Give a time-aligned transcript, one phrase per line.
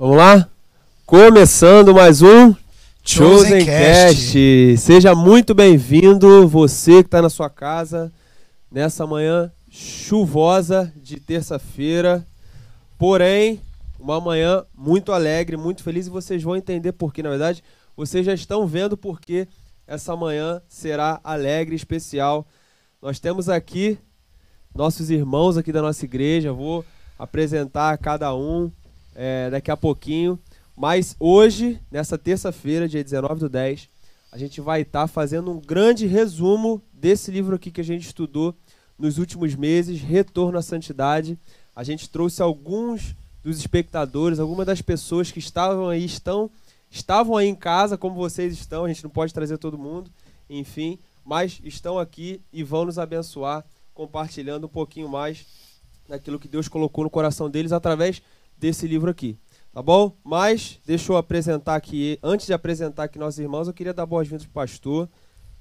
[0.00, 0.48] Vamos lá?
[1.04, 2.54] Começando mais um
[3.04, 4.78] Chosen Cast.
[4.78, 8.10] Seja muito bem-vindo, você que está na sua casa,
[8.72, 12.26] nessa manhã chuvosa de terça-feira.
[12.96, 13.60] Porém,
[13.98, 17.22] uma manhã muito alegre, muito feliz e vocês vão entender por quê.
[17.22, 17.62] Na verdade,
[17.94, 19.46] vocês já estão vendo por que
[19.86, 22.46] essa manhã será alegre e especial.
[23.02, 23.98] Nós temos aqui
[24.74, 26.54] nossos irmãos aqui da nossa igreja.
[26.54, 26.86] Vou
[27.18, 28.72] apresentar cada um
[29.14, 30.38] é, daqui a pouquinho.
[30.76, 33.88] Mas hoje, nessa terça-feira, dia 19 do 10,
[34.32, 38.06] a gente vai estar tá fazendo um grande resumo desse livro aqui que a gente
[38.06, 38.54] estudou
[38.98, 41.38] nos últimos meses, Retorno à Santidade.
[41.74, 46.50] A gente trouxe alguns dos espectadores, algumas das pessoas que estavam aí, estão,
[46.90, 50.10] estavam aí em casa, como vocês estão, a gente não pode trazer todo mundo,
[50.48, 55.46] enfim, mas estão aqui e vão nos abençoar, compartilhando um pouquinho mais
[56.08, 58.20] daquilo que Deus colocou no coração deles através
[58.60, 59.38] desse livro aqui.
[59.72, 60.16] Tá bom?
[60.22, 64.44] Mas deixa eu apresentar aqui, antes de apresentar aqui nossos irmãos, eu queria dar boas-vindas
[64.44, 65.08] pro pastor,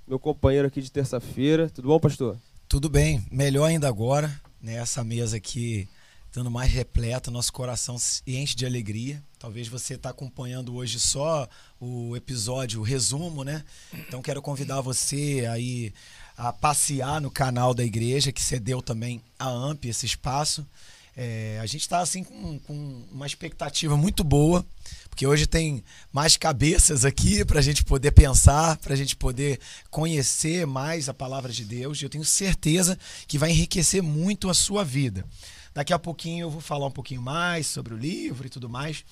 [0.08, 1.70] meu companheiro aqui de terça-feira.
[1.70, 2.38] Tudo bom, pastor?
[2.68, 4.30] Tudo bem, melhor ainda agora,
[4.62, 4.76] né?
[4.76, 5.88] Essa mesa aqui
[6.26, 9.24] estando mais repleta, nosso coração se enche de alegria.
[9.40, 11.48] Talvez você está acompanhando hoje só
[11.80, 13.64] o episódio, o resumo, né?
[13.94, 15.94] Então quero convidar você aí
[16.38, 20.66] a passear no canal da igreja, que cedeu também a AMP esse espaço.
[21.16, 24.66] É, a gente está assim com, com, uma expectativa muito boa,
[25.10, 29.60] porque hoje tem mais cabeças aqui para a gente poder pensar, para a gente poder
[29.90, 32.02] conhecer mais a palavra de Deus.
[32.02, 35.26] E eu tenho certeza que vai enriquecer muito a sua vida.
[35.74, 39.04] Daqui a pouquinho eu vou falar um pouquinho mais sobre o livro e tudo mais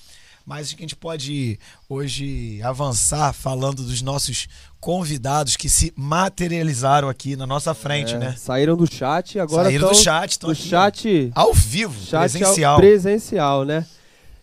[0.48, 1.59] mas acho que a gente pode
[1.90, 4.48] hoje avançar falando dos nossos
[4.80, 8.36] convidados que se materializaram aqui na nossa frente, é, né?
[8.38, 12.76] Saíram do chat e agora Saíram do chat, estão do chat ao vivo, chat presencial.
[12.76, 13.86] Ao presencial, né?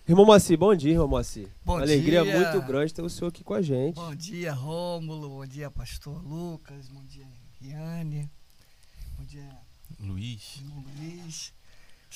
[0.07, 1.49] Irmão Moacir, bom dia, irmão Moacir.
[1.65, 3.95] Bom Uma alegria muito grande ter o senhor aqui com a gente.
[3.95, 5.31] Bom dia, Rômulo.
[5.31, 6.87] Bom dia, pastor Lucas.
[6.91, 7.25] Bom dia,
[7.63, 8.31] Riane.
[9.17, 9.49] Bom dia,
[9.99, 10.59] Luiz.
[10.61, 11.54] Irmão Luiz.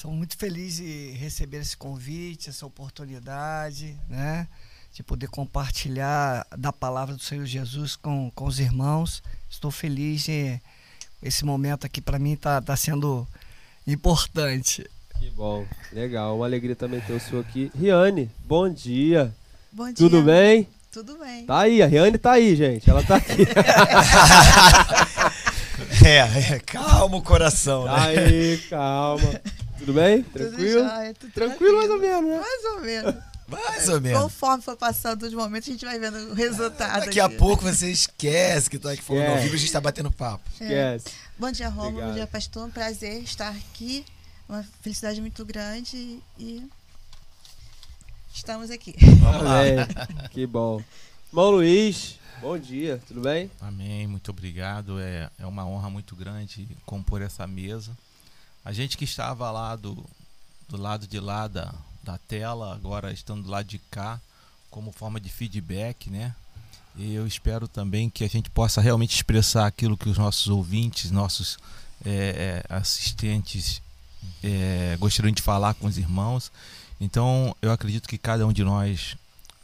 [0.00, 4.46] Sou muito feliz de receber esse convite, essa oportunidade, né?
[4.92, 9.20] De poder compartilhar da palavra do Senhor Jesus com, com os irmãos.
[9.50, 10.60] Estou feliz de
[11.20, 13.26] esse momento aqui para mim está tá sendo
[13.88, 14.88] importante.
[15.18, 16.36] Que bom, legal.
[16.36, 17.68] Uma alegria também ter o senhor aqui.
[17.76, 19.34] Riane, bom dia.
[19.72, 19.96] Bom dia.
[19.96, 20.68] Tudo bem?
[20.92, 21.44] Tudo bem.
[21.44, 22.88] Tá aí, a Riane tá aí, gente.
[22.88, 23.42] Ela tá aqui.
[26.06, 26.18] é,
[26.54, 27.92] é, calma o coração, né?
[27.96, 29.40] Aí, calma.
[29.78, 30.22] Tudo bem?
[30.22, 30.80] Tranquilo?
[30.80, 32.40] Tudo jóia, tudo tranquilo, mais ou menos, né?
[32.40, 33.14] Mais ou menos.
[33.48, 34.22] Mais ou menos.
[34.22, 37.00] Conforme for passando os momentos, a gente vai vendo o resultado.
[37.00, 37.20] Daqui aqui.
[37.20, 40.44] a pouco você esquece que tá aqui falando ao vivo a gente tá batendo papo.
[40.60, 40.96] É.
[40.96, 41.16] Esquece.
[41.38, 42.06] Bom dia, Romulo.
[42.06, 42.66] Bom dia, pastor.
[42.66, 44.04] Um prazer estar aqui.
[44.48, 46.66] Uma felicidade muito grande e
[48.34, 48.94] estamos aqui.
[49.20, 49.66] Vamos lá.
[49.66, 49.86] É,
[50.30, 50.82] que bom.
[51.30, 53.50] Irmão Luiz, bom dia, tudo bem?
[53.60, 54.98] Amém, muito obrigado.
[54.98, 57.92] É, é uma honra muito grande compor essa mesa.
[58.68, 60.04] A gente que estava lá do,
[60.68, 64.20] do lado de lá da, da tela, agora estando do lado de cá,
[64.70, 66.34] como forma de feedback, né?
[66.94, 71.10] E eu espero também que a gente possa realmente expressar aquilo que os nossos ouvintes,
[71.10, 71.56] nossos
[72.04, 73.80] é, é, assistentes
[74.44, 76.52] é, gostariam de falar com os irmãos.
[77.00, 79.16] Então, eu acredito que cada um de nós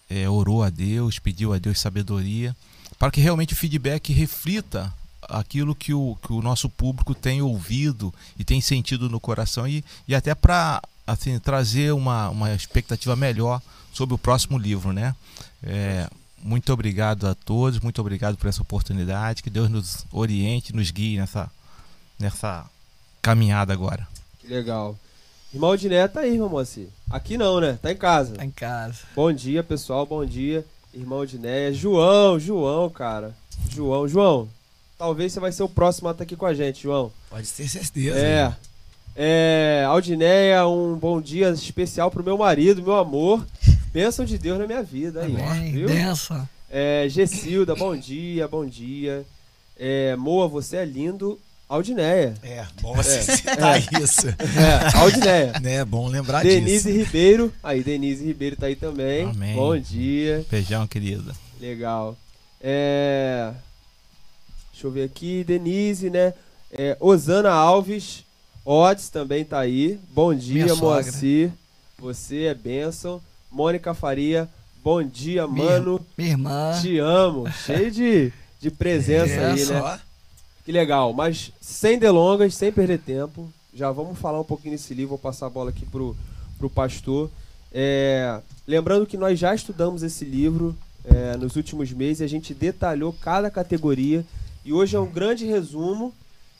[0.08, 2.56] é, orou a Deus, pediu a Deus sabedoria,
[2.98, 4.90] para que realmente o feedback reflita
[5.28, 9.84] aquilo que o, que o nosso público tem ouvido e tem sentido no coração e,
[10.06, 13.60] e até para assim, trazer uma, uma expectativa melhor
[13.92, 15.14] sobre o próximo livro, né?
[15.62, 16.08] É,
[16.42, 21.16] muito obrigado a todos, muito obrigado por essa oportunidade, que Deus nos oriente, nos guie
[21.16, 21.50] nessa,
[22.18, 22.66] nessa
[23.22, 24.06] caminhada agora.
[24.38, 24.98] Que legal.
[25.54, 26.88] Irmão Diné tá aí, irmão Moacir.
[27.08, 27.78] Aqui não, né?
[27.80, 28.34] Tá em casa.
[28.34, 28.98] Tá em casa.
[29.14, 30.66] Bom dia, pessoal, bom dia.
[30.92, 31.72] Irmão Diné.
[31.72, 33.34] João, João, cara.
[33.70, 34.48] João, João,
[35.04, 37.12] talvez você vai ser o próximo a estar aqui com a gente, João.
[37.28, 38.18] Pode ter certeza.
[38.18, 38.52] É.
[39.14, 43.46] É, Aldineia, um bom dia especial pro meu marido, meu amor.
[43.92, 45.72] Bênção de Deus na minha vida aí, Amém.
[45.72, 45.88] viu?
[45.88, 46.48] Benção.
[46.70, 49.26] É, Gessilda, bom dia, bom dia.
[49.78, 51.38] É, Moa, você é lindo.
[51.68, 52.34] Aldineia.
[52.42, 54.28] É, bom você é, citar é, isso.
[54.28, 55.52] É, Aldineia.
[55.64, 57.04] É bom lembrar Denise disso.
[57.04, 57.52] Ribeiro.
[57.62, 59.24] Aí, Denise Ribeiro tá aí também.
[59.24, 59.54] Amém.
[59.54, 60.44] Bom dia.
[60.50, 61.32] Beijão, querida.
[61.60, 62.16] Legal.
[62.60, 63.52] É,
[64.84, 66.34] Deixa eu ver aqui, Denise, né?
[66.70, 68.22] É, Osana Alves,
[68.66, 69.98] Otis também tá aí.
[70.12, 71.50] Bom dia, Moacir.
[71.98, 73.18] Você é bênção.
[73.50, 74.46] Mônica Faria,
[74.82, 76.04] bom dia, mano.
[76.18, 76.78] Minha irmã.
[76.82, 77.50] Te amo.
[77.50, 79.80] Cheio de, de presença é, aí, né?
[79.80, 79.98] Só.
[80.66, 81.14] Que legal.
[81.14, 85.10] Mas sem delongas, sem perder tempo, já vamos falar um pouquinho desse livro.
[85.10, 86.14] Vou passar a bola aqui pro,
[86.58, 87.30] pro pastor.
[87.72, 90.76] É, lembrando que nós já estudamos esse livro
[91.06, 94.22] é, nos últimos meses, a gente detalhou cada categoria
[94.64, 96.14] e hoje é um grande resumo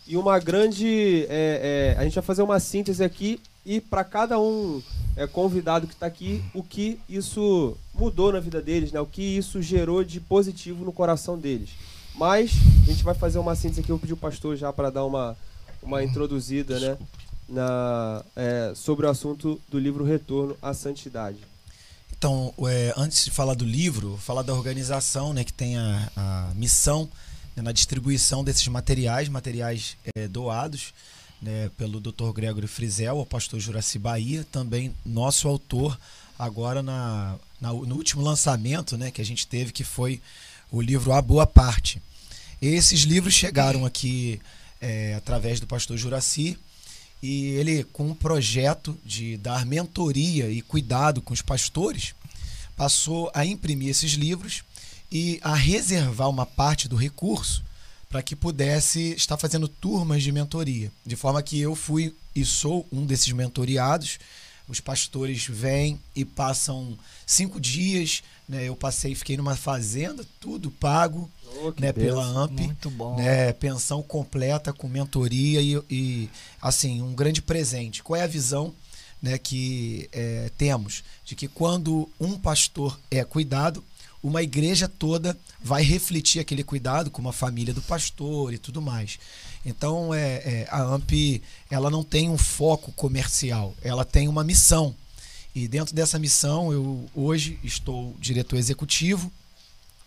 [0.07, 1.27] e uma grande.
[1.29, 4.83] É, é, a gente vai fazer uma síntese aqui e para cada um
[5.17, 9.01] é, convidado que está aqui, o que isso mudou na vida deles, né?
[9.01, 11.71] o que isso gerou de positivo no coração deles.
[12.15, 12.53] Mas
[12.83, 15.37] a gente vai fazer uma síntese aqui, eu pedi o pastor já para dar uma,
[15.83, 16.99] uma introduzida né?
[17.49, 21.39] Na, é, sobre o assunto do livro Retorno à Santidade.
[22.17, 26.53] Então, é, antes de falar do livro, falar da organização né, que tem a, a
[26.55, 27.09] missão
[27.55, 30.93] né, na distribuição desses materiais, materiais é, doados
[31.41, 32.33] né, pelo Dr.
[32.33, 35.99] Gregory Frizel, o pastor Juraci Bahia, também nosso autor,
[36.39, 40.21] agora na, na, no último lançamento né, que a gente teve, que foi
[40.71, 42.03] o livro A Boa Parte.
[42.61, 44.41] Esses livros chegaram aqui
[44.81, 46.59] é, através do pastor Juraci,
[47.23, 52.15] e ele, com um projeto de dar mentoria e cuidado com os pastores,
[52.77, 54.63] passou a imprimir esses livros
[55.15, 57.63] e a reservar uma parte do recurso
[58.11, 60.91] para que pudesse estar fazendo turmas de mentoria.
[61.07, 64.19] De forma que eu fui e sou um desses mentoriados.
[64.69, 68.25] Os pastores vêm e passam cinco dias.
[68.49, 68.65] Né?
[68.65, 71.31] Eu passei, fiquei numa fazenda, tudo pago
[71.63, 71.93] oh, né?
[71.93, 72.63] pela AMP.
[72.63, 73.17] Muito bom.
[73.17, 73.53] Né?
[73.53, 78.03] Pensão completa com mentoria e, e, assim, um grande presente.
[78.03, 78.75] Qual é a visão
[79.23, 81.05] né, que é, temos?
[81.25, 83.85] De que quando um pastor é cuidado,
[84.25, 89.19] uma igreja toda vai refletir aquele cuidado com uma família do pastor e tudo mais.
[89.67, 94.97] Então é, é, a AMP ela não tem um foco comercial, ela tem uma missão.
[95.55, 99.31] E dentro dessa missão eu hoje estou diretor executivo,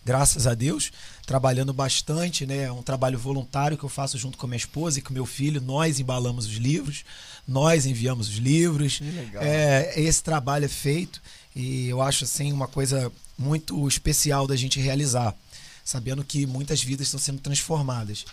[0.07, 0.89] graças a Deus,
[1.25, 2.63] trabalhando bastante, né?
[2.63, 5.59] É um trabalho voluntário que eu faço junto com minha esposa e com meu filho.
[5.59, 7.03] Nós embalamos os livros,
[7.45, 9.01] nós enviamos os livros.
[9.41, 11.21] É, esse trabalho é feito
[11.53, 15.35] e eu acho assim uma coisa muito especial da gente realizar,
[15.83, 18.23] sabendo que muitas vidas estão sendo transformadas.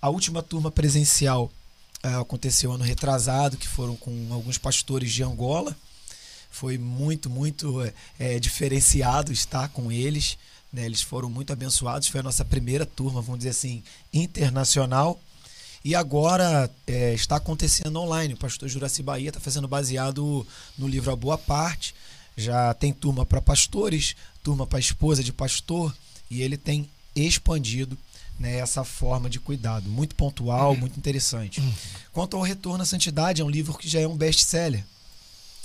[0.00, 1.50] A última turma presencial
[2.00, 5.76] é, aconteceu ano retrasado, que foram com alguns pastores de Angola.
[6.48, 7.82] Foi muito, muito
[8.20, 10.38] é, diferenciado estar com eles.
[10.74, 10.84] Né?
[10.84, 12.08] Eles foram muito abençoados.
[12.08, 13.82] Foi a nossa primeira turma, vamos dizer assim,
[14.12, 15.20] internacional.
[15.84, 18.34] E agora é, está acontecendo online.
[18.34, 20.44] O pastor Juraci Bahia está fazendo baseado
[20.76, 21.94] no livro A Boa Parte.
[22.36, 25.94] Já tem turma para pastores, turma para esposa de pastor,
[26.28, 27.96] e ele tem expandido
[28.40, 30.78] né, essa forma de cuidado, muito pontual, uhum.
[30.78, 31.60] muito interessante.
[31.60, 31.72] Uhum.
[32.12, 34.84] Quanto ao Retorno à Santidade, é um livro que já é um best-seller.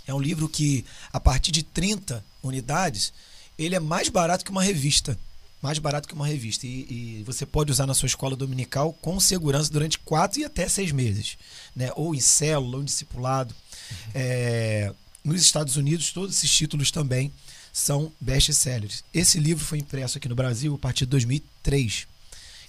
[0.06, 3.12] É um livro que, a partir de 30 unidades,
[3.60, 5.20] ele é mais barato que uma revista.
[5.62, 6.66] Mais barato que uma revista.
[6.66, 10.68] E, e você pode usar na sua escola dominical com segurança durante quatro e até
[10.70, 11.38] seis meses.
[11.76, 11.92] Né?
[11.96, 13.54] Ou em célula, ou em discipulado.
[13.92, 13.98] Uhum.
[14.16, 17.32] É, nos Estados Unidos, todos esses títulos também
[17.74, 19.04] são best-sellers.
[19.14, 22.08] Esse livro foi impresso aqui no Brasil a partir de 2003.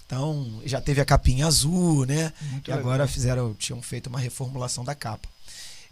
[0.04, 2.32] Então, já teve a capinha azul, né?
[2.42, 2.78] Muito e legal.
[2.80, 5.28] agora fizeram, tinham feito uma reformulação da capa.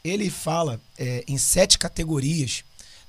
[0.03, 2.65] Ele fala é, em sete categorias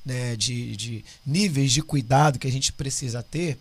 [0.09, 3.59] né, de, de níveis de cuidado que a gente precisa ter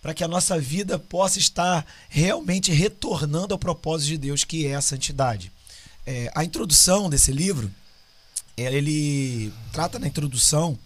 [0.00, 4.76] para que a nossa vida possa estar realmente retornando ao propósito de Deus, que é
[4.76, 5.50] a santidade.
[6.06, 7.68] É, a introdução desse livro,
[8.56, 10.78] ele trata na introdução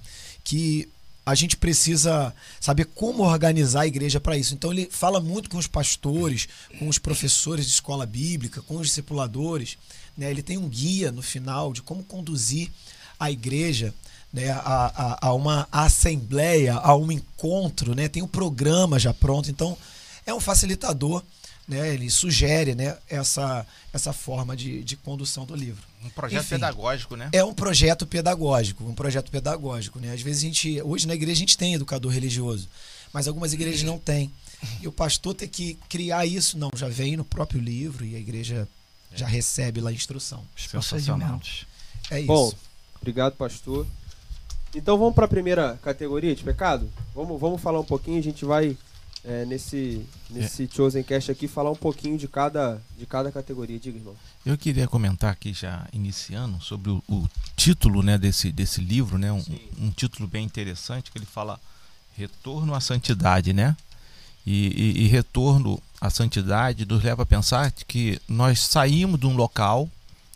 [0.42, 0.88] que
[1.26, 4.54] a gente precisa saber como organizar a igreja para isso.
[4.54, 8.86] Então ele fala muito com os pastores, com os professores de escola bíblica, com os
[8.88, 9.76] discipuladores.
[10.16, 10.31] Né?
[10.31, 12.70] Ele tem um guia no final de como conduzir
[13.20, 13.94] a igreja
[14.32, 14.51] né?
[14.51, 17.94] a, a, a uma assembleia, a um encontro.
[17.94, 18.08] Né?
[18.08, 19.51] Tem um programa já pronto.
[19.51, 19.77] Então
[20.27, 21.22] é um facilitador
[21.67, 25.82] né, ele sugere né, essa, essa forma de, de condução do livro.
[26.05, 27.31] Um projeto Enfim, pedagógico, né?
[27.32, 30.01] É um projeto pedagógico, um projeto pedagógico.
[30.01, 30.12] Né?
[30.12, 32.69] Às vezes a gente, hoje na igreja a gente tem educador religioso,
[33.12, 34.31] mas algumas igrejas não têm.
[34.81, 38.19] E o pastor tem que criar isso, não, já vem no próprio livro e a
[38.19, 38.69] igreja
[39.12, 39.17] é.
[39.17, 40.44] já recebe lá a instrução.
[40.56, 41.67] Os procedimentos.
[42.10, 42.27] É isso.
[42.27, 42.53] Bom,
[43.01, 43.86] obrigado, pastor.
[44.74, 46.91] Então vamos para a primeira categoria de pecado?
[47.14, 48.76] Vamos, vamos falar um pouquinho, a gente vai
[49.24, 50.69] é, nesse, nesse é.
[50.69, 53.79] Chosen Cast aqui falar um pouquinho de cada, de cada categoria.
[53.79, 54.17] Diga, irmão.
[54.44, 59.31] Eu queria comentar aqui, já iniciando, sobre o, o título né, desse, desse livro, né,
[59.31, 59.44] um,
[59.79, 61.60] um, título bem interessante, que ele fala
[62.17, 63.76] Retorno à Santidade, né?
[64.44, 69.36] E, e, e retorno à santidade nos leva a pensar que nós saímos de um
[69.36, 69.88] local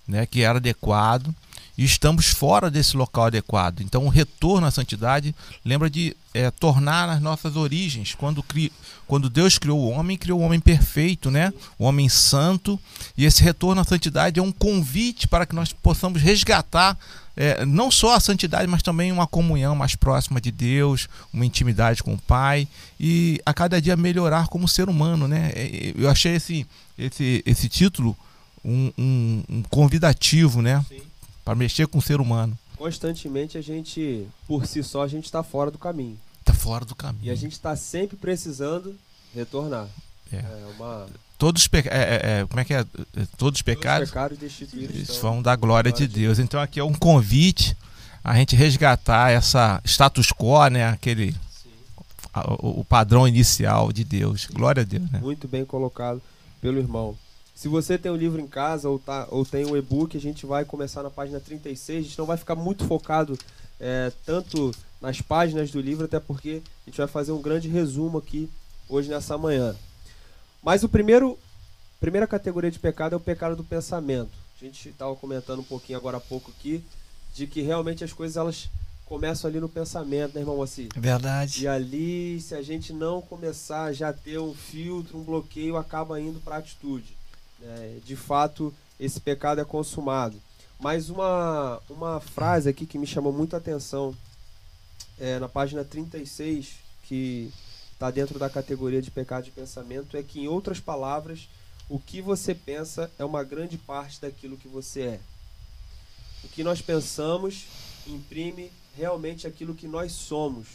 [0.07, 1.35] né, que era adequado
[1.76, 3.80] e estamos fora desse local adequado.
[3.80, 8.14] Então, o retorno à santidade lembra de é, tornar as nossas origens.
[8.14, 8.73] Quando, cri,
[9.06, 11.52] quando Deus criou o homem, criou o homem perfeito, né?
[11.78, 12.80] o homem santo,
[13.16, 16.97] e esse retorno à santidade é um convite para que nós possamos resgatar
[17.37, 22.02] é, não só a santidade, mas também uma comunhão mais próxima de Deus, uma intimidade
[22.02, 22.66] com o Pai
[22.99, 25.52] e a cada dia melhorar como ser humano, né?
[25.54, 26.66] É, eu achei esse,
[26.99, 28.16] esse, esse título
[28.64, 30.83] um, um, um convidativo, né?
[31.47, 32.59] Para mexer com o ser humano.
[32.76, 36.19] Constantemente a gente, por si só, a gente está fora do caminho.
[36.41, 37.25] Está fora do caminho.
[37.25, 38.97] E a gente está sempre precisando
[39.33, 39.87] retornar.
[40.33, 41.07] É, é uma
[41.38, 41.97] todos os pecados.
[41.97, 42.85] É, é, é, como é que é?
[43.37, 46.41] Todos os pecados, todos os pecados vão da glória de Deus.
[46.41, 47.76] Então aqui é um convite
[48.25, 50.88] a gente resgatar essa status quo, né?
[50.88, 51.33] Aquele
[52.35, 54.47] a, o, o, padrão inicial de Deus.
[54.47, 55.09] Glória a Deus.
[55.12, 55.21] Né?
[55.21, 56.21] Muito bem colocado
[56.61, 57.17] pelo irmão.
[57.57, 60.15] Se você tem o um livro em casa ou, tá, ou tem o um e-book,
[60.15, 62.01] a gente vai começar na página 36.
[62.01, 63.37] A gente não vai ficar muito focado
[63.81, 68.19] é, tanto nas páginas do livro, até porque a gente vai fazer um grande resumo
[68.19, 68.51] aqui
[68.87, 69.75] hoje nessa manhã.
[70.63, 71.39] Mas o primeiro,
[71.99, 74.33] primeira categoria de pecado é o pecado do pensamento.
[74.61, 76.85] A gente estava comentando um pouquinho agora há pouco aqui
[77.35, 78.69] de que realmente as coisas elas
[79.07, 80.89] começam ali no pensamento, né, irmão Moacir?
[80.95, 81.65] Verdade.
[81.65, 86.21] E ali, se a gente não começar a já ter um filtro, um bloqueio, acaba
[86.21, 87.15] indo para a atitude.
[87.66, 88.00] Né?
[88.04, 90.40] De fato, esse pecado é consumado.
[90.78, 94.14] Mas uma, uma frase aqui que me chamou muito a atenção
[95.18, 97.52] é, na página 36, que
[97.92, 101.49] está dentro da categoria de pecado de pensamento, é que, em outras palavras,
[101.88, 105.20] o que você pensa é uma grande parte daquilo que você é.
[106.44, 107.64] O que nós pensamos
[108.06, 110.66] imprime realmente aquilo que nós somos.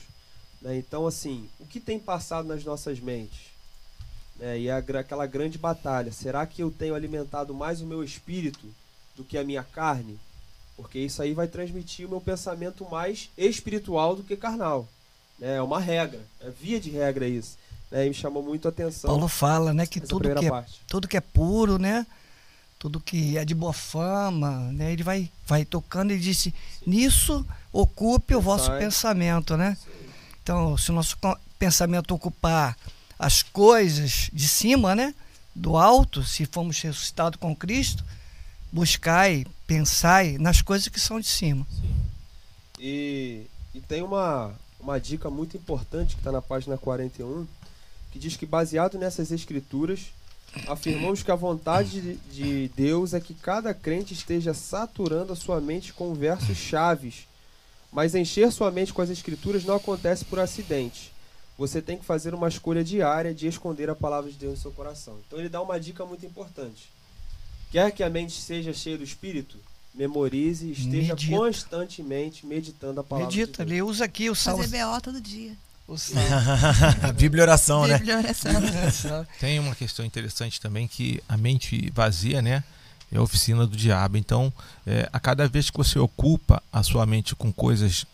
[0.61, 0.77] Né?
[0.77, 3.50] Então, assim, o que tem passado nas nossas mentes?
[4.41, 4.59] Né?
[4.59, 8.67] E é aquela grande batalha: será que eu tenho alimentado mais o meu espírito
[9.15, 10.19] do que a minha carne?
[10.75, 14.87] Porque isso aí vai transmitir o meu pensamento mais espiritual do que carnal.
[15.37, 15.57] Né?
[15.57, 17.57] É uma regra, é via de regra isso.
[17.91, 18.07] Né?
[18.07, 19.09] E me chamou muito a atenção.
[19.09, 22.07] Paulo fala, né, que tudo que, é, tudo que é puro, né?
[22.79, 24.91] Tudo que é de boa fama, né?
[24.91, 26.51] Ele vai, vai tocando e disse:
[26.87, 29.77] nisso ocupe o vosso pensamento, né?
[30.41, 31.15] Então, se o nosso
[31.59, 32.75] pensamento ocupar
[33.21, 35.13] as coisas de cima, né?
[35.53, 38.03] Do alto, se formos ressuscitados com Cristo,
[38.71, 41.67] buscai, pensai nas coisas que são de cima.
[42.79, 43.43] E,
[43.75, 47.45] e tem uma, uma dica muito importante que está na página 41,
[48.11, 50.07] que diz que, baseado nessas escrituras,
[50.67, 55.61] afirmamos que a vontade de, de Deus é que cada crente esteja saturando a sua
[55.61, 57.27] mente com versos chaves.
[57.91, 61.10] Mas encher sua mente com as escrituras não acontece por acidente.
[61.61, 64.71] Você tem que fazer uma escolha diária de esconder a palavra de Deus no seu
[64.71, 65.19] coração.
[65.27, 66.89] Então ele dá uma dica muito importante.
[67.71, 69.57] Quer que a mente seja cheia do Espírito?
[69.93, 71.35] memorize, esteja Medita.
[71.35, 74.63] constantemente meditando a palavra Medita, de ele usa aqui o salmo.
[74.63, 75.51] Fazer BO todo dia.
[77.03, 77.97] a Bíblia oração, né?
[77.97, 79.27] Bíblia oração.
[79.37, 82.63] Tem uma questão interessante também que a mente vazia, né?
[83.11, 84.15] É a oficina do diabo.
[84.15, 84.53] Então,
[84.87, 88.05] é, a cada vez que você ocupa a sua mente com coisas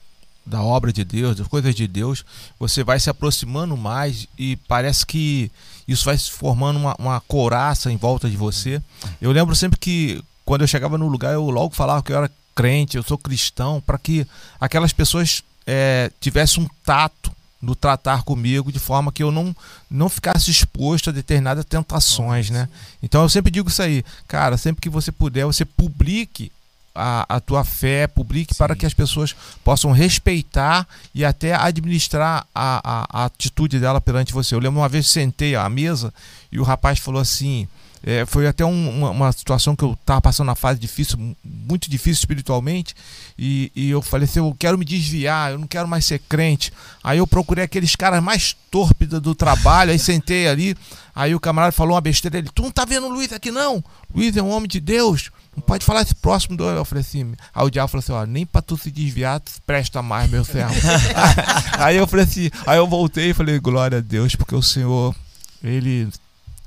[0.48, 2.24] da obra de Deus, das coisas de Deus,
[2.58, 5.52] você vai se aproximando mais e parece que
[5.88, 8.82] isso vai se formando uma, uma couraça em volta de você.
[9.22, 12.32] Eu lembro sempre que quando eu chegava no lugar, eu logo falava que eu era
[12.56, 14.26] crente, eu sou cristão, para que
[14.60, 19.56] aquelas pessoas é, tivessem um tato no tratar comigo de forma que eu não,
[19.90, 22.70] não ficasse exposto a determinadas tentações, né?
[23.02, 26.52] Então eu sempre digo isso aí, cara, sempre que você puder, você publique
[26.98, 28.58] a, a tua fé, publique Sim.
[28.58, 34.34] para que as pessoas possam respeitar e até administrar a, a, a atitude dela perante
[34.34, 34.56] você.
[34.56, 36.14] Eu lembro uma vez sentei à mesa
[36.52, 37.68] e o rapaz falou assim:
[38.04, 41.90] é, foi até um, uma, uma, situação que eu estava passando uma fase difícil, muito
[41.90, 42.96] difícil espiritualmente,
[43.38, 46.72] e, e, eu falei assim: eu quero me desviar, eu não quero mais ser crente.
[47.04, 50.76] Aí eu procurei aqueles caras mais torpes do trabalho, aí sentei ali.
[51.16, 53.84] Aí o camarada falou uma besteira ele: Tu não tá vendo o Luiz aqui não?
[54.14, 56.64] Luiz é um homem de Deus, não pode falar esse próximo do.
[56.64, 59.52] Eu falei assim: Aí o diabo falou assim: Ó, nem para tu se desviar, tu
[59.66, 60.76] presta mais, meu servo.
[61.80, 65.16] aí eu falei assim: Aí eu voltei e falei: Glória a Deus, porque o Senhor,
[65.64, 66.08] ele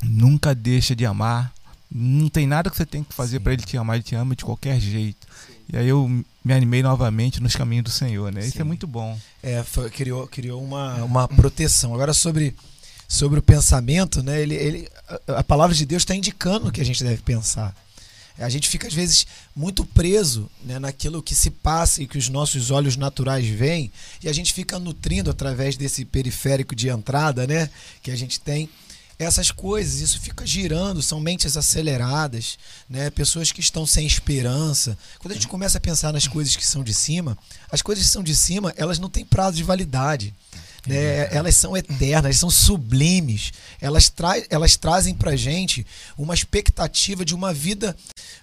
[0.03, 1.53] nunca deixa de amar.
[1.91, 4.37] Não tem nada que você tem que fazer para ele te amar, ele te ama
[4.37, 5.27] de qualquer jeito.
[5.47, 5.53] Sim.
[5.73, 8.43] E aí eu me animei novamente nos caminhos do Senhor, né?
[8.43, 8.49] Sim.
[8.49, 9.19] Isso é muito bom.
[9.43, 11.93] É, foi, criou, criou uma, uma proteção.
[11.95, 12.55] Agora sobre,
[13.09, 14.41] sobre o pensamento, né?
[14.41, 14.89] Ele, ele,
[15.29, 17.75] a, a palavra de Deus está indicando o que a gente deve pensar.
[18.39, 22.31] A gente fica às vezes muito preso né, naquilo que se passa e que os
[22.31, 23.93] nossos olhos naturais veem,
[24.23, 27.69] e a gente fica nutrindo através desse periférico de entrada, né,
[28.03, 28.69] que a gente tem
[29.21, 32.59] essas coisas, isso fica girando, são mentes aceleradas,
[32.89, 33.11] né?
[33.11, 34.97] pessoas que estão sem esperança.
[35.19, 37.37] Quando a gente começa a pensar nas coisas que são de cima,
[37.71, 40.35] as coisas que são de cima, elas não têm prazo de validade.
[40.87, 41.29] Né?
[41.35, 43.53] Elas são eternas, são sublimes.
[43.81, 45.87] Elas, tra elas trazem pra gente
[46.17, 47.95] uma expectativa de uma vida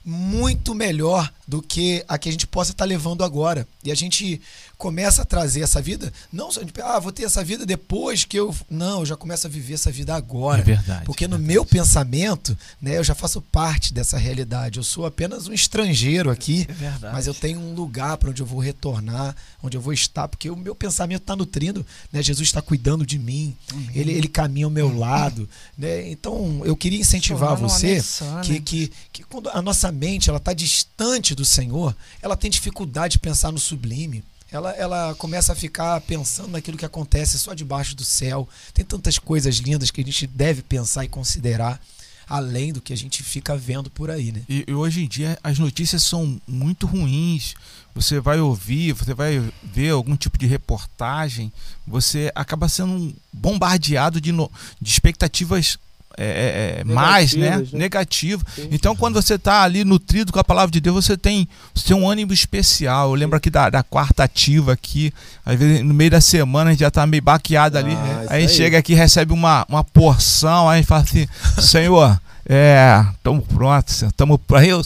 [0.04, 3.68] muito melhor do que a que a gente possa estar tá levando agora.
[3.84, 4.42] E a gente
[4.78, 8.38] começa a trazer essa vida, não só de, ah, vou ter essa vida depois que
[8.38, 8.56] eu.
[8.70, 10.62] Não, eu já começo a viver essa vida agora.
[10.62, 11.06] É verdade.
[11.06, 11.54] Porque é no verdade.
[11.54, 14.78] meu pensamento, né, eu já faço parte dessa realidade.
[14.78, 17.14] Eu sou apenas um estrangeiro aqui, É verdade.
[17.14, 20.50] mas eu tenho um lugar para onde eu vou retornar, onde eu vou estar, porque
[20.50, 22.22] o meu pensamento está nutrindo, né?
[22.22, 23.56] Jesus está cuidando de mim,
[23.94, 26.10] ele, ele caminha ao meu lado, né?
[26.10, 28.62] Então eu queria incentivar uma você missão, que, né?
[28.64, 33.20] que, que quando a nossa mente ela está distante do Senhor, ela tem dificuldade de
[33.20, 34.24] pensar no sublime.
[34.50, 38.48] Ela, ela começa a ficar pensando naquilo que acontece só debaixo do céu.
[38.74, 41.82] Tem tantas coisas lindas que a gente deve pensar e considerar,
[42.30, 44.42] além do que a gente fica vendo por aí, né?
[44.48, 47.56] E, e hoje em dia as notícias são muito ruins.
[47.94, 51.52] Você vai ouvir, você vai ver algum tipo de reportagem,
[51.86, 54.50] você acaba sendo bombardeado de, no-
[54.82, 55.78] de expectativas
[56.18, 57.58] é, é, é, mais, né?
[57.58, 57.68] Né?
[57.74, 58.44] Negativo.
[58.56, 58.70] Sim.
[58.72, 61.96] Então, quando você está ali nutrido com a palavra de Deus, você tem, você tem
[61.96, 63.10] um ânimo especial.
[63.10, 65.14] Eu lembro aqui da, da quarta ativa aqui,
[65.46, 67.94] às vezes no meio da semana a gente já está meio baqueado ali.
[67.94, 68.50] Ah, aí aí.
[68.50, 71.28] chega aqui recebe uma, uma porção, aí fala assim,
[71.62, 72.20] Senhor,
[72.50, 74.82] é, estamos prontos, estamos para eu,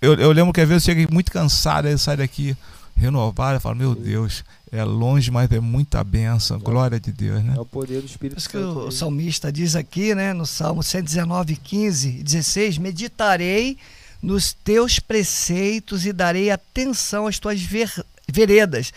[0.00, 2.56] eu, eu, lembro que às vezes eu chego muito cansado, aí eu saio daqui
[2.96, 7.54] renovado, eu falo, meu Deus, é longe, mas é muita benção, glória de Deus, né?
[7.56, 8.78] É o poder do Espírito Por isso que Santo.
[8.80, 13.76] o salmista diz aqui, né, no Salmo 119, 15 e 16: Meditarei
[14.22, 18.92] nos teus preceitos e darei atenção às tuas ver- veredas.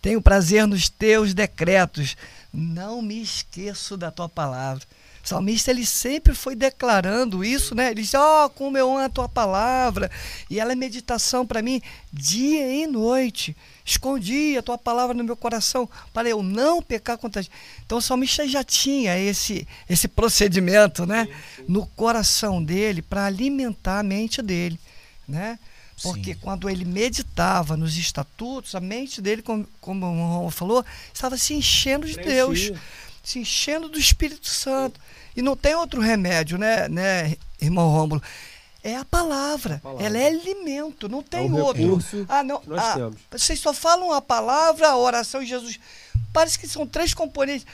[0.00, 2.16] Tenho prazer nos teus decretos.
[2.52, 4.82] Não me esqueço da tua palavra.
[5.22, 7.90] O salmista ele sempre foi declarando isso, né?
[7.90, 10.10] Ele diz: Ó, como eu amo a tua palavra.
[10.48, 11.80] E ela é meditação para mim
[12.12, 13.56] dia e noite.
[13.84, 17.50] Escondi a tua palavra no meu coração para eu não pecar contra ti.
[17.84, 21.28] Então o salmista já tinha esse, esse procedimento, né?
[21.68, 24.78] No coração dele para alimentar a mente dele,
[25.28, 25.58] né?
[26.02, 26.40] Porque Sim.
[26.40, 31.52] quando ele meditava nos estatutos, a mente dele, como, como o Ron falou, estava se
[31.52, 32.72] enchendo de Deus.
[33.22, 35.00] Se enchendo do Espírito Santo.
[35.36, 38.22] E não tem outro remédio, né, né irmão Rômulo?
[38.82, 39.78] É a palavra.
[39.82, 40.04] palavra.
[40.04, 41.98] Ela é alimento, não tem É outro.
[42.28, 42.62] Ah, não.
[42.76, 45.78] ah, vocês só falam a palavra, a oração e Jesus.
[46.32, 47.66] Parece que são três componentes,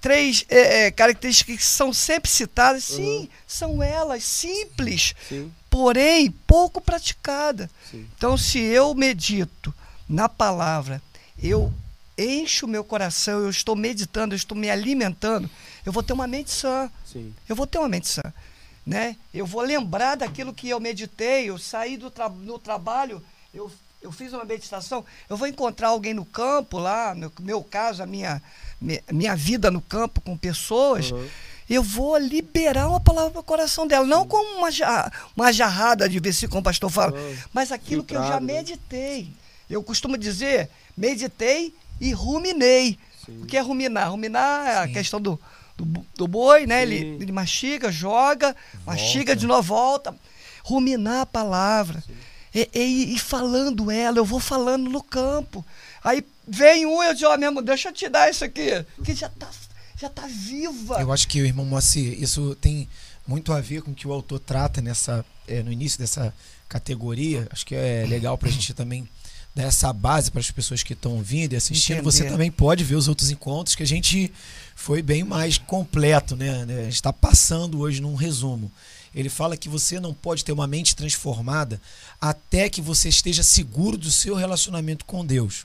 [0.00, 2.84] três é, é, características que são sempre citadas.
[2.84, 7.68] Sim, são elas, simples, Sim, porém pouco praticada.
[7.90, 8.06] sim.
[8.16, 9.74] Então, se eu medito
[10.08, 11.02] na palavra,
[11.42, 11.72] eu
[12.18, 15.48] encho o meu coração, eu estou meditando, eu estou me alimentando,
[15.84, 16.90] eu vou ter uma mente sã.
[17.04, 17.34] Sim.
[17.48, 18.22] Eu vou ter uma mente sã.
[18.86, 19.16] Né?
[19.34, 23.20] Eu vou lembrar daquilo que eu meditei, eu saí do tra no trabalho,
[23.52, 28.02] eu, eu fiz uma meditação, eu vou encontrar alguém no campo lá, no meu caso,
[28.02, 28.40] a minha,
[28.80, 31.28] mi- minha vida no campo com pessoas, Uhum.
[31.68, 36.08] eu vou liberar uma palavra para o coração dela, não como uma, ja- uma jarrada
[36.08, 37.12] de versículo, como o pastor fala,
[37.52, 38.52] mas aquilo que eu já filtrado, né?
[38.54, 39.32] meditei.
[39.68, 42.98] Eu costumo dizer, meditei e ruminei.
[43.24, 43.42] Sim.
[43.42, 44.10] O que é ruminar?
[44.10, 45.40] Ruminar é a questão do,
[45.76, 46.82] do, do boi, né?
[46.82, 48.54] Ele, ele mastiga, joga,
[48.84, 50.14] mastiga de novo, volta.
[50.62, 52.02] Ruminar a palavra.
[52.54, 55.64] E, e- e falando ela, eu vou falando no campo.
[56.02, 58.70] Aí vem um e eu digo, ó, mesmo, deixa eu te dar isso aqui.
[59.04, 59.48] Que já tá,
[59.98, 61.00] já tá viva.
[61.00, 62.88] Eu acho que, irmão Moacir, isso tem
[63.26, 66.32] muito a ver com o que o autor trata nessa, é, no início dessa
[66.68, 67.46] categoria.
[67.50, 69.08] Acho que é legal para a gente também
[69.56, 72.02] dar essa base para as pessoas que estão ouvindo e assistindo.
[72.02, 72.32] Você Entender.
[72.32, 74.30] também pode ver os outros encontros que a gente
[74.74, 76.62] foi bem mais completo, né?
[76.62, 78.70] A gente está passando hoje num resumo.
[79.14, 81.80] Ele fala que você não pode ter uma mente transformada
[82.20, 85.64] até que você esteja seguro do seu relacionamento com Deus.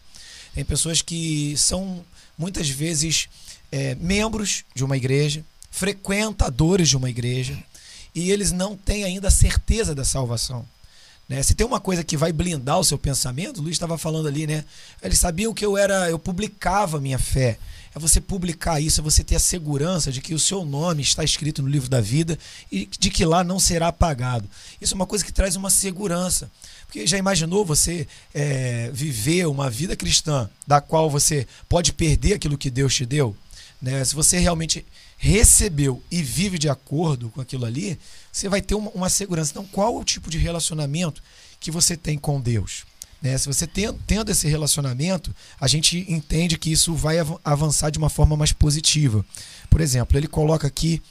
[0.56, 2.02] Tem pessoas que são
[2.38, 3.28] muitas vezes
[3.74, 7.62] é, membros de uma igreja, frequentadores de uma igreja,
[8.16, 10.66] e eles não têm ainda a certeza da salvação.
[11.28, 11.42] Né?
[11.44, 14.46] Se tem uma coisa que vai blindar o seu pensamento, o Luiz estava falando ali,
[14.46, 14.66] né?
[15.02, 17.58] Eles sabiam que eu era, eu publicava minha fé.
[17.94, 21.24] É você publicar isso, é você ter a segurança de que o seu nome está
[21.24, 22.40] escrito no livro da vida
[22.72, 24.50] e de que lá não será apagado.
[24.80, 26.50] Isso é uma coisa que traz uma segurança.
[26.86, 32.58] Porque já imaginou você é, viver uma vida cristã da qual você pode perder aquilo
[32.58, 33.36] que Deus te deu?
[33.82, 34.04] Né?
[34.06, 34.86] Se você realmente
[35.18, 38.00] recebeu e vive de acordo com aquilo ali,
[38.32, 39.52] você vai ter uma, uma segurança.
[39.52, 41.22] Então, qual o tipo de relacionamento
[41.60, 42.86] que você tem com Deus?
[43.22, 43.38] Né?
[43.38, 48.00] Se você tem, tendo esse relacionamento, a gente entende que isso vai av- avançar de
[48.00, 49.24] uma forma mais positiva.
[49.70, 51.02] Por exemplo, ele coloca aqui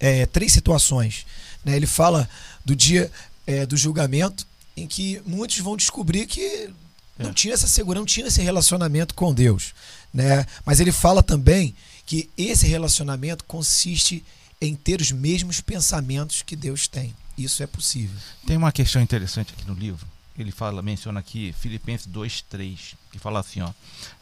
[0.00, 1.26] é, três situações.
[1.64, 1.76] Né?
[1.76, 2.28] Ele fala
[2.64, 3.10] do dia
[3.46, 6.70] é, do julgamento, em que muitos vão descobrir que
[7.18, 7.32] não é.
[7.32, 9.74] tinha essa segurança, não tinha esse relacionamento com Deus.
[10.12, 10.44] Né?
[10.64, 11.74] Mas ele fala também
[12.06, 14.24] que esse relacionamento consiste
[14.60, 17.14] em ter os mesmos pensamentos que Deus tem.
[17.36, 18.18] Isso é possível.
[18.46, 20.06] Tem uma questão interessante aqui no livro.
[20.36, 23.72] Ele fala, menciona aqui Filipenses 2:3, que fala assim, ó: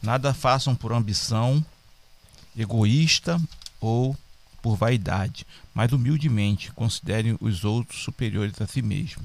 [0.02, 1.64] Nada façam por ambição
[2.56, 3.40] egoísta
[3.80, 4.16] ou
[4.62, 9.24] por vaidade, mas humildemente considerem os outros superiores a si mesmo.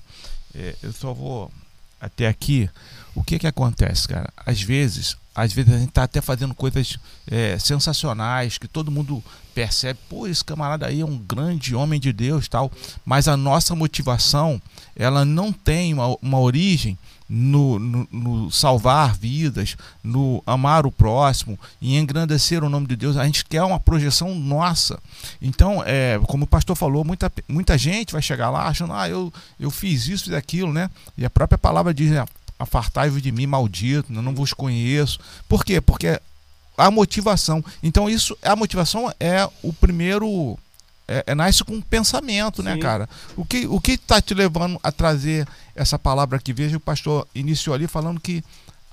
[0.53, 1.51] É, eu só vou
[1.99, 2.69] até aqui.
[3.15, 4.31] O que que acontece, cara?
[4.37, 9.23] Às vezes às vezes a gente está até fazendo coisas é, sensacionais que todo mundo
[9.53, 12.71] percebe, pô, esse camarada aí é um grande homem de Deus tal,
[13.05, 14.61] mas a nossa motivação
[14.95, 16.97] ela não tem uma, uma origem
[17.33, 23.15] no, no, no, salvar vidas, no amar o próximo, em engrandecer o nome de Deus.
[23.15, 24.99] A gente quer uma projeção nossa.
[25.41, 29.31] Então, é, como o pastor falou, muita, muita gente vai chegar lá achando, ah, eu,
[29.57, 30.89] eu fiz isso, fiz aquilo, né?
[31.17, 32.25] E a própria palavra diz, né?
[32.61, 35.19] Afartai-vos de mim, maldito, eu não vos conheço.
[35.47, 35.81] Por quê?
[35.81, 36.19] Porque
[36.77, 37.63] a motivação.
[37.81, 40.57] Então, isso, a motivação é o primeiro.
[41.07, 42.77] É, é nasce com um pensamento, né, Sim.
[42.77, 43.09] né, cara?
[43.35, 46.53] O que o que está te levando a trazer essa palavra aqui?
[46.53, 48.43] Veja, o pastor iniciou ali falando que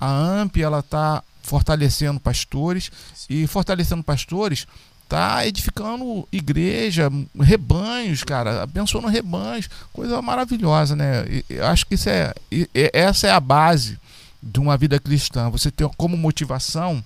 [0.00, 3.26] a AMP ela está fortalecendo pastores Sim.
[3.42, 4.66] e fortalecendo pastores
[5.08, 11.24] tá edificando igreja, rebanhos, cara, abençoando rebanhos, coisa maravilhosa, né?
[11.48, 13.98] E, acho que isso é, e, essa é a base
[14.42, 15.48] de uma vida cristã.
[15.48, 17.02] Você ter como motivação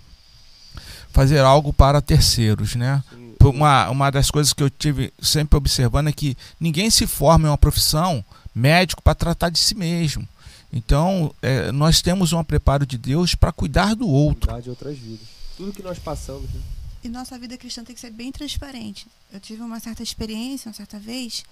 [1.12, 3.02] fazer algo para terceiros, né?
[3.40, 7.50] Uma, uma das coisas que eu tive sempre observando é que ninguém se forma em
[7.50, 10.26] uma profissão médico para tratar de si mesmo.
[10.72, 14.48] Então, é, nós temos um preparo de Deus para cuidar do outro.
[14.48, 15.26] Cuidar de outras vidas.
[15.56, 16.44] Tudo que nós passamos.
[16.44, 16.60] Né?
[17.02, 19.06] E nossa vida cristã tem que ser bem transparente.
[19.32, 21.44] Eu tive uma certa experiência, uma certa vez,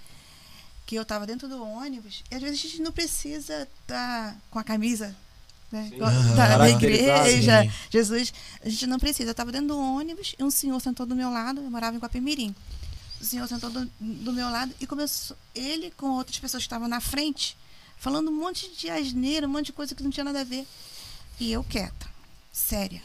[0.86, 4.36] que eu estava dentro do ônibus, e às vezes a gente não precisa estar tá
[4.50, 5.14] com a camisa
[5.72, 5.90] né?
[6.36, 7.72] da, da, igreja, sim.
[7.90, 8.32] Jesus.
[8.64, 9.28] A gente não precisa.
[9.28, 12.00] Eu estava dentro do ônibus e um senhor sentou do meu lado, eu morava em
[12.00, 12.54] Guapimirim.
[13.20, 16.88] O senhor sentou do, do meu lado e começou, ele com outras pessoas que estavam
[16.88, 17.56] na frente,
[17.98, 20.66] falando um monte de asneira, um monte de coisa que não tinha nada a ver.
[21.38, 22.08] E eu quieta,
[22.52, 23.02] séria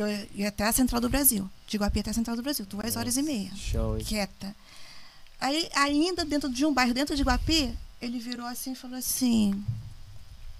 [0.00, 1.48] eu ia até a Central do Brasil.
[1.66, 3.50] De Guapi até a Central do Brasil, duas Nossa, horas e meia.
[3.54, 4.54] Show, quieta.
[5.40, 9.64] Aí, ainda dentro de um bairro, dentro de Guapi, ele virou assim e falou assim: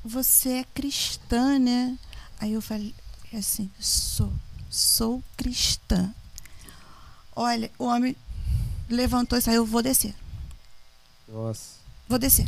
[0.05, 1.99] Você é cristã, né?
[2.39, 2.95] Aí eu falei
[3.33, 4.33] assim: Sou,
[4.69, 6.13] sou cristã.
[7.35, 8.17] Olha, o homem
[8.89, 10.15] levantou e saiu: Vou descer.
[11.29, 11.77] Nossa.
[12.09, 12.47] Vou descer.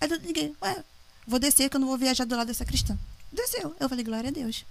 [0.00, 0.84] Aí eu liguei: Ué,
[1.26, 2.98] vou descer que eu não vou viajar do lado dessa cristã.
[3.32, 3.74] Desceu.
[3.80, 4.64] Eu falei: Glória a Deus.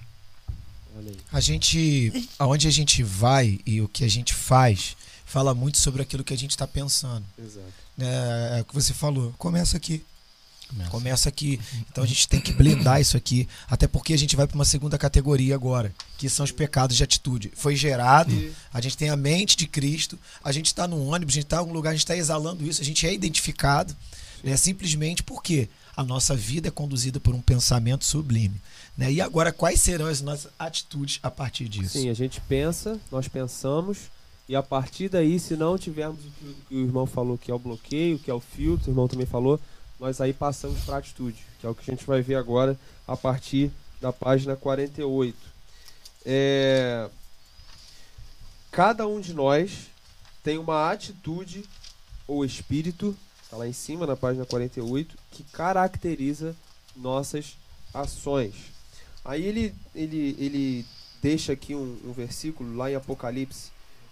[1.31, 6.01] A gente, aonde a gente vai e o que a gente faz, fala muito sobre
[6.01, 7.25] aquilo que a gente está pensando.
[7.38, 7.73] Exato.
[7.99, 9.34] É, é, o que você falou.
[9.38, 10.03] Começa aqui.
[10.69, 10.89] Começa.
[10.89, 11.60] Começa aqui.
[11.89, 13.47] Então a gente tem que blindar isso aqui.
[13.69, 17.03] Até porque a gente vai para uma segunda categoria agora, que são os pecados de
[17.03, 17.51] atitude.
[17.55, 18.34] Foi gerado,
[18.73, 21.58] a gente tem a mente de Cristo, a gente está no ônibus, a gente está
[21.58, 23.95] em algum lugar, a gente está exalando isso, a gente é identificado.
[24.43, 28.62] Né, simplesmente porque a nossa vida é conduzida por um pensamento sublime.
[28.97, 29.12] Né?
[29.12, 31.97] E agora, quais serão as nossas atitudes a partir disso?
[31.97, 34.10] Sim, a gente pensa, nós pensamos,
[34.47, 36.29] e a partir daí, se não tivermos o
[36.67, 39.25] que o irmão falou, que é o bloqueio, que é o filtro, o irmão também
[39.25, 39.60] falou,
[39.99, 42.77] nós aí passamos para a atitude, que é o que a gente vai ver agora
[43.08, 45.38] a partir da página 48.
[46.25, 47.10] É...
[48.71, 49.88] Cada um de nós
[50.43, 51.65] tem uma atitude
[52.27, 56.55] ou espírito, está lá em cima na página 48, que caracteriza
[56.95, 57.58] nossas
[57.93, 58.74] ações.
[59.25, 60.85] Aí ele, ele, ele
[61.19, 63.71] deixa aqui um, um versículo lá em Apocalipse,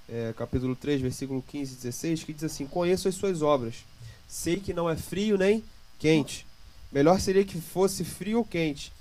[0.09, 3.85] é, capítulo 3, versículo 15 e 16, que diz assim: Conheço as suas obras,
[4.27, 5.63] sei que não é frio nem
[5.99, 6.47] quente.
[6.91, 8.91] Melhor seria que fosse frio ou quente.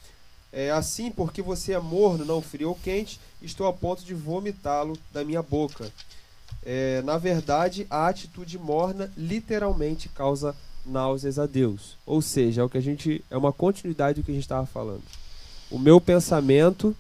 [0.53, 4.99] É assim, porque você é morno, não frio ou quente, estou a ponto de vomitá-lo
[5.11, 5.91] da minha boca.
[6.63, 11.97] É, na verdade, a atitude morna literalmente causa náuseas a Deus.
[12.05, 14.67] Ou seja, é o que a gente é uma continuidade do que a gente estava
[14.67, 15.03] falando
[15.73, 16.95] o meu pensamento.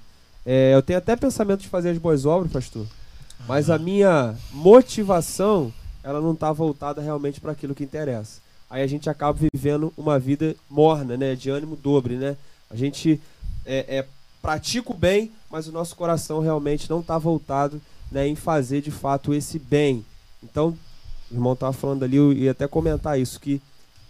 [0.44, 2.87] É, eu tenho até pensamento de fazer as boas obras, pastor.
[3.46, 8.40] Mas a minha motivação, ela não está voltada realmente para aquilo que interessa.
[8.68, 11.37] Aí a gente acaba vivendo uma vida morna, né?
[11.37, 12.37] De ânimo dobre, né?
[12.70, 13.20] A gente
[13.66, 14.06] é, é
[14.40, 17.80] pratica o bem, mas o nosso coração realmente não está voltado
[18.11, 20.04] né, em fazer de fato esse bem.
[20.42, 20.76] Então,
[21.30, 23.62] o irmão estava falando ali, eu ia até comentar isso, que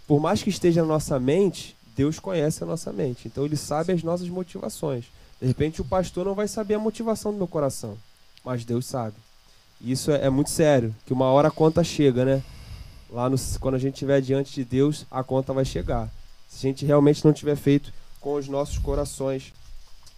[0.07, 3.27] por mais que esteja na nossa mente, Deus conhece a nossa mente.
[3.27, 5.05] Então ele sabe as nossas motivações.
[5.39, 7.97] De repente o pastor não vai saber a motivação do meu coração,
[8.43, 9.15] mas Deus sabe.
[9.81, 12.41] Isso é, é, muito sério, que uma hora a conta chega, né?
[13.09, 16.09] Lá no, quando a gente estiver diante de Deus, a conta vai chegar.
[16.47, 19.53] Se a gente realmente não tiver feito com os nossos corações,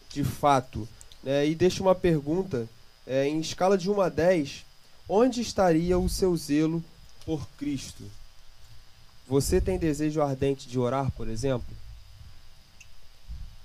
[0.09, 0.87] de fato.
[1.23, 1.47] Né?
[1.47, 2.69] E deixa uma pergunta,
[3.05, 4.63] é, em escala de 1 a 10,
[5.09, 6.83] onde estaria o seu zelo
[7.25, 8.03] por Cristo?
[9.27, 11.75] Você tem desejo ardente de orar, por exemplo?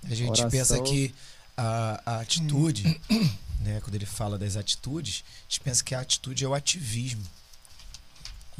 [0.05, 0.51] A gente Oração.
[0.51, 1.15] pensa que
[1.57, 3.01] a, a atitude,
[3.61, 7.23] né, quando ele fala das atitudes, a gente pensa que a atitude é o ativismo.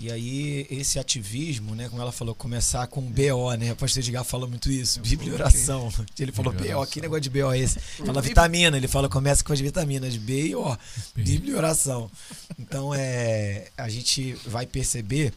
[0.03, 3.73] E aí, esse ativismo, né, como ela falou, começar com BO, né?
[3.73, 5.93] O pastor Edgar falou muito isso, Bíblia e oração.
[6.19, 7.79] Ele falou BO, que negócio de BO é esse?
[7.79, 10.75] Fala vitamina, ele fala começa com as vitaminas B e O,
[11.15, 12.11] Bíblia e oração.
[12.59, 15.35] Então, é, a gente vai perceber,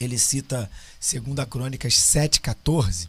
[0.00, 3.08] ele cita 2 Crônicas 7,14,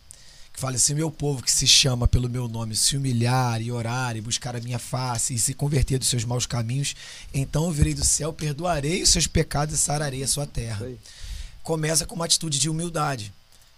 [0.57, 4.21] Fale assim: meu povo que se chama pelo meu nome se humilhar e orar e
[4.21, 6.95] buscar a minha face e se converter dos seus maus caminhos,
[7.31, 10.89] então eu virei do céu, perdoarei os seus pecados e sararei a sua terra.
[11.61, 13.31] Começa com uma atitude de humildade.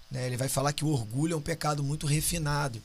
[0.10, 0.26] Né?
[0.26, 2.82] Ele vai falar que o orgulho é um pecado muito refinado.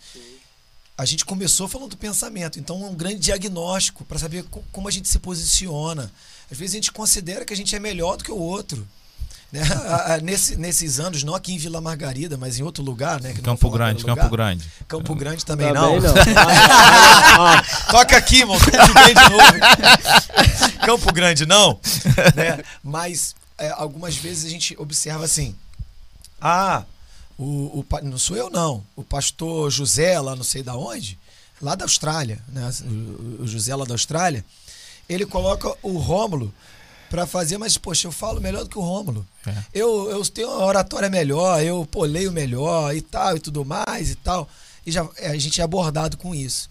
[0.99, 4.91] A gente começou falando do pensamento, então é um grande diagnóstico para saber como a
[4.91, 6.13] gente se posiciona.
[6.51, 8.85] Às vezes a gente considera que a gente é melhor do que o outro.
[9.55, 9.61] Né?
[10.21, 13.33] Nesse, nesses anos, não aqui em Vila Margarida, mas em outro lugar, né?
[13.35, 14.17] Campo Grande, lugar.
[14.17, 14.69] Campo Grande.
[14.89, 16.01] Campo Grande também não.
[16.01, 16.15] não.
[17.89, 18.59] Toca aqui, irmão.
[18.59, 20.79] Campo Grande de novo.
[20.85, 21.79] Campo Grande não.
[22.35, 22.65] Né?
[22.83, 25.55] Mas é, algumas vezes a gente observa assim.
[26.41, 26.83] Ah,
[27.39, 28.83] o, o, não sou eu não.
[28.97, 31.17] O pastor José, lá não sei da onde,
[31.63, 32.69] lá da Austrália, né?
[32.83, 34.45] O, o José lá da Austrália,
[35.09, 36.53] ele coloca o Rômulo
[37.15, 39.25] para fazer, mas, poxa, eu falo melhor do que o Rômulo.
[39.47, 39.55] É.
[39.73, 44.11] Eu, eu tenho uma oratória melhor, eu pô, leio melhor e tal, e tudo mais
[44.11, 44.49] e tal.
[44.85, 46.69] E já, é, a gente é abordado com isso.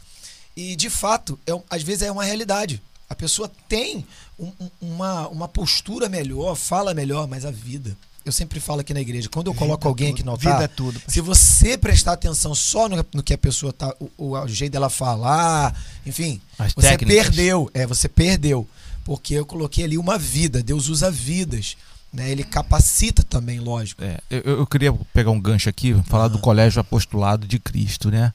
[0.53, 2.81] E, de fato, é, às vezes é uma realidade.
[3.09, 4.05] A pessoa tem
[4.37, 4.51] um,
[4.81, 7.95] uma, uma postura melhor, fala melhor, mas a vida.
[8.25, 10.53] Eu sempre falo aqui na igreja, quando eu coloco vida alguém tudo, aqui no altar,
[10.53, 14.31] vida é tudo, se você prestar atenção só no, no que a pessoa tá, o,
[14.31, 15.73] o, jeito dela falar,
[16.05, 17.25] enfim, As você técnicas.
[17.25, 17.69] perdeu.
[17.73, 18.67] É, você perdeu
[19.03, 20.63] porque eu coloquei ali uma vida.
[20.63, 21.75] Deus usa vidas.
[22.11, 22.29] Né?
[22.29, 24.03] Ele capacita também, lógico.
[24.03, 28.31] É, eu, eu, queria pegar um gancho aqui, falar do Colégio Apostolado de Cristo, né?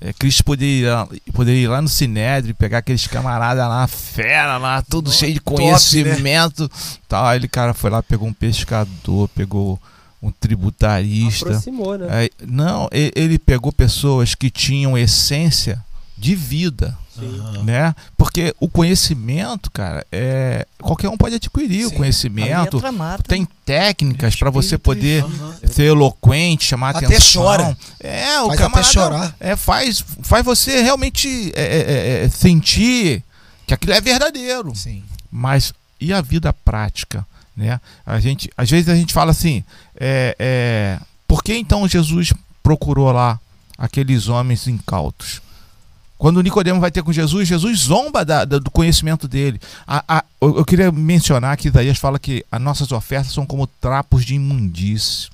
[0.00, 5.10] É, Cristo poderia, poderia ir lá no Sinédrio, pegar aqueles camaradas lá, fera lá, tudo
[5.10, 6.68] cheio de conhecimento.
[6.68, 6.98] Top, né?
[7.08, 7.26] tal.
[7.26, 9.80] Aí ele, cara, foi lá, pegou um pescador, pegou
[10.22, 11.48] um tributarista.
[11.48, 12.26] Aproximou, né?
[12.26, 15.82] É, não, ele pegou pessoas que tinham essência
[16.16, 16.96] de vida.
[17.18, 17.62] Sim.
[17.64, 17.94] né?
[18.16, 21.86] Porque o conhecimento, cara, é qualquer um pode adquirir Sim.
[21.86, 22.78] o conhecimento.
[23.26, 25.54] Tem técnicas para você poder uhum.
[25.70, 27.42] ser eloquente, chamar até atenção.
[27.42, 27.78] chora.
[28.00, 29.36] É, o faz camarada, até chorar.
[29.40, 33.24] É, faz, faz você realmente é, é, é, é, sentir
[33.66, 34.74] que aquilo é verdadeiro.
[34.74, 35.02] Sim.
[35.30, 37.26] Mas e a vida prática,
[37.56, 37.80] né?
[38.04, 39.64] A gente, às vezes a gente fala assim,
[39.98, 43.40] é, é, por que então Jesus procurou lá
[43.78, 45.40] aqueles homens incautos?
[46.18, 49.60] Quando Nicodemo vai ter com Jesus, Jesus zomba da, da, do conhecimento dele.
[49.86, 54.24] A, a, eu, queria mencionar que Isaías fala que as nossas ofertas são como trapos
[54.24, 55.28] de imundície.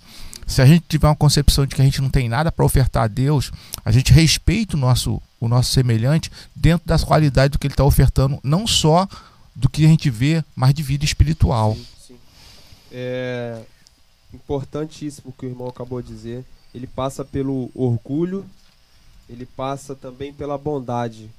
[0.47, 3.05] Se a gente tiver uma concepção de que a gente não tem nada para ofertar
[3.05, 3.53] a Deus,
[3.85, 7.85] a gente respeita o nosso, o nosso semelhante dentro das qualidades do que ele está
[7.85, 9.09] ofertando, não só
[9.55, 11.77] do que a gente vê, mas de vida espiritual.
[11.77, 12.17] Sim, sim.
[12.91, 13.63] É
[14.35, 16.45] importantíssimo o que o irmão acabou de dizer.
[16.75, 18.45] Ele passa pelo orgulho
[19.29, 21.31] ele passa também pela bondade.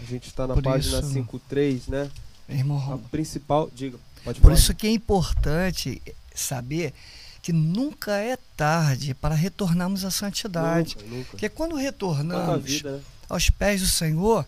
[0.00, 2.10] A gente está na Por página 5.3, né?
[2.48, 4.58] Irmão, a principal, diga, pode Por falar.
[4.58, 6.00] isso que é importante
[6.34, 6.94] saber
[7.42, 10.96] que nunca é tarde para retornarmos à santidade.
[10.96, 11.30] Nunca, nunca.
[11.30, 13.02] Porque quando retornamos vida, né?
[13.28, 14.46] aos pés do Senhor,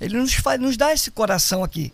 [0.00, 1.92] Ele nos, faz, nos dá esse coração aqui,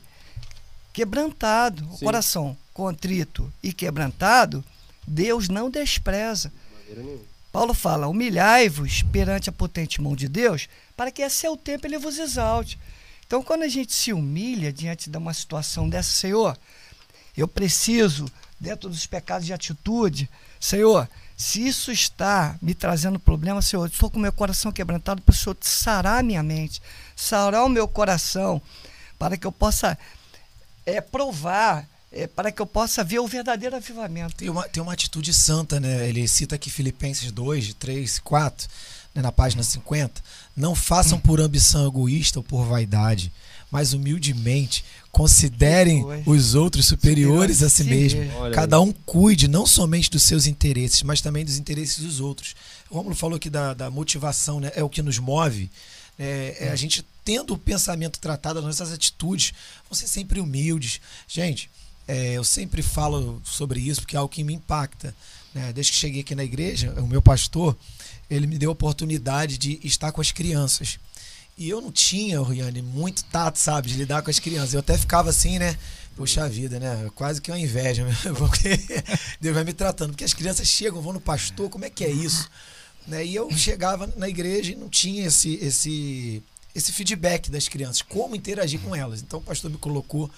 [0.93, 1.91] quebrantado, Sim.
[1.93, 4.65] o coração contrito e quebrantado,
[5.07, 6.53] Deus não despreza.
[6.89, 7.19] De
[7.57, 11.97] Paulo fala: humilhai-vos perante a potente mão de Deus, para que a seu tempo ele
[11.97, 12.79] vos exalte.
[13.27, 16.55] Então, quando a gente se humilha diante de uma situação dessa, Senhor,
[17.35, 20.29] eu preciso, dentro dos pecados de atitude,
[20.61, 25.35] Senhor, se isso está me trazendo problema, Senhor, estou com meu coração quebrantado para o
[25.35, 26.83] Senhor sarar a minha mente,
[27.17, 28.61] sarar o meu coração,
[29.19, 29.97] para que eu possa
[30.85, 34.37] é, provar é, para que eu possa ver o verdadeiro avivamento.
[34.37, 36.09] Tem uma, tem uma atitude santa, né?
[36.09, 38.69] Ele cita aqui Filipenses 2, 3, 4,
[39.15, 40.23] né, na página 50.
[40.57, 43.33] Não façam por ambição egoísta ou por vaidade,
[43.71, 48.21] mas humildemente considerem os outros superiores a si mesmo.
[48.55, 52.55] Cada um cuide não somente dos seus interesses, mas também dos interesses dos outros.
[52.89, 54.71] O Romulo falou aqui da, da motivação, né?
[54.75, 55.71] É o que nos move.
[56.19, 59.53] É, é, a gente tendo o pensamento tratado, as nossas atitudes
[59.89, 61.01] vão ser sempre humildes.
[61.27, 61.69] Gente,
[62.09, 65.15] é, eu sempre falo sobre isso porque é algo que me impacta.
[65.55, 65.73] Né?
[65.73, 67.77] Desde que cheguei aqui na igreja, o meu pastor,
[68.31, 70.99] ele me deu a oportunidade de estar com as crianças.
[71.59, 74.75] E eu não tinha, Riane, muito tato, sabe, de lidar com as crianças.
[74.75, 75.77] Eu até ficava assim, né?
[76.15, 77.11] Puxa vida, né?
[77.15, 78.79] Quase que uma inveja, porque
[79.41, 80.11] Deus vai me tratando.
[80.11, 82.51] Porque as crianças chegam, vão no pastor, como é que é isso?
[83.07, 83.25] Né?
[83.25, 86.43] E eu chegava na igreja e não tinha esse, esse,
[86.75, 89.23] esse feedback das crianças, como interagir com elas.
[89.23, 90.31] Então o pastor me colocou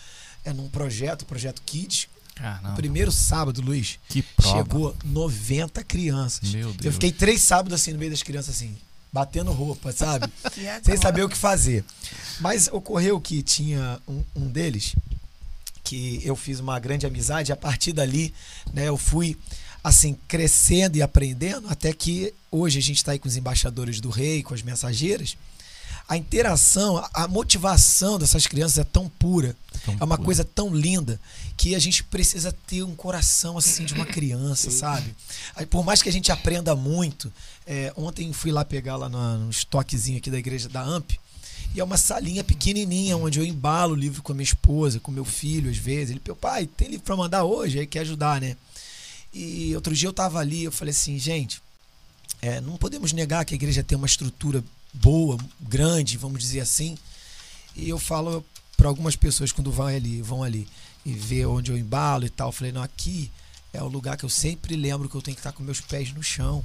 [0.48, 2.08] é, num projeto, o projeto Kids.
[2.34, 2.76] Caramba.
[2.76, 4.58] Primeiro sábado, Luiz, que prova.
[4.58, 6.50] chegou 90 crianças.
[6.50, 6.84] Meu Deus.
[6.84, 8.76] Eu fiquei três sábados assim no meio das crianças, assim,
[9.12, 10.32] batendo roupa, sabe?
[10.84, 11.84] Sem saber o que fazer.
[12.40, 14.94] Mas ocorreu que tinha um, um deles
[15.82, 17.52] que eu fiz uma grande amizade.
[17.52, 18.32] A partir dali,
[18.72, 19.36] né, eu fui
[19.82, 24.10] assim crescendo e aprendendo até que hoje a gente está aí com os embaixadores do
[24.10, 25.36] rei, com as mensageiras
[26.08, 30.24] a interação, a motivação dessas crianças é tão pura, tão é uma pura.
[30.24, 31.20] coisa tão linda
[31.54, 35.14] que a gente precisa ter um coração assim de uma criança, sabe?
[35.68, 37.30] Por mais que a gente aprenda muito,
[37.66, 41.18] é, ontem fui lá pegar lá no, no estoquezinho aqui da igreja da AMP
[41.74, 45.12] e é uma salinha pequenininha onde eu embalo o livro com a minha esposa, com
[45.12, 46.10] meu filho às vezes.
[46.10, 47.78] Ele, meu pai, tem livro para mandar hoje?
[47.78, 48.56] Aí quer ajudar, né?
[49.34, 51.60] E outro dia eu tava ali, eu falei assim, gente,
[52.40, 54.64] é, não podemos negar que a igreja tem uma estrutura
[55.00, 56.96] boa, grande, vamos dizer assim.
[57.74, 58.44] E eu falo
[58.76, 60.66] para algumas pessoas quando vão ali, vão ali
[61.04, 63.30] e ver onde eu embalo e tal, eu falei, não, aqui
[63.72, 66.12] é o lugar que eu sempre lembro que eu tenho que estar com meus pés
[66.12, 66.64] no chão.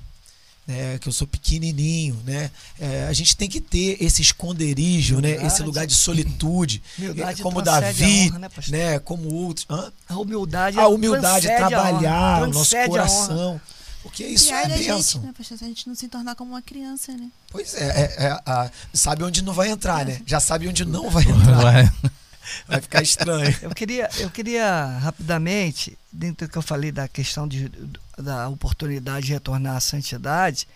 [0.65, 2.49] Né, que eu sou pequenininho, né?
[2.79, 5.45] É, a gente tem que ter esse esconderijo, né?
[5.45, 9.65] Esse lugar de solitude, humildade como Davi, honra, né, né, Como outros.
[9.69, 9.91] Hã?
[10.07, 13.59] A humildade, a humildade, trabalhar o nosso coração.
[14.03, 15.21] Porque isso e é bênção.
[15.21, 15.57] Gente, né, pastor?
[15.61, 17.31] A gente não se tornar como uma criança, né?
[17.49, 20.21] Pois é, é, é a, sabe onde não vai entrar, né?
[20.25, 21.61] Já sabe onde não vai entrar.
[21.61, 21.91] Vai,
[22.67, 23.57] vai ficar estranho.
[23.61, 27.71] Eu queria, eu queria rapidamente, dentro do que eu falei da questão de,
[28.17, 30.67] da oportunidade de retornar à santidade,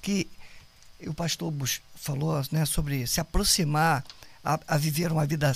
[0.00, 0.28] que
[1.06, 4.04] o pastor Bush falou né, sobre se aproximar
[4.44, 5.52] a, a viver uma vida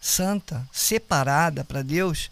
[0.00, 2.30] santa, separada para Deus.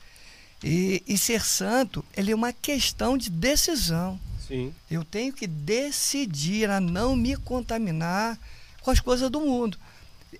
[0.66, 4.18] E, e, ser santo, ele é uma questão de decisão.
[4.46, 4.74] Sim.
[4.90, 8.38] Eu tenho que decidir a não me contaminar
[8.82, 9.78] com as coisas do mundo.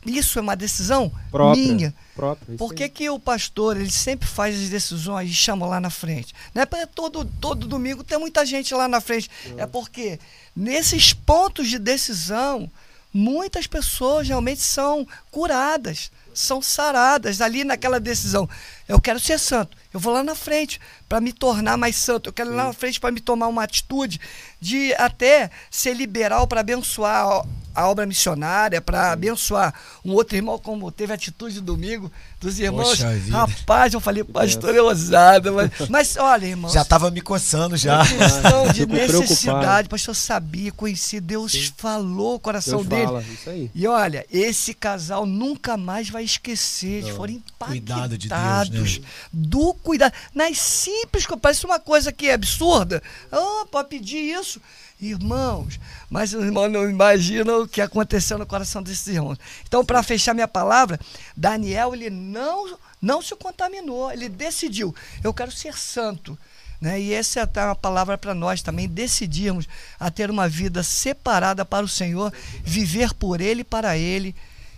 [0.05, 1.95] Isso é uma decisão própria, minha.
[2.15, 5.91] Própria, Por que, que o pastor ele sempre faz as decisões e chama lá na
[5.91, 6.35] frente?
[6.55, 9.31] Não é para todo, todo domingo tem muita gente lá na frente.
[9.49, 9.63] Nossa.
[9.63, 10.21] É porque
[10.55, 12.71] nesses pontos de decisão,
[13.13, 18.49] muitas pessoas realmente são curadas, são saradas ali naquela decisão.
[18.87, 19.77] Eu quero ser santo.
[19.93, 22.29] Eu vou lá na frente para me tornar mais santo.
[22.29, 24.21] Eu quero ir lá na frente para me tomar uma atitude
[24.61, 27.45] de até ser liberal para abençoar
[27.77, 32.11] a obra missionária, para abençoar um outro irmão, como teve a atitude domingo
[32.41, 32.99] dos irmãos.
[33.31, 35.53] Rapaz, eu falei, pastor, é ousado.
[35.53, 36.71] Mas, mas olha, irmão.
[36.71, 38.05] Já estava me coçando já.
[38.07, 41.73] questão de necessidade, pastor sabia, conhecia, Deus Sim.
[41.77, 43.07] falou o coração Deus dele.
[43.07, 43.71] Fala, isso aí.
[43.75, 49.05] E olha, esse casal nunca mais vai esquecer, eles foram impactados de Deus, né?
[49.31, 50.15] do cuidado.
[50.35, 53.03] Nas simples, parece uma coisa que é absurda.
[53.31, 54.61] Oh, pode pedir isso.
[55.01, 55.79] Irmãos,
[56.09, 59.39] mas os irmãos não imaginam o que aconteceu no coração desses irmãos.
[59.67, 60.99] Então, para fechar minha palavra,
[61.37, 66.39] Daniel ele não, não se contaminou, ele decidiu: eu quero ser santo.
[66.81, 67.01] Né?
[67.01, 69.67] E essa é uma palavra para nós também, decidirmos
[69.99, 72.33] a ter uma vida separada para o Senhor,
[72.63, 74.35] viver por Ele e para Ele.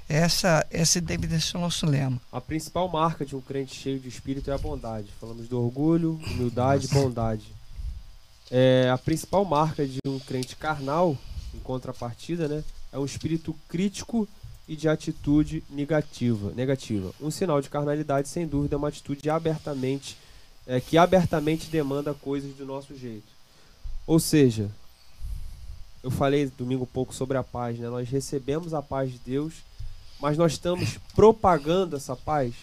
[0.09, 2.19] Essa, essa deve ser o nosso lema.
[2.33, 5.09] A principal marca de um crente cheio de espírito é a bondade.
[5.21, 7.45] Falamos do orgulho, humildade e bondade.
[8.51, 11.17] É, a principal marca de um crente carnal,
[11.55, 14.29] em contrapartida, né, é um espírito crítico
[14.67, 16.53] e de atitude negativa.
[16.55, 17.13] negativa.
[17.21, 20.17] Um sinal de carnalidade, sem dúvida, é uma atitude abertamente
[20.67, 23.27] é, que abertamente demanda coisas do nosso jeito.
[24.07, 24.71] Ou seja,
[26.03, 27.89] eu falei domingo um pouco sobre a paz, né?
[27.89, 29.55] Nós recebemos a paz de Deus,
[30.21, 32.55] mas nós estamos propagando essa paz.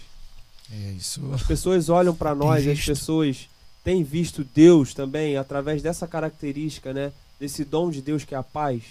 [0.72, 1.22] É isso.
[1.34, 3.50] As pessoas olham para nós, as pessoas
[3.86, 7.14] tem visto Deus também através dessa característica, né?
[7.40, 8.82] Desse dom de Deus que é a paz?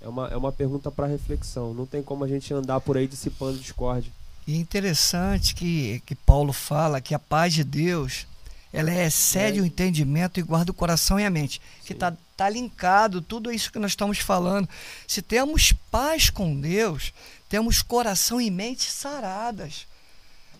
[0.00, 1.74] É uma, é uma pergunta para reflexão.
[1.74, 4.10] Não tem como a gente andar por aí dissipando discórdia.
[4.46, 8.26] E é interessante que, que Paulo fala que a paz de Deus
[8.72, 9.62] ela excede é.
[9.62, 11.60] o entendimento e guarda o coração e a mente.
[11.80, 11.86] Sim.
[11.86, 14.66] Que está tá linkado tudo isso que nós estamos falando.
[15.06, 17.12] Se temos paz com Deus,
[17.46, 19.86] temos coração e mente saradas.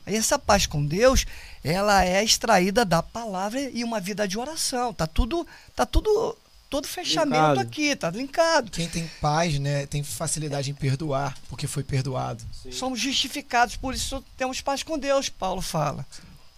[0.06, 1.26] E essa paz com Deus,
[1.62, 4.92] ela é extraída da palavra e uma vida de oração.
[4.92, 6.36] Tá tudo, tá tudo
[6.72, 7.60] todo fechamento linkado.
[7.60, 8.70] aqui, tá linkado.
[8.70, 12.42] Quem tem paz, né, tem facilidade em perdoar, porque foi perdoado.
[12.62, 12.72] Sim.
[12.72, 16.06] Somos justificados, por isso temos paz com Deus, Paulo fala,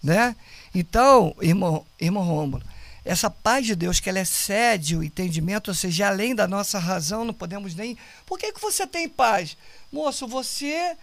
[0.01, 0.33] né?
[0.73, 2.63] Então, irmão, irmão Rômulo,
[3.03, 7.25] essa paz de Deus que ela excede o entendimento, ou seja, além da nossa razão,
[7.25, 7.97] não podemos nem.
[8.25, 9.57] Por que, que você tem paz?
[9.91, 10.95] Moço, você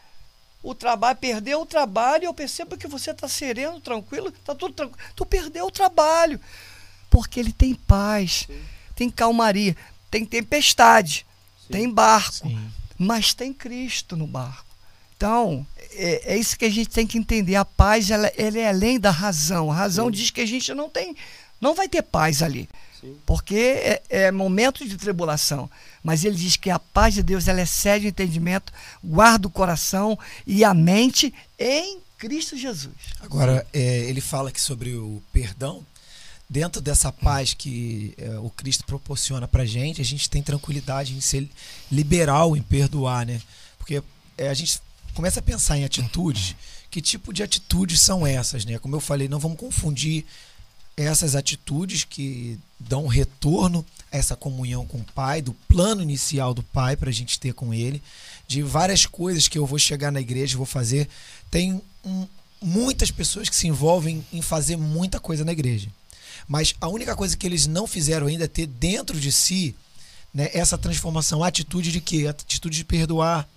[0.63, 5.01] o trabalho, perdeu o trabalho, eu percebo que você está sereno, tranquilo, está tudo tranquilo.
[5.17, 6.41] Tu perdeu o trabalho.
[7.11, 8.63] Porque ele tem paz, Sim.
[8.95, 9.77] tem calmaria,
[10.11, 11.27] tem tempestade,
[11.67, 11.73] Sim.
[11.73, 12.71] tem barco, Sim.
[12.97, 14.73] mas tem Cristo no barco.
[15.17, 17.55] Então, é, é, isso que a gente tem que entender.
[17.55, 19.71] A paz, ela, ela é além da razão.
[19.71, 21.15] A razão diz que a gente não tem,
[21.61, 22.69] não vai ter paz ali.
[23.27, 25.69] Porque é, é, momento de tribulação.
[26.03, 28.73] Mas ele diz que a paz de Deus ela excede o entendimento,
[29.03, 32.95] guarda o coração e a mente em Cristo Jesus.
[33.21, 35.85] Agora, é, ele fala aqui sobre o perdão.
[36.49, 41.21] Dentro dessa paz que é, o Cristo proporciona para gente, a gente tem tranquilidade em
[41.21, 41.49] ser
[41.91, 43.41] liberal em perdoar, né?
[43.79, 44.03] Porque
[44.37, 44.81] é, a gente
[45.15, 46.55] começa a pensar em atitudes.
[46.91, 48.79] Que tipo de atitudes são essas, né?
[48.79, 50.27] Como eu falei, não vamos confundir
[50.97, 56.63] essas atitudes que dão retorno a essa comunhão com o Pai, do plano inicial do
[56.63, 58.03] Pai para a gente ter com Ele,
[58.47, 61.09] de várias coisas que eu vou chegar na igreja vou fazer.
[61.51, 62.27] Tem um,
[62.61, 65.89] muitas pessoas que se envolvem em fazer muita coisa na igreja.
[66.47, 69.75] Mas a única coisa que eles não fizeram ainda é ter dentro de si
[70.35, 72.27] né, essa transformação, a atitude de quê?
[72.27, 73.49] A atitude de perdoar.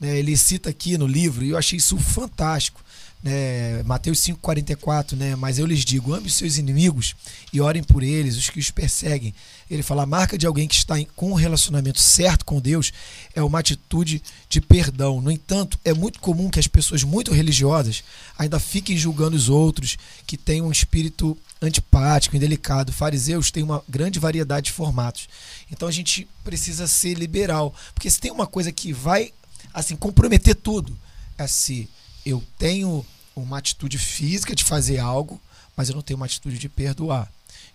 [0.00, 0.18] Né?
[0.18, 2.82] Ele cita aqui no livro, e eu achei isso fantástico
[3.22, 5.36] né, Mateus 5,44, né?
[5.36, 7.14] Mas eu lhes digo: ame os seus inimigos
[7.52, 9.32] e orem por eles, os que os perseguem.
[9.70, 12.92] Ele fala: a marca de alguém que está em, com um relacionamento certo com Deus
[13.34, 15.20] é uma atitude de perdão.
[15.20, 18.02] No entanto, é muito comum que as pessoas muito religiosas
[18.36, 19.96] ainda fiquem julgando os outros,
[20.26, 22.92] que têm um espírito antipático, indelicado.
[22.92, 25.28] Fariseus têm uma grande variedade de formatos.
[25.70, 29.32] Então a gente precisa ser liberal, porque se tem uma coisa que vai
[29.72, 30.98] assim comprometer tudo,
[31.38, 31.88] é se
[32.24, 33.04] eu tenho
[33.34, 35.40] uma atitude física de fazer algo,
[35.76, 37.30] mas eu não tenho uma atitude de perdoar,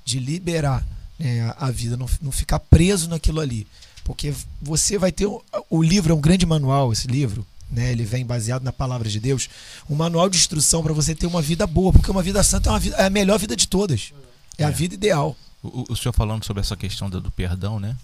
[0.06, 0.86] de liberar
[1.18, 3.68] né, a vida, não, não ficar preso naquilo ali.
[4.04, 5.26] Porque você vai ter.
[5.26, 7.46] O, o livro é um grande manual, esse livro.
[7.70, 9.50] Né, ele vem baseado na palavra de Deus,
[9.90, 12.72] um manual de instrução para você ter uma vida boa, porque uma vida santa é,
[12.72, 14.14] uma vida, é a melhor vida de todas.
[14.58, 14.66] É, é.
[14.66, 15.36] a vida ideal.
[15.62, 17.98] O, o, senhor falando sobre essa questão do, do perdão, né?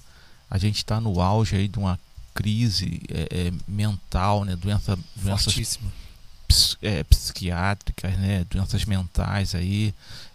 [0.50, 1.98] A gente está no auge aí de uma
[2.34, 4.58] crise é, é, mental, né?
[4.58, 5.80] Doença, doenças
[6.82, 9.94] é, psiquiátricas, né, doenças mentais aí,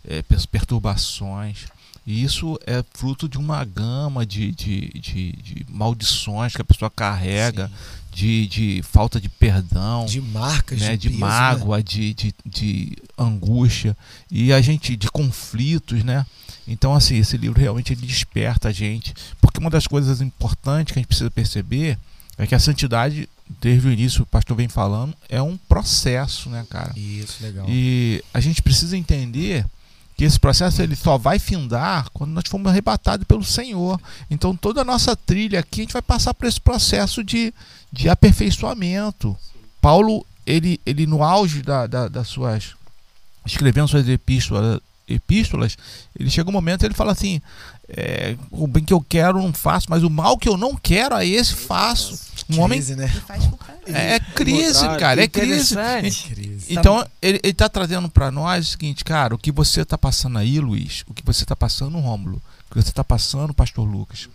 [0.08, 1.66] é, perturbações.
[2.06, 6.90] E isso é fruto de uma gama de, de, de, de maldições que a pessoa
[6.90, 7.70] carrega,
[8.10, 11.82] de, de falta de perdão, de marcas, né, de, peso, mágoa, né?
[11.82, 13.96] de, de, de angústia
[14.30, 16.24] e a gente de conflitos, né?
[16.66, 20.98] Então assim esse livro realmente ele desperta a gente, porque uma das coisas importantes que
[20.98, 21.98] a gente precisa perceber
[22.38, 23.28] é que a santidade
[23.61, 26.92] desde o início o pastor vem falando, é um processo, né, cara?
[26.96, 27.66] Isso, legal.
[27.68, 29.64] E a gente precisa entender
[30.16, 34.01] que esse processo ele só vai findar quando nós formos arrebatados pelo Senhor.
[34.30, 37.55] Então toda a nossa trilha aqui a gente vai passar por esse processo de,
[37.92, 39.36] de aperfeiçoamento.
[39.80, 42.74] Paulo, ele, ele no auge da, da, das suas
[43.46, 45.76] escrevendo suas epístolas, epístolas,
[46.18, 47.40] ele chega um momento ele fala assim:
[47.88, 51.14] é, o bem que eu quero não faço, mas o mal que eu não quero
[51.14, 52.18] a esse faço.
[52.51, 53.11] Um homem né?
[53.86, 55.76] é, é crise, cara, é crise.
[56.70, 60.59] Então ele está trazendo para nós o seguinte, cara, o que você está passando aí,
[60.59, 62.40] Luiz, o que você está passando, Rômulo,
[62.70, 64.28] o que você está passando, Pastor Lucas,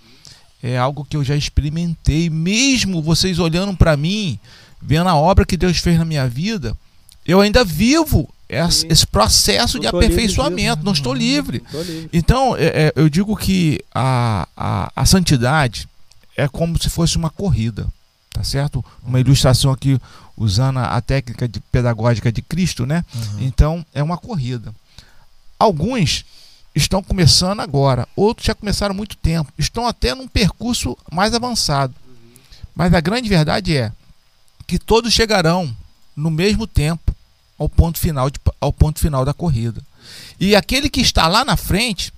[0.62, 4.40] é algo que eu já experimentei, mesmo vocês olhando para mim,
[4.82, 6.78] vendo a obra que Deus fez na minha vida,
[7.26, 11.64] eu ainda vivo esse, esse processo de aperfeiçoamento, não estou livre.
[11.74, 12.10] livre.
[12.14, 15.88] Então, é, é, eu digo que a, a, a santidade
[16.36, 17.88] é como se fosse uma corrida,
[18.34, 18.84] tá certo?
[19.04, 20.00] Uma ilustração aqui
[20.36, 23.06] usando a técnica de pedagógica de Cristo, né?
[23.14, 23.42] Uhum.
[23.42, 24.74] Então, é uma corrida.
[25.60, 26.26] Alguns
[26.76, 31.94] estão começando agora, outros já começaram há muito tempo, estão até num percurso mais avançado.
[32.76, 33.92] Mas a grande verdade é
[34.66, 35.76] que todos chegarão
[36.16, 37.16] no mesmo tempo
[37.58, 39.82] ao ponto final, de, ao ponto final da corrida.
[40.40, 42.12] E aquele que está lá na frente,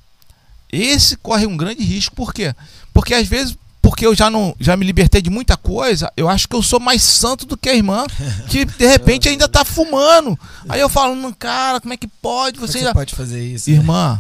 [0.72, 2.16] esse corre um grande risco.
[2.16, 2.56] Por quê?
[2.94, 6.48] Porque às vezes, porque eu já não já me libertei de muita coisa, eu acho
[6.48, 8.06] que eu sou mais santo do que a irmã,
[8.50, 10.38] que de repente ainda está fumando.
[10.68, 12.60] Aí eu falo, cara, como é que pode?
[12.60, 13.70] Você, você pode fazer isso?
[13.70, 14.16] Irmã,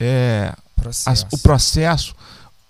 [0.00, 0.06] né?
[0.06, 1.26] é, processo.
[1.30, 2.16] o processo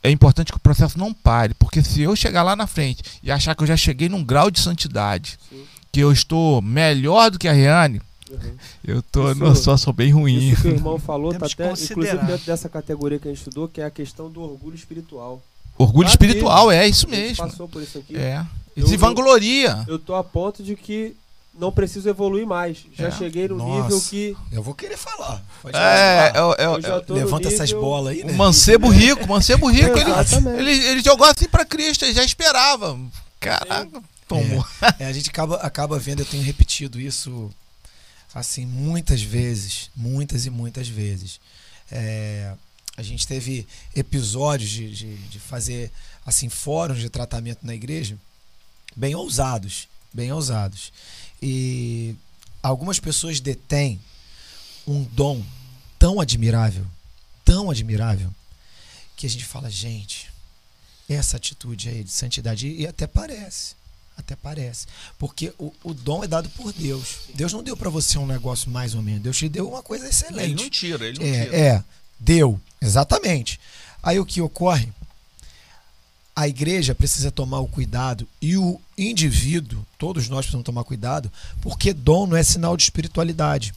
[0.03, 3.31] é importante que o processo não pare, porque se eu chegar lá na frente e
[3.31, 7.39] achar que eu já cheguei num grau de santidade, Sim que eu estou melhor do
[7.39, 8.57] que a Riane, Uhum.
[8.85, 10.51] Eu tô isso, numa situação bem ruim.
[10.51, 13.67] Isso que o irmão falou, tá até, inclusive dentro dessa categoria que a gente estudou,
[13.67, 15.43] que é a questão do orgulho espiritual.
[15.81, 17.49] Orgulho ah, espiritual, é isso mesmo.
[17.49, 18.15] passou por isso aqui.
[18.15, 18.45] É.
[18.77, 19.83] Ele se vangloria.
[19.87, 21.17] Eu, eu tô a ponto de que
[21.59, 22.85] não preciso evoluir mais.
[22.93, 23.11] Já é.
[23.11, 24.37] cheguei no Nossa, nível que.
[24.53, 25.43] Eu vou querer falar.
[25.63, 27.65] Pode é, eu, eu, eu levanta nível...
[27.65, 28.33] essas bolas aí, né?
[28.33, 32.99] O mancebo rico, mancebo rico, ele, ele, ele jogou assim pra Cristo, ele já esperava.
[33.41, 34.63] Caraca, tomou.
[34.99, 37.51] É, é, a gente acaba, acaba vendo, eu tenho repetido isso
[38.35, 41.41] assim muitas vezes, muitas e muitas vezes.
[41.91, 42.53] É,
[43.01, 45.91] a gente teve episódios de, de, de fazer
[46.25, 48.17] assim fóruns de tratamento na igreja
[48.95, 50.93] bem ousados, bem ousados.
[51.43, 52.15] E
[52.63, 54.01] algumas pessoas detêm
[54.87, 55.43] um dom
[55.99, 56.87] tão admirável,
[57.45, 58.33] tão admirável,
[59.17, 60.31] que a gente fala, gente,
[61.09, 63.75] essa atitude aí de santidade, e até parece,
[64.17, 64.87] até parece,
[65.19, 67.19] porque o, o dom é dado por Deus.
[67.35, 70.09] Deus não deu para você um negócio mais ou menos, Deus te deu uma coisa
[70.09, 70.53] excelente.
[70.53, 71.57] Ele não tira, ele não é, tira.
[71.57, 71.85] É,
[72.21, 73.59] deu, exatamente.
[74.03, 74.93] Aí o que ocorre?
[76.41, 81.93] a igreja precisa tomar o cuidado e o indivíduo, todos nós precisamos tomar cuidado, porque
[81.93, 83.75] dom não é sinal de espiritualidade.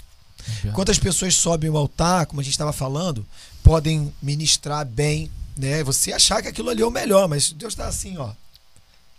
[0.74, 3.26] Quantas pessoas sobem o altar, como a gente estava falando,
[3.62, 5.84] podem ministrar bem, né?
[5.84, 8.32] Você achar que aquilo ali é o melhor, mas Deus está assim, ó,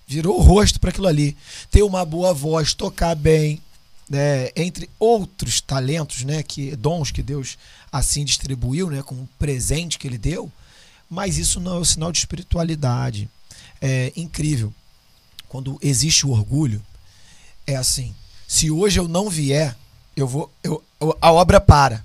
[0.06, 1.36] virou o rosto para aquilo ali.
[1.70, 3.60] Ter uma boa voz, tocar bem,
[4.08, 4.50] né?
[4.54, 6.42] Entre outros talentos, né?
[6.42, 7.56] Que dons que Deus
[7.98, 9.02] assim distribuiu, né?
[9.02, 10.50] Como um presente que Ele deu
[11.08, 13.28] mas isso não é o sinal de espiritualidade.
[13.80, 14.72] É incrível.
[15.48, 16.82] Quando existe o orgulho,
[17.66, 18.14] é assim:
[18.48, 19.76] se hoje eu não vier,
[20.16, 20.82] eu vou, eu,
[21.20, 22.04] a obra para.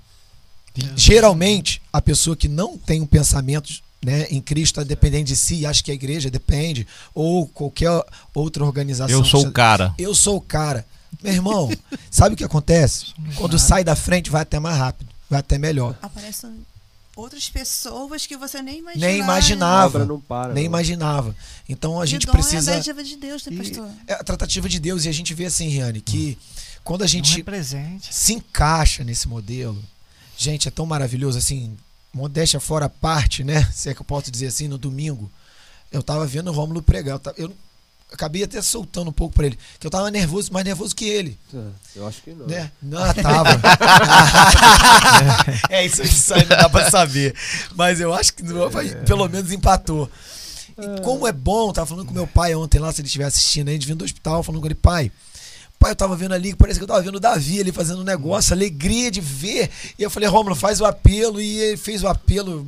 [0.94, 3.70] Geralmente, a pessoa que não tem um pensamento
[4.02, 7.90] né, em Cristo, dependendo de si, acha que a igreja depende, ou qualquer
[8.32, 9.18] outra organização.
[9.18, 9.92] Eu sou o cara.
[9.98, 10.86] Eu sou o cara.
[11.22, 11.68] Meu irmão,
[12.08, 13.06] sabe o que acontece?
[13.34, 15.96] Quando sai da frente, vai até mais rápido, vai até melhor.
[16.02, 16.46] Aparece
[17.16, 19.12] outras pessoas que você nem imaginava.
[19.12, 20.04] Nem imaginava.
[20.04, 20.70] Não para, nem não.
[20.70, 21.36] imaginava.
[21.68, 22.72] Então a gente precisa.
[22.72, 23.90] É a tratativa de Deus, né, pastor?
[24.06, 25.04] É a tratativa de Deus.
[25.04, 26.36] E a gente vê assim, Riane, que
[26.82, 27.44] quando a gente
[28.00, 29.80] se encaixa nesse modelo,
[30.36, 31.76] gente, é tão maravilhoso assim.
[32.12, 33.62] Modéstia fora a parte, né?
[33.72, 35.30] Se é que eu posso dizer assim, no domingo,
[35.92, 37.20] eu tava vendo o Rômulo pregar.
[37.36, 37.56] Eu, eu
[38.12, 41.38] acabei até soltando um pouco para ele, que eu tava nervoso, mais nervoso que ele.
[41.54, 41.58] É,
[41.96, 42.46] eu acho que não.
[42.46, 42.70] Né?
[42.82, 43.50] Não, tava.
[45.70, 47.34] é, isso, isso aí não dá pra saber.
[47.74, 48.94] Mas eu acho que é.
[49.04, 50.10] pelo menos empatou.
[50.78, 51.00] E é.
[51.00, 53.72] como é bom, tava falando com meu pai ontem lá, se ele estiver assistindo, a
[53.72, 55.10] gente vindo do hospital, falando com ele, pai.
[55.78, 58.04] Pai, eu tava vendo ali, parece que eu tava vendo o Davi ali fazendo um
[58.04, 59.70] negócio, alegria de ver.
[59.98, 61.40] E eu falei, Romulo, faz o apelo.
[61.40, 62.66] E ele fez o apelo,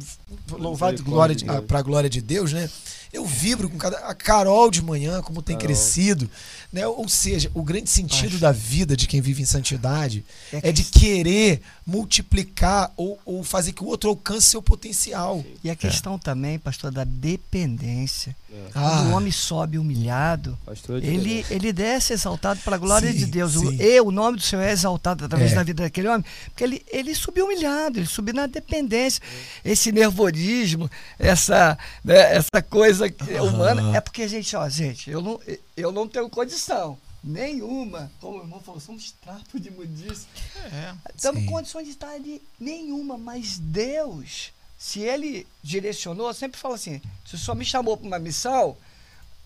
[0.51, 2.71] louvado glória de, pra glória de Deus, né?
[3.13, 3.99] Eu vibro com cada.
[3.99, 5.69] A Carol de manhã, como tem Carol.
[5.69, 6.31] crescido.
[6.73, 6.87] Né?
[6.87, 8.39] Ou seja, o grande sentido Acho.
[8.39, 13.73] da vida de quem vive em santidade é, é de querer multiplicar ou, ou, fazer
[13.73, 15.45] que o outro alcance seu potencial.
[15.63, 16.19] E a questão é.
[16.19, 18.35] também, pastor, da dependência.
[18.51, 18.71] É.
[18.73, 19.03] Quando ah.
[19.03, 20.57] o homem sobe humilhado,
[21.03, 23.57] ele, ele desce exaltado para a glória sim, de Deus.
[23.57, 25.55] O, e o nome do Senhor é exaltado através é.
[25.57, 29.21] da vida daquele homem, porque ele, ele subiu humilhado, ele subiu na dependência.
[29.65, 33.13] Esse nervosismo, essa, né, essa coisa
[33.43, 35.41] humana, é porque, gente, ó, gente, eu não,
[35.77, 38.11] eu não tenho condição nenhuma.
[38.21, 40.27] Como o irmão falou, somos trapo de mudice.
[40.57, 46.59] É, Estamos em condições de estar ali nenhuma, mas Deus, se Ele direcionou, eu sempre
[46.59, 48.77] falo assim: se o Senhor me chamou para uma missão,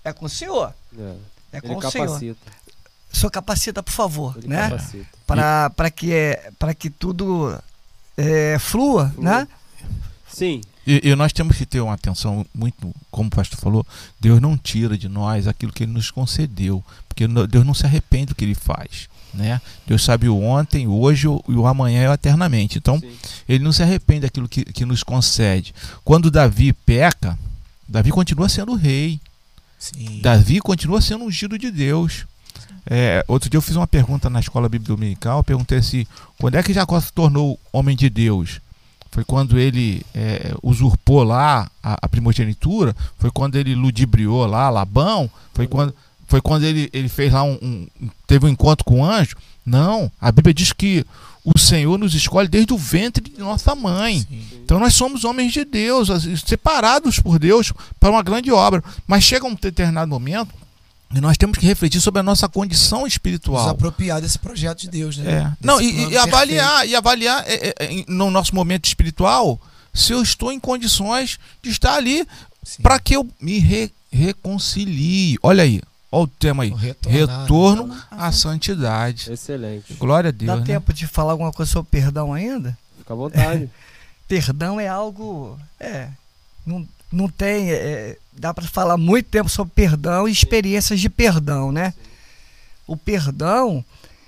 [0.04, 0.72] é com o Senhor.
[0.98, 1.16] É,
[1.52, 2.18] é com Ele o capacita.
[2.18, 2.36] Senhor.
[3.12, 4.70] O Senhor capacita, por favor, Ele né?
[5.26, 6.38] Para que,
[6.78, 7.56] que tudo
[8.16, 9.48] é, flua, flua, né?
[10.28, 10.60] Sim.
[10.86, 13.84] E, e, nós temos que ter uma atenção muito, como o pastor falou,
[14.20, 18.26] Deus não tira de nós aquilo que ele nos concedeu, porque Deus não se arrepende
[18.26, 19.08] do que ele faz.
[19.34, 19.60] Né?
[19.86, 22.78] Deus sabe o ontem, o hoje e o amanhã o eternamente.
[22.78, 23.10] Então, Sim.
[23.48, 25.74] ele não se arrepende daquilo que, que nos concede.
[26.04, 27.38] Quando Davi peca,
[27.88, 29.20] Davi continua sendo rei.
[29.78, 30.20] Sim.
[30.22, 32.24] Davi continua sendo ungido de Deus.
[32.88, 36.06] É, outro dia eu fiz uma pergunta na escola bíblica dominical, perguntei se
[36.38, 38.60] quando é que Jacó se tornou homem de Deus?
[39.16, 45.30] Foi quando ele é, usurpou lá a, a, primogenitura, foi quando ele ludibriou lá Labão,
[45.54, 45.94] foi quando,
[46.28, 47.88] foi quando ele, ele fez lá um, um,
[48.26, 49.34] teve um encontro com o anjo.
[49.64, 51.02] Não, a Bíblia diz que
[51.42, 54.20] o Senhor nos escolhe desde o ventre de nossa mãe.
[54.20, 54.42] Sim.
[54.62, 56.10] Então nós somos homens de Deus,
[56.46, 58.84] separados por Deus para uma grande obra.
[59.06, 60.52] Mas chega um determinado momento
[61.14, 63.62] e nós temos que refletir sobre a nossa condição espiritual.
[63.62, 65.32] Nos apropriar desse projeto de Deus, né?
[65.32, 65.52] É.
[65.60, 69.60] Não, e, e, avaliar, e avaliar é, é, é, no nosso momento espiritual
[69.94, 72.26] se eu estou em condições de estar ali
[72.82, 75.36] para que eu me re reconcilie.
[75.42, 75.80] Olha aí,
[76.10, 76.70] Olha o tema aí.
[76.70, 77.40] Retornar.
[77.42, 79.30] Retorno à santidade.
[79.30, 79.94] Excelente.
[79.94, 80.46] Glória a Deus.
[80.46, 80.64] Dá né?
[80.64, 82.76] tempo de falar alguma coisa sobre perdão ainda?
[82.98, 83.70] Fica à vontade.
[84.26, 85.58] Perdão é algo.
[85.78, 86.08] É.
[86.64, 87.70] Não, não tem.
[87.70, 91.94] é, dá para falar muito tempo sobre perdão e experiências de perdão, né?
[92.86, 93.84] O perdão,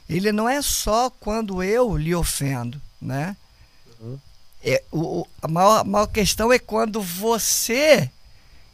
[0.09, 3.37] ele não é só quando eu lhe ofendo, né?
[4.01, 4.19] Uhum.
[4.65, 8.11] É, o, a, maior, a maior questão é quando você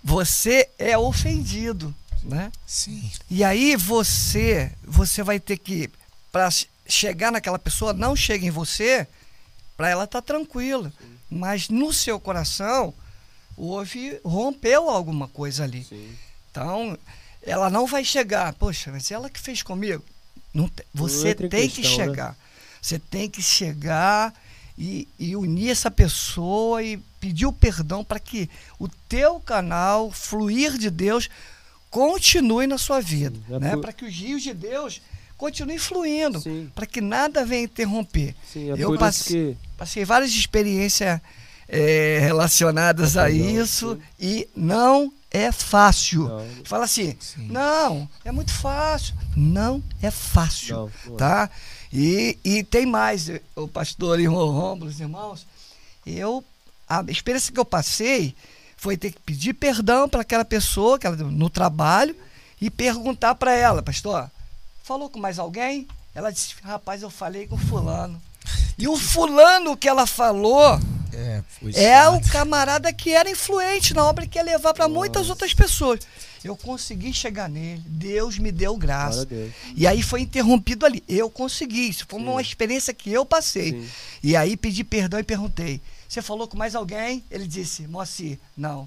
[0.03, 2.53] você é ofendido, né?
[2.67, 3.11] Sim.
[3.31, 5.91] E aí você, você vai ter que
[6.31, 6.51] para
[6.87, 9.07] chegar naquela pessoa, não chega em você,
[9.77, 10.93] para ela estar tranquila.
[11.31, 12.93] Mas no seu coração
[13.57, 15.85] houve rompeu alguma coisa ali.
[15.85, 16.09] Sim.
[16.51, 16.97] Então,
[17.43, 20.03] ela não vai chegar, poxa, mas ela que fez comigo.
[20.53, 22.05] Não te- você em tem que questão, né?
[22.07, 22.37] chegar.
[22.81, 24.33] Você tem que chegar
[24.79, 28.49] e, e unir essa pessoa e pedir o perdão para que
[28.79, 31.29] o teu canal, fluir de Deus,
[31.91, 33.37] continue na sua vida.
[33.49, 33.71] Sim, é né?
[33.73, 35.01] por- Para que os rios de Deus
[35.37, 36.43] continuem fluindo.
[36.75, 38.35] Para que nada venha interromper.
[38.53, 39.57] Sim, é Eu passe- que.
[39.77, 41.21] Passei várias experiências
[41.75, 46.29] é, relacionadas a isso e não é fácil.
[46.29, 47.49] Não, Fala assim, Sim.
[47.49, 49.13] não, é muito fácil.
[49.37, 51.17] Não é fácil, não, é.
[51.19, 51.51] tá?
[51.93, 55.45] E, e tem mais, o pastor e Rômulo, os irmãos,
[56.07, 56.45] eu,
[56.89, 58.37] a experiência que eu passei
[58.77, 62.15] foi ter que pedir perdão para aquela pessoa que ela, no trabalho
[62.61, 64.31] e perguntar para ela, pastor,
[64.85, 65.89] falou com mais alguém?
[66.15, 68.23] Ela disse, rapaz, eu falei com fulano.
[68.79, 70.81] E o fulano que ela falou
[71.13, 71.43] É,
[71.75, 76.01] é o camarada que era influente na obra que ia levar para muitas outras pessoas.
[76.43, 79.27] Eu consegui chegar nele, Deus me deu graça.
[79.75, 81.03] E aí foi interrompido ali.
[81.09, 82.27] Eu consegui, isso foi Sim.
[82.27, 83.73] uma experiência que eu passei.
[83.73, 83.89] Sim.
[84.23, 87.25] E aí pedi perdão e perguntei: Você falou com mais alguém?
[87.31, 88.87] Ele disse: Moacir, não.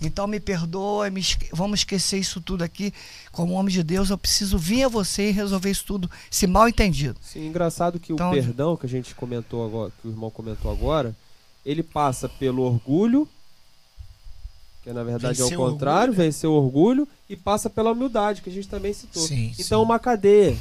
[0.00, 2.92] Então me perdoa, me esque- vamos esquecer isso tudo aqui.
[3.32, 6.68] Como homem de Deus, eu preciso vir a você e resolver isso tudo, esse mal
[6.68, 7.18] entendido.
[7.20, 10.70] Sim, engraçado que Então, o perdão que a gente comentou agora, que o irmão comentou
[10.70, 11.14] agora,
[11.66, 13.28] ele passa pelo orgulho,
[14.84, 16.24] que na verdade é Vencer o o contrário, orgulho, né?
[16.26, 19.22] vencer o orgulho, e passa pela humildade, que a gente também citou.
[19.22, 19.86] Sim, então é sim.
[19.86, 20.56] uma cadeia.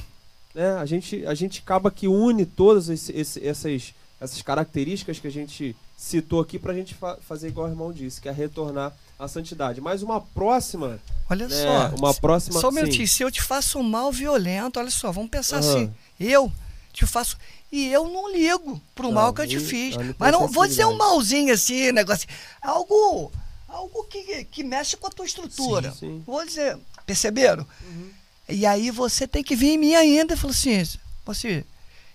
[0.55, 0.71] Né?
[0.77, 5.31] A, gente, a gente acaba que une todas esse- esse- essas, essas características que a
[5.31, 9.27] gente citou aqui pra gente fa- fazer igual o irmão disse, que é retornar à
[9.27, 9.81] santidade.
[9.81, 10.99] Mas uma próxima,
[11.29, 11.95] Olha né, só.
[11.95, 12.59] uma próxima...
[12.59, 12.75] Só um sim.
[12.81, 15.69] minutinho, se eu te faço um mal violento, olha só, vamos pensar Aham.
[15.69, 15.93] assim.
[16.19, 16.51] Eu
[16.93, 17.37] te faço.
[17.71, 19.97] E eu não ligo pro Não, mal que eu te fiz.
[19.97, 22.27] olha, Mas não vou dizer um malzinho assim, negócio.
[22.61, 23.31] Algo.
[23.67, 25.91] Algo que, que mexe com a tua estrutura.
[25.91, 26.23] Sim, sim.
[26.25, 27.67] Vou dizer, perceberam?
[27.85, 28.09] Uhum.
[28.47, 30.81] E aí você tem que vir em mim ainda e falar assim:
[31.25, 31.65] você,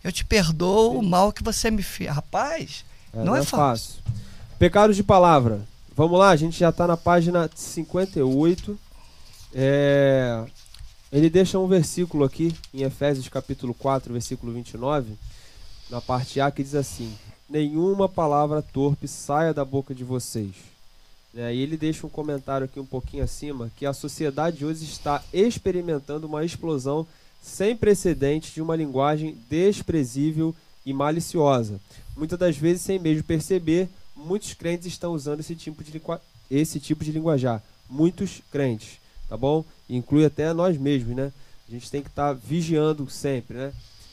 [0.03, 2.11] eu te perdoo o mal que você me fez.
[2.11, 3.97] Rapaz, É, não, é fácil.
[4.59, 5.61] Pecados de palavra.
[6.03, 8.77] Vamos lá, a gente já está na página 58.
[9.55, 10.45] É,
[11.13, 15.15] Ele deixa um versículo aqui, em Efésios capítulo 4, versículo 29,
[15.89, 17.15] na parte A, que diz assim:
[17.49, 20.51] Nenhuma palavra torpe saia da boca de vocês.
[21.33, 25.23] Né, E ele deixa um comentário aqui um pouquinho acima, que a sociedade hoje está
[25.33, 27.07] experimentando uma explosão
[27.41, 30.53] sem precedentes de uma linguagem desprezível
[30.85, 31.81] e maliciosa.
[32.17, 33.89] Muitas das vezes, sem mesmo perceber,
[34.25, 36.01] muitos crentes estão usando esse tipo de,
[36.51, 37.63] esse tipo de linguajar.
[37.89, 38.99] Muitos crentes,
[39.29, 39.65] tá bom?
[39.89, 41.33] Inclui até nós mesmos, né?
[41.69, 43.73] A gente tem que estar vigiando sempre, né?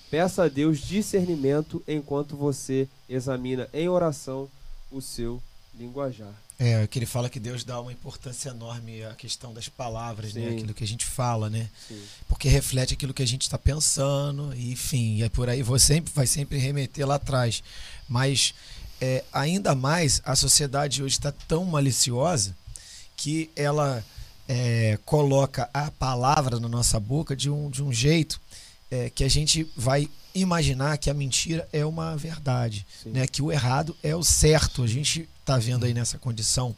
[0.09, 4.49] Peça a Deus discernimento enquanto você examina em oração
[4.91, 5.41] o seu
[5.77, 6.33] linguajar.
[6.57, 10.41] É, que ele fala que Deus dá uma importância enorme à questão das palavras, né?
[10.41, 10.55] Sim.
[10.55, 11.69] Aquilo que a gente fala, né?
[11.87, 12.01] Sim.
[12.27, 16.11] Porque reflete aquilo que a gente está pensando, e, enfim, e é por aí sempre,
[16.13, 17.63] vai sempre remeter lá atrás.
[18.09, 18.53] Mas
[19.01, 22.55] é, ainda mais a sociedade hoje está tão maliciosa
[23.15, 24.03] que ela
[24.47, 28.39] é, coloca a palavra na nossa boca de um, de um jeito
[28.89, 33.11] é, que a gente vai imaginar que a mentira é uma verdade, Sim.
[33.11, 33.27] né?
[33.27, 34.83] Que o errado é o certo.
[34.83, 36.75] A gente está vendo aí nessa condição,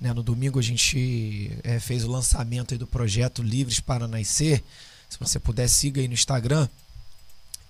[0.00, 0.12] né?
[0.12, 4.62] No domingo a gente é, fez o lançamento do projeto Livres para Nascer.
[5.08, 6.68] Se você puder siga aí no Instagram,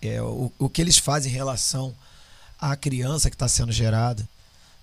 [0.01, 1.95] é o, o que eles fazem em relação
[2.61, 4.29] à criança que está sendo gerada.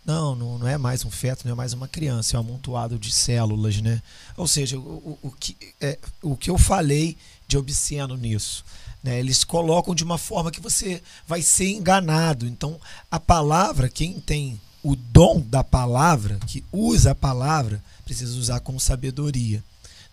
[0.05, 2.97] Não, não, não é mais um feto, não é mais uma criança, é um amontoado
[2.97, 4.01] de células, né?
[4.35, 7.15] Ou seja, o, o, o que, é, o que eu falei
[7.47, 8.65] de obsceno nisso.
[9.03, 9.19] Né?
[9.19, 12.47] Eles colocam de uma forma que você vai ser enganado.
[12.47, 18.59] Então, a palavra, quem tem o dom da palavra, que usa a palavra, precisa usar
[18.59, 19.63] com sabedoria.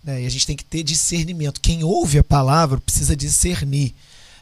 [0.02, 0.22] Né?
[0.22, 1.60] E a gente tem que ter discernimento.
[1.60, 3.94] Quem ouve a palavra precisa discernir.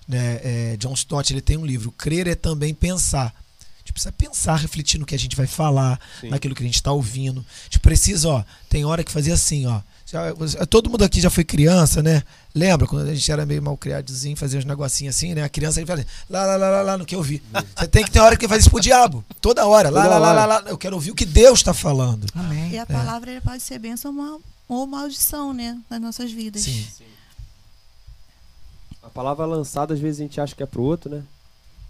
[0.09, 0.41] Né?
[0.43, 3.27] É, John Stott ele tem um livro, Crer é também pensar.
[3.27, 6.29] A gente precisa pensar, refletir no que a gente vai falar, Sim.
[6.29, 7.41] naquilo que a gente está ouvindo.
[7.41, 9.81] A gente precisa, ó, tem hora que fazer assim, ó.
[10.07, 10.33] Já,
[10.67, 12.23] todo mundo aqui já foi criança, né?
[12.55, 15.43] Lembra quando a gente era meio mal criadozinho, fazia uns negocinhos assim, né?
[15.43, 17.43] A criança aí fala, lá, lá, lá, lá, lá, no que eu vi.
[17.77, 19.25] Você tem que ter hora que faz isso pro diabo.
[19.41, 19.91] Toda hora.
[19.91, 20.65] Lá, lá, lá, lá, lá.
[20.69, 22.25] Eu quero ouvir o que Deus está falando.
[22.37, 22.71] Amém.
[22.71, 23.41] E a palavra é.
[23.41, 25.77] pode ser bênção ou maldição, né?
[25.91, 26.63] Nas nossas vidas.
[26.63, 26.87] Sim.
[26.97, 27.05] Sim.
[29.17, 31.23] A palavra lançada, às vezes a gente acha que é pro outro, né?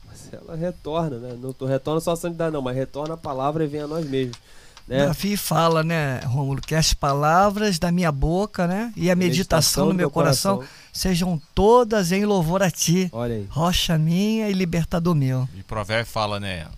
[0.07, 1.37] Mas ela retorna, né?
[1.37, 4.39] Não retorna só a santidade, não, mas retorna a palavra e vem a nós mesmos.
[4.87, 5.05] Né?
[5.05, 9.89] Davi fala, né, Rômulo, que as palavras da minha boca, né, e a meditação, meditação
[9.89, 13.09] do meu coração, coração, sejam todas em louvor a ti.
[13.11, 13.47] Olha aí.
[13.51, 15.49] Rocha minha e libertador meu.
[15.57, 16.69] E provérbio fala, né,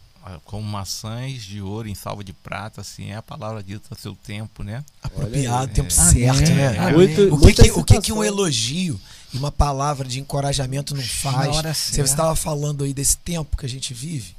[0.46, 4.14] como maçãs de ouro em salva de prata, assim é a palavra dita a seu
[4.14, 4.82] tempo, né?
[5.03, 5.90] Apropriado, tempo é.
[5.90, 6.76] certo, né?
[6.76, 6.92] É.
[6.92, 8.99] Muito, o que, que o que, que um elogio
[9.33, 11.49] e uma palavra de encorajamento não faz?
[11.95, 14.35] Você estava falando aí desse tempo que a gente vive.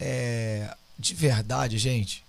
[0.00, 2.24] É, de verdade, gente,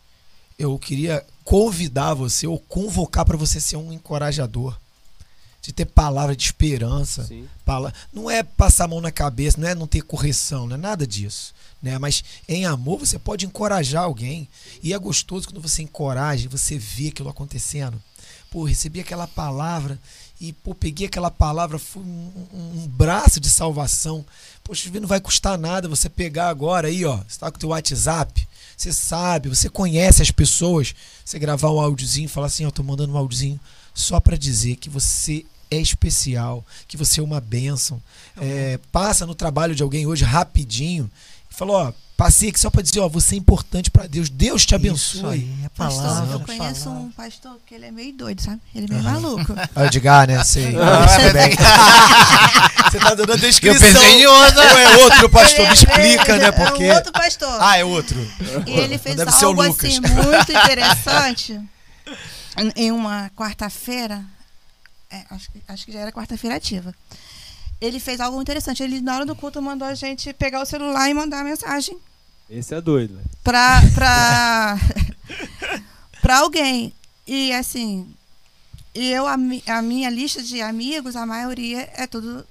[0.57, 4.77] eu queria convidar você ou convocar para você ser um encorajador.
[5.61, 7.25] De ter palavra de esperança.
[7.63, 10.77] Palavra, não é passar a mão na cabeça, não é não ter correção, não é
[10.77, 11.53] nada disso.
[11.83, 11.99] Né?
[11.99, 14.47] Mas em amor você pode encorajar alguém.
[14.81, 18.01] E é gostoso quando você encoraja, você vê aquilo acontecendo.
[18.49, 19.99] Pô, recebi aquela palavra
[20.39, 24.25] e pô, peguei aquela palavra, foi um, um, um braço de salvação.
[24.63, 27.17] Poxa, não vai custar nada você pegar agora aí, ó.
[27.17, 30.93] Você está com o teu WhatsApp você sabe, você conhece as pessoas.
[31.23, 33.59] Você gravar um áudiozinho e falar assim: Eu tô mandando um áudiozinho
[33.93, 38.01] só para dizer que você é especial, que você é uma bênção.
[38.37, 41.09] É, passa no trabalho de alguém hoje rapidinho
[41.53, 44.29] falou: Ó, passei aqui só para dizer: Ó, você é importante para Deus.
[44.29, 45.17] Deus te abençoe.
[45.19, 47.03] Isso aí, é palavra, pastor, eu conheço palavra.
[47.03, 48.59] um pastor que ele é meio doido, sabe?
[48.73, 49.53] Ele é meio maluco.
[49.75, 50.43] Ah, Edgar, né?
[50.43, 50.73] Sei.
[50.83, 51.07] Ah,
[52.89, 53.87] você tá dando a descrição.
[53.87, 54.59] Eu pensei em outro.
[54.59, 55.67] Ou é outro pastor?
[55.67, 56.51] Me explica, né?
[56.51, 56.83] Porque...
[56.83, 57.57] É outro pastor.
[57.61, 58.19] Ah, é outro.
[58.67, 61.59] E ele fez Deve algo assim muito interessante.
[62.75, 64.23] em uma quarta-feira,
[65.09, 66.93] é, acho, acho que já era quarta-feira ativa.
[67.83, 68.81] Ele fez algo interessante.
[68.81, 71.97] Ele, na hora do culto, mandou a gente pegar o celular e mandar a mensagem.
[72.49, 73.23] Esse é doido, né?
[73.43, 74.77] Pra, pra,
[76.21, 76.93] pra alguém.
[77.27, 78.13] E assim,
[78.95, 82.45] e eu, a, a, minha lista de amigos, a maioria é tudo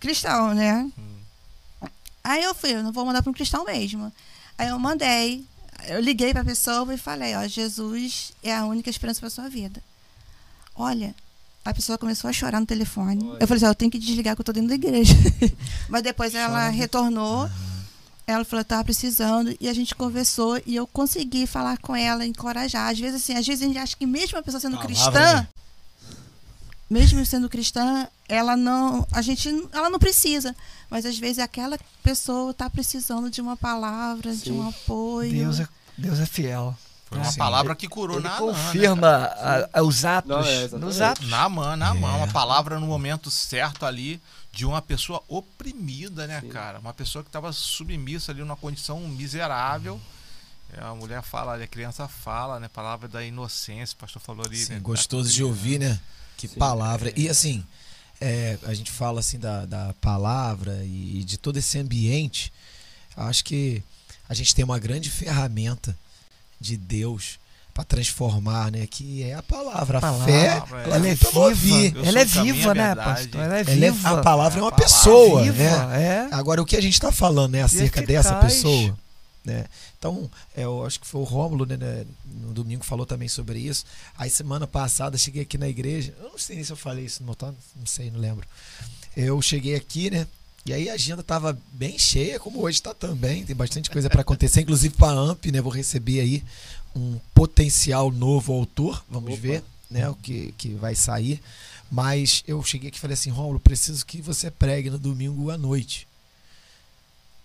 [0.00, 0.90] cristão, né?
[0.98, 1.88] Hum.
[2.24, 4.12] Aí eu fui, eu não vou mandar para um cristão mesmo.
[4.58, 5.44] Aí eu mandei,
[5.86, 9.48] eu liguei para a pessoa e falei, ó, Jesus é a única esperança para sua
[9.48, 9.80] vida.
[10.74, 11.14] Olha,
[11.64, 13.24] a pessoa começou a chorar no telefone.
[13.24, 13.38] Olha.
[13.40, 15.14] Eu falei assim, eu tenho que desligar que eu tô dentro da igreja.
[15.88, 17.44] Mas depois ela retornou.
[17.44, 17.50] Uhum.
[18.26, 22.90] Ela falou, estava precisando, e a gente conversou, e eu consegui falar com ela, encorajar.
[22.90, 25.34] Às vezes, assim, às vezes a gente acha que mesmo a pessoa sendo Palavra, cristã,
[25.34, 25.48] né?
[26.88, 30.54] mesmo sendo cristã, ela não, a gente, ela não precisa,
[30.88, 34.38] mas às vezes aquela pessoa está precisando de uma palavra, Sim.
[34.44, 35.32] de um apoio.
[35.32, 36.76] Deus é, Deus é fiel.
[37.12, 37.38] Foi uma Sim.
[37.38, 41.28] palavra que curou Ele na confirma né, a, a, os atos, não, é, nos atos.
[41.28, 41.92] Na mão, na é.
[41.92, 44.18] mão, uma palavra no momento certo ali
[44.50, 46.48] de uma pessoa oprimida, né, Sim.
[46.48, 46.78] cara?
[46.78, 50.00] Uma pessoa que estava submissa ali numa condição miserável.
[50.72, 52.66] É, a mulher fala, a criança fala, né?
[52.66, 54.56] Palavra da inocência, o pastor falou ali.
[54.56, 54.80] Sim, né?
[54.80, 56.00] gostoso de ouvir, né?
[56.38, 57.10] Que Sim, palavra.
[57.10, 57.12] É.
[57.14, 57.62] E assim,
[58.22, 62.50] é, a gente fala assim da, da palavra e de todo esse ambiente.
[63.14, 63.82] Acho que
[64.30, 65.94] a gente tem uma grande ferramenta
[66.62, 67.38] de Deus
[67.74, 68.86] para transformar, né?
[68.86, 69.98] Que é a palavra.
[69.98, 70.90] A, palavra, fé, é.
[70.90, 71.14] ela, é
[71.54, 72.06] viva.
[72.06, 73.40] Ela é viva, né, pastor?
[73.40, 73.86] Ela é viva.
[73.86, 76.28] Ela é, a palavra é uma pessoa, viva, né?
[76.30, 76.34] É.
[76.34, 78.96] Agora, o que a gente está falando é acerca dessa pessoa.
[79.44, 79.64] Né?
[79.98, 82.04] Então, é, eu acho que foi o Rômulo, né, né,
[82.42, 83.84] no domingo, falou também sobre isso.
[84.16, 86.14] Aí, semana passada, cheguei aqui na igreja.
[86.20, 88.46] Eu não sei se eu falei isso no motor, não sei, não lembro.
[89.16, 90.26] Eu cheguei aqui, né?
[90.64, 93.44] E aí a agenda estava bem cheia, como hoje está também.
[93.44, 95.60] Tem bastante coisa para acontecer, inclusive para a AMP, né?
[95.60, 96.44] Vou receber aí
[96.94, 99.04] um potencial novo autor.
[99.10, 99.40] Vamos Opa.
[99.40, 100.08] ver, né?
[100.08, 101.42] O que, que vai sair.
[101.90, 105.58] Mas eu cheguei aqui e falei assim, Rômulo, preciso que você pregue no domingo à
[105.58, 106.06] noite.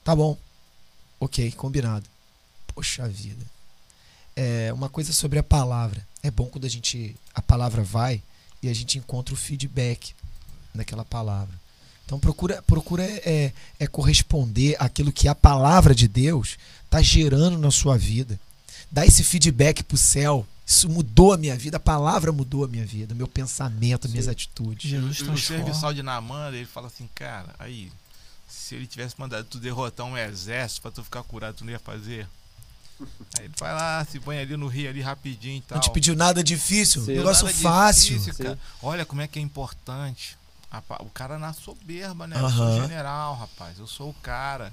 [0.04, 0.38] Tá bom.
[1.20, 2.08] Ok, combinado.
[2.74, 3.44] Poxa vida.
[4.36, 6.06] É uma coisa sobre a palavra.
[6.22, 8.22] É bom quando a gente a palavra vai
[8.62, 10.14] e a gente encontra o feedback
[10.74, 11.54] daquela palavra.
[12.08, 17.70] Então procura procura é, é corresponder àquilo que a palavra de Deus está gerando na
[17.70, 18.40] sua vida.
[18.90, 20.48] Dá esse feedback para o céu.
[20.66, 24.14] Isso mudou a minha vida, a palavra mudou a minha vida, meu pensamento, Sim.
[24.14, 24.90] minhas atitudes.
[24.90, 27.92] Jesus o serviçal de Naamã, ele fala assim, cara, aí
[28.48, 31.80] se ele tivesse mandado tu derrotar um exército para tu ficar curado, tu não ia
[31.80, 32.28] fazer?
[33.38, 35.78] Aí ele vai lá, se põe ali no rio ali rapidinho e tal.
[35.78, 37.16] Não te pediu nada difícil, Sim.
[37.16, 38.18] negócio nada fácil.
[38.18, 40.38] Difícil, Olha como é que é importante.
[41.00, 42.38] O cara na soberba, né?
[42.40, 43.80] Eu sou general, rapaz.
[43.80, 44.72] Eu sou o cara.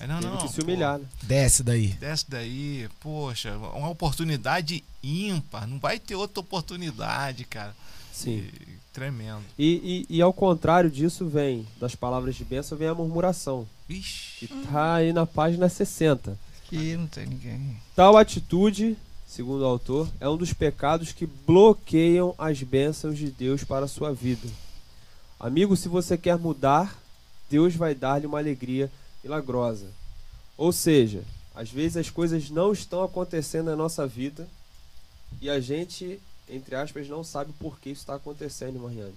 [0.00, 0.38] Aí, não, Teve não.
[0.40, 1.08] que se humilhar, pô, né?
[1.22, 1.88] Desce daí.
[1.88, 5.66] Desce daí, poxa, uma oportunidade ímpar.
[5.66, 7.74] Não vai ter outra oportunidade, cara.
[8.12, 8.38] Sim.
[8.38, 9.42] E- tremendo.
[9.58, 13.66] E, e, e ao contrário disso vem, das palavras de bênção, vem a murmuração.
[13.88, 14.46] Ixi.
[14.46, 16.36] Que tá aí na página 60.
[16.70, 17.76] E não tem ninguém.
[17.96, 18.96] Tal atitude,
[19.26, 23.88] segundo o autor, é um dos pecados que bloqueiam as bênçãos de Deus para a
[23.88, 24.46] sua vida.
[25.42, 26.96] Amigo, se você quer mudar,
[27.50, 28.88] Deus vai dar-lhe uma alegria
[29.24, 29.88] milagrosa.
[30.56, 34.46] Ou seja, às vezes as coisas não estão acontecendo na nossa vida
[35.40, 39.16] e a gente, entre aspas, não sabe por que isso está acontecendo, Mariane.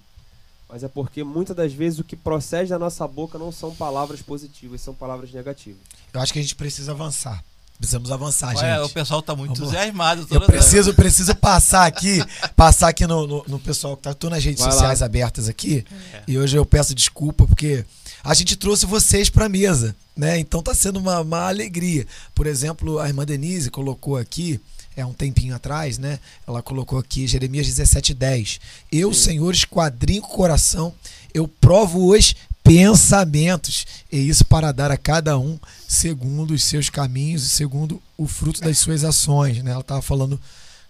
[0.68, 4.20] Mas é porque muitas das vezes o que procede da nossa boca não são palavras
[4.24, 5.84] positivas, são palavras negativas.
[6.12, 7.46] Eu acho que a gente precisa avançar.
[7.78, 8.94] Precisamos avançar, Olha, o gente.
[8.94, 9.82] pessoal tá muito Vamos lá.
[9.86, 10.28] entusiasmado.
[10.32, 12.24] Eu preciso, preciso passar aqui,
[12.56, 14.74] passar aqui no, no, no pessoal que tá tô nas redes Vai lá.
[14.74, 15.84] sociais abertas aqui.
[16.14, 16.24] É.
[16.28, 17.84] E hoje eu peço desculpa porque
[18.24, 20.40] a gente trouxe vocês pra mesa, né?
[20.40, 22.08] Então tá sendo uma, uma alegria.
[22.34, 24.60] Por exemplo, a irmã Denise colocou aqui,
[24.96, 26.18] é um tempinho atrás, né?
[26.48, 28.60] Ela colocou aqui Jeremias 17:10.
[28.90, 29.20] Eu, Sim.
[29.22, 30.94] Senhor, esquadrinho o coração,
[31.34, 32.34] eu provo os
[32.66, 35.58] pensamentos, e isso para dar a cada um
[35.88, 39.70] segundo os seus caminhos e segundo o fruto das suas ações, né?
[39.70, 40.42] Ela estava falando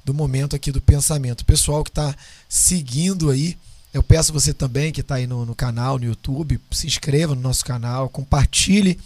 [0.05, 1.43] do momento aqui do pensamento.
[1.43, 2.15] Pessoal que está
[2.47, 3.57] seguindo aí,
[3.93, 7.41] eu peço você também que está aí no, no canal, no YouTube, se inscreva no
[7.41, 8.97] nosso canal, compartilhe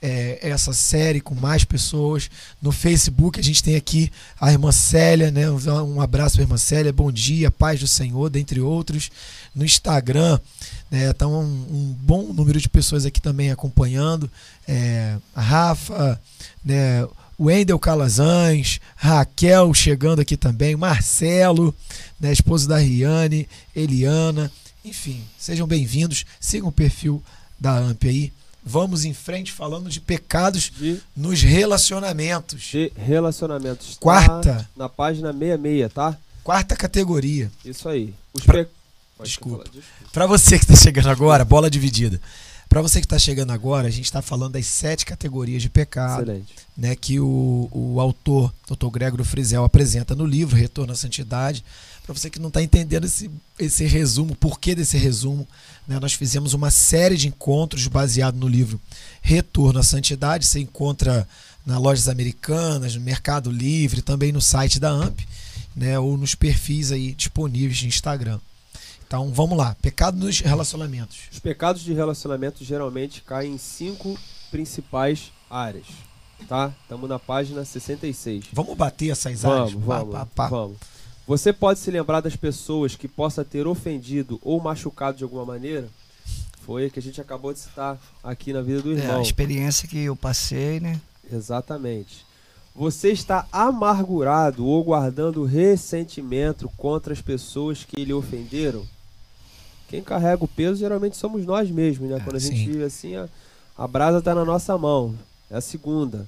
[0.00, 2.30] é, essa série com mais pessoas.
[2.60, 5.50] No Facebook a gente tem aqui a irmã Célia, né?
[5.50, 9.10] Um abraço para a irmã Célia, bom dia, paz do Senhor, dentre outros.
[9.54, 10.38] No Instagram?
[10.92, 14.30] Então um, um bom número de pessoas aqui também acompanhando.
[14.68, 16.20] É, a Rafa,
[16.64, 17.06] né?
[17.40, 21.74] Wendel Calazans, Raquel chegando aqui também, Marcelo,
[22.20, 24.52] né, esposo da Riane, Eliana,
[24.84, 27.20] enfim, sejam bem-vindos, sigam o perfil
[27.58, 28.32] da AMP aí.
[28.64, 32.62] Vamos em frente falando de pecados De, nos relacionamentos.
[32.62, 33.94] de relacionamentos.
[33.96, 34.68] Tá Quarta.
[34.76, 36.16] Na página 66, tá?
[36.44, 37.50] Quarta categoria.
[37.64, 38.14] Isso aí.
[38.32, 38.70] Os Pra- pe...
[38.70, 38.81] Pode
[39.24, 39.64] Desculpa.
[40.12, 42.20] Para você que está chegando agora, bola dividida.
[42.72, 46.22] Para você que está chegando agora, a gente está falando das sete categorias de pecado.
[46.22, 46.54] Excelente.
[46.74, 48.88] né, que o, o autor, Dr.
[48.88, 51.62] Gregório Frizel, apresenta no livro Retorno à Santidade.
[52.02, 55.46] Para você que não está entendendo esse, esse resumo, por que desse resumo,
[55.86, 58.80] né, nós fizemos uma série de encontros baseado no livro
[59.20, 60.46] Retorno à Santidade.
[60.46, 61.28] Você encontra
[61.66, 65.20] nas lojas americanas, no Mercado Livre, também no site da AMP,
[65.76, 68.40] né, ou nos perfis aí disponíveis de Instagram.
[69.12, 71.24] Então vamos lá, pecado nos relacionamentos.
[71.30, 74.18] Os pecados de relacionamento geralmente caem em cinco
[74.50, 75.84] principais áreas.
[76.48, 76.72] Tá?
[76.80, 78.46] Estamos na página 66.
[78.54, 79.72] Vamos bater essas áreas?
[79.72, 80.48] Vamos, Pá, vamos, pá, pá.
[80.48, 80.78] vamos.
[81.26, 85.90] Você pode se lembrar das pessoas que possa ter ofendido ou machucado de alguma maneira?
[86.64, 89.18] Foi a que a gente acabou de citar aqui na vida do É, irmão.
[89.18, 90.98] a experiência que eu passei, né?
[91.30, 92.24] Exatamente.
[92.74, 98.86] Você está amargurado ou guardando ressentimento contra as pessoas que lhe ofenderam?
[99.92, 102.16] Quem carrega o peso geralmente somos nós mesmos, né?
[102.16, 103.28] É, Quando a gente vive assim, a,
[103.76, 105.14] a brasa está na nossa mão.
[105.50, 106.26] É a segunda.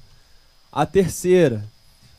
[0.70, 1.64] A terceira,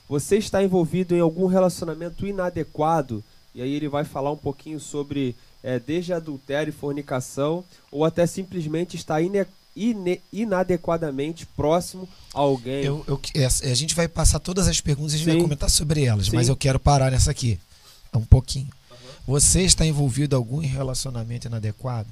[0.09, 3.23] você está envolvido em algum relacionamento inadequado,
[3.53, 8.25] e aí ele vai falar um pouquinho sobre é, desde adultério e fornicação, ou até
[8.25, 12.83] simplesmente está ine- ine- inadequadamente próximo a alguém.
[12.83, 15.41] Eu, eu, é, a gente vai passar todas as perguntas e a gente vai Sim.
[15.43, 16.35] comentar sobre elas, Sim.
[16.35, 17.59] mas eu quero parar nessa aqui.
[18.15, 18.67] Um pouquinho.
[19.27, 22.09] Você está envolvido em algum relacionamento inadequado?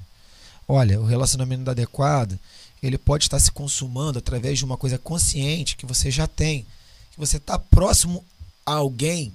[0.66, 2.38] Olha, o relacionamento inadequado,
[2.82, 6.66] ele pode estar se consumando através de uma coisa consciente que você já tem.
[7.12, 8.24] Que você está próximo
[8.66, 9.32] a alguém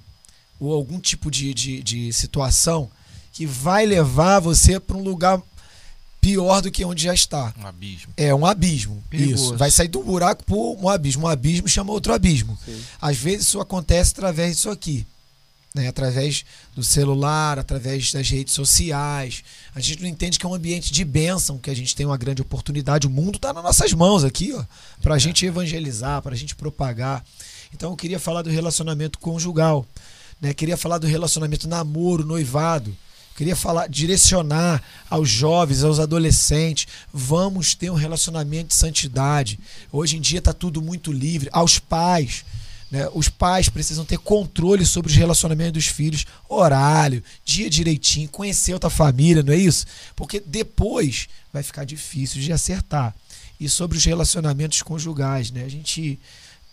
[0.58, 2.90] ou algum tipo de, de, de situação
[3.32, 5.40] que vai levar você para um lugar
[6.20, 7.54] pior do que onde já está.
[7.58, 8.12] Um abismo.
[8.16, 9.02] É um abismo.
[9.08, 9.44] Perigoso.
[9.44, 9.56] Isso.
[9.56, 11.24] Vai sair de um buraco para um abismo.
[11.24, 12.58] Um abismo chama outro abismo.
[12.64, 12.78] Sim.
[13.00, 15.06] Às vezes isso acontece através disso aqui.
[15.74, 15.88] Né?
[15.88, 16.44] Através
[16.74, 19.44] do celular, através das redes sociais.
[19.74, 22.16] A gente não entende que é um ambiente de bênção, que a gente tem uma
[22.16, 23.06] grande oportunidade.
[23.06, 24.64] O mundo está nas nossas mãos aqui, ó,
[25.00, 27.24] para a gente evangelizar, para a gente propagar.
[27.72, 29.86] Então eu queria falar do relacionamento conjugal.
[30.40, 30.54] Né?
[30.54, 32.96] Queria falar do relacionamento namoro, noivado.
[33.36, 36.86] Queria falar, direcionar aos jovens, aos adolescentes.
[37.12, 39.58] Vamos ter um relacionamento de santidade.
[39.90, 41.48] Hoje em dia está tudo muito livre.
[41.52, 42.44] Aos pais.
[42.90, 43.08] Né?
[43.14, 48.90] Os pais precisam ter controle sobre os relacionamentos dos filhos, horário, dia direitinho, conhecer outra
[48.90, 49.86] família, não é isso?
[50.16, 53.14] Porque depois vai ficar difícil de acertar.
[53.58, 55.64] E sobre os relacionamentos conjugais, né?
[55.64, 56.18] A gente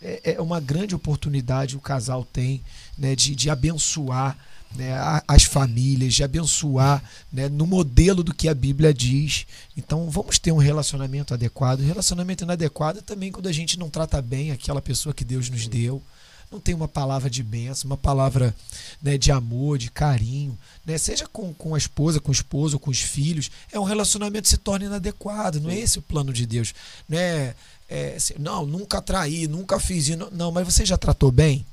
[0.00, 2.62] é, é uma grande oportunidade o casal tem
[2.96, 4.36] né, de, de abençoar
[4.76, 4.92] né,
[5.26, 7.02] as famílias, de abençoar
[7.32, 9.46] né, no modelo do que a Bíblia diz.
[9.76, 11.80] Então vamos ter um relacionamento adequado.
[11.80, 16.02] Relacionamento inadequado também quando a gente não trata bem aquela pessoa que Deus nos deu.
[16.50, 18.54] Não tem uma palavra de bênção, uma palavra
[19.02, 20.96] né, de amor, de carinho, né?
[20.96, 23.50] seja com, com a esposa, com o esposo, com os filhos.
[23.70, 25.60] É um relacionamento que se torna inadequado.
[25.60, 26.74] Não é esse o plano de Deus.
[27.06, 27.54] Né?
[27.86, 30.28] É, não, nunca traí, nunca fiz isso.
[30.32, 31.66] Não, mas você já tratou bem?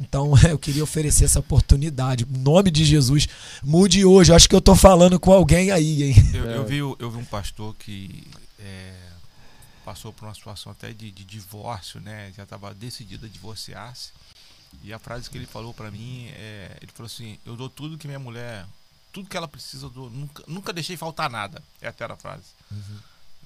[0.00, 2.24] Então eu queria oferecer essa oportunidade.
[2.24, 3.28] Em nome de Jesus,
[3.62, 4.32] mude hoje.
[4.32, 6.14] Eu acho que eu estou falando com alguém aí, hein?
[6.32, 8.26] Eu, eu, vi, eu vi um pastor que
[8.58, 8.94] é,
[9.84, 12.32] passou por uma situação até de, de divórcio, né?
[12.34, 14.12] Já estava decidido a divorciar-se.
[14.82, 17.98] E a frase que ele falou para mim é: ele falou assim, eu dou tudo
[17.98, 18.64] que minha mulher,
[19.12, 21.62] tudo que ela precisa, eu dou, nunca, nunca deixei faltar nada.
[21.80, 22.44] É até a frase.
[22.70, 22.98] Uhum.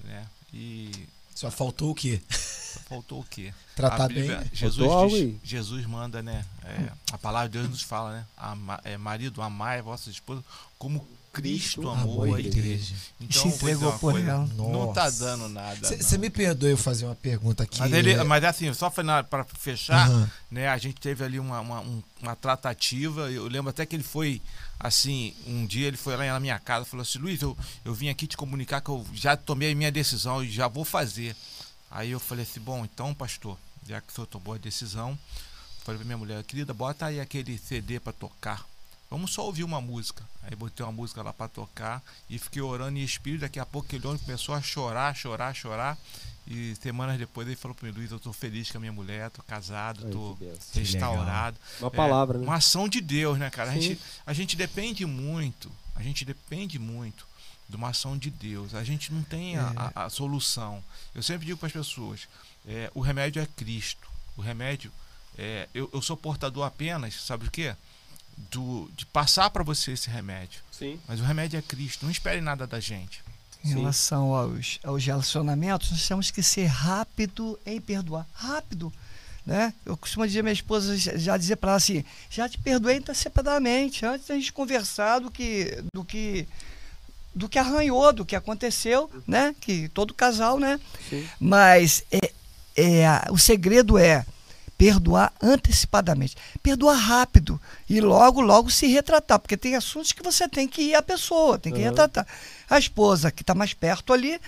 [0.03, 0.25] Né?
[0.53, 0.91] E
[1.35, 2.21] só faltou o quê?
[2.29, 3.53] Só faltou o quê?
[3.75, 4.49] Tratar Bíblia, bem.
[4.53, 6.45] Jesus, diz, Jesus manda, né?
[6.63, 8.25] É, a palavra de Deus nos fala, né?
[8.37, 10.43] Ama, é, marido, amai a vossa esposa
[10.79, 11.05] como
[11.35, 12.95] Cristo amou a igreja.
[13.19, 14.47] Então, se entregou por ela.
[14.55, 15.85] Não tá dando nada.
[15.85, 17.77] Você me perdoe eu fazer uma pergunta aqui.
[17.77, 20.27] Mas, ele, mas assim, só para fechar, uhum.
[20.49, 20.69] né?
[20.69, 21.83] A gente teve ali uma, uma,
[22.21, 23.29] uma, tratativa.
[23.29, 24.41] Eu lembro até que ele foi
[24.79, 27.93] assim, um dia ele foi lá na minha casa e falou assim, Luiz, eu, eu
[27.93, 31.35] vim aqui te comunicar que eu já tomei a minha decisão e já vou fazer.
[31.91, 35.19] Aí eu falei assim, bom, então, pastor, já que o senhor tomou a decisão,
[35.83, 38.65] falei pra minha mulher, querida, bota aí aquele CD para tocar.
[39.09, 40.23] Vamos só ouvir uma música.
[40.43, 43.41] Aí botei uma música lá para tocar e fiquei orando em espírito.
[43.41, 45.97] Daqui a pouco ele começou a chorar, chorar, chorar.
[46.47, 49.31] E semanas depois ele falou para mim, Luiz, eu tô feliz com a minha mulher,
[49.31, 50.37] tô casado, tô
[50.73, 51.57] restaurado.
[51.79, 52.47] Uma palavra, é, né?
[52.47, 53.71] Uma ação de Deus, né, cara?
[53.71, 57.27] A gente, a gente depende muito, a gente depende muito
[57.67, 58.75] de uma ação de Deus.
[58.75, 60.83] A gente não tem a, a, a solução.
[61.15, 62.27] Eu sempre digo para as pessoas,
[62.67, 64.07] é, o remédio é Cristo.
[64.37, 64.91] O remédio,
[65.37, 67.75] é, eu, eu sou portador apenas, sabe o quê?
[68.37, 70.61] Do, de passar para você esse remédio.
[70.71, 70.99] Sim.
[71.07, 72.05] Mas o remédio é Cristo.
[72.05, 73.23] Não espere nada da gente.
[73.63, 73.75] Em Sim.
[73.75, 78.27] relação aos, aos relacionamentos, nós temos que ser rápido em perdoar.
[78.33, 78.93] Rápido.
[79.45, 79.73] Né?
[79.85, 84.27] Eu costumo dizer, minha esposa já dizer para ela assim: já te perdoei antecipadamente, antes
[84.27, 86.47] da gente conversar do que, do que,
[87.33, 89.55] do que arranhou, do que aconteceu, né?
[89.61, 90.79] Que todo casal, né?
[91.09, 91.27] Sim.
[91.39, 92.33] Mas é,
[92.75, 94.25] é, o segredo é
[94.77, 96.35] perdoar antecipadamente.
[96.61, 97.59] Perdoar rápido
[97.89, 101.57] e logo, logo se retratar, porque tem assuntos que você tem que ir à pessoa,
[101.57, 101.85] tem que uhum.
[101.85, 102.27] retratar.
[102.69, 104.39] A esposa que está mais perto ali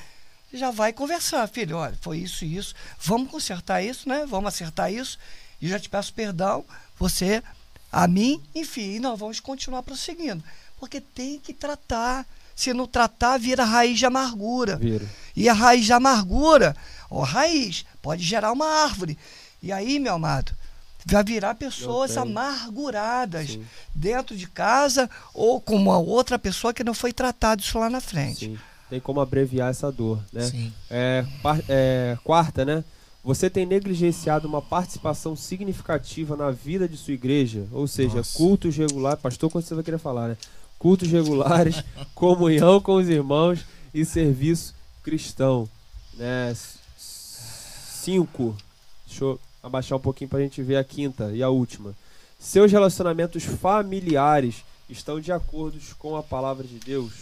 [0.53, 4.25] já vai conversar, filho, olha, foi isso e isso, vamos consertar isso, né?
[4.28, 5.17] Vamos acertar isso.
[5.61, 6.63] E já te peço perdão,
[6.97, 7.43] você,
[7.91, 10.43] a mim, enfim, e nós vamos continuar prosseguindo.
[10.80, 12.25] Porque tem que tratar.
[12.55, 14.78] Se não tratar, vira raiz de amargura.
[14.78, 15.05] Vira.
[15.36, 16.75] E a raiz de amargura,
[17.09, 19.17] ó, raiz, pode gerar uma árvore.
[19.61, 20.51] E aí, meu amado,
[21.05, 23.65] vai virar pessoas amarguradas Sim.
[23.95, 28.01] dentro de casa ou com uma outra pessoa que não foi tratada isso lá na
[28.01, 28.45] frente.
[28.45, 28.57] Sim.
[28.89, 30.43] Tem como abreviar essa dor, né?
[30.43, 30.73] Sim.
[30.89, 31.25] É,
[31.67, 32.83] é, quarta, né?
[33.23, 38.37] Você tem negligenciado uma participação significativa na vida de sua igreja, ou seja, Nossa.
[38.37, 39.21] cultos regulares.
[39.21, 40.37] Pastor, quando você vai querer falar, né?
[40.79, 41.83] Cultos regulares,
[42.15, 45.67] comunhão com os irmãos e serviço cristão,
[46.13, 46.53] né?
[46.97, 48.55] Cinco.
[49.05, 51.95] Deixa eu abaixar um pouquinho para a gente ver a quinta e a última.
[52.39, 57.13] Seus relacionamentos familiares estão de acordo com a palavra de Deus?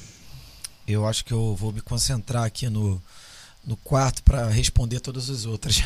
[0.88, 3.02] Eu acho que eu vou me concentrar aqui no,
[3.66, 5.82] no quarto para responder todas as outras.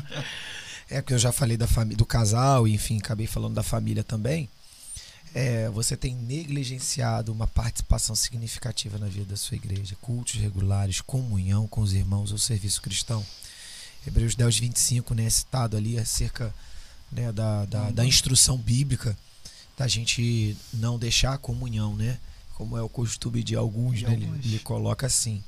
[0.88, 4.48] é que eu já falei da família, do casal, enfim, acabei falando da família também.
[5.34, 11.66] É, você tem negligenciado uma participação significativa na vida da sua igreja, cultos regulares, comunhão
[11.66, 13.24] com os irmãos ou serviço cristão.
[14.06, 16.54] Hebreus 10, 25, né, citado ali acerca
[17.10, 19.16] né, da, da, da, instrução bíblica,
[19.76, 22.18] da gente não deixar a comunhão, né?
[22.54, 24.44] Como é o costume de alguns, de né, alguns.
[24.44, 25.42] Ele, ele, coloca assim.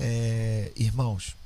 [0.00, 1.36] É, irmãos,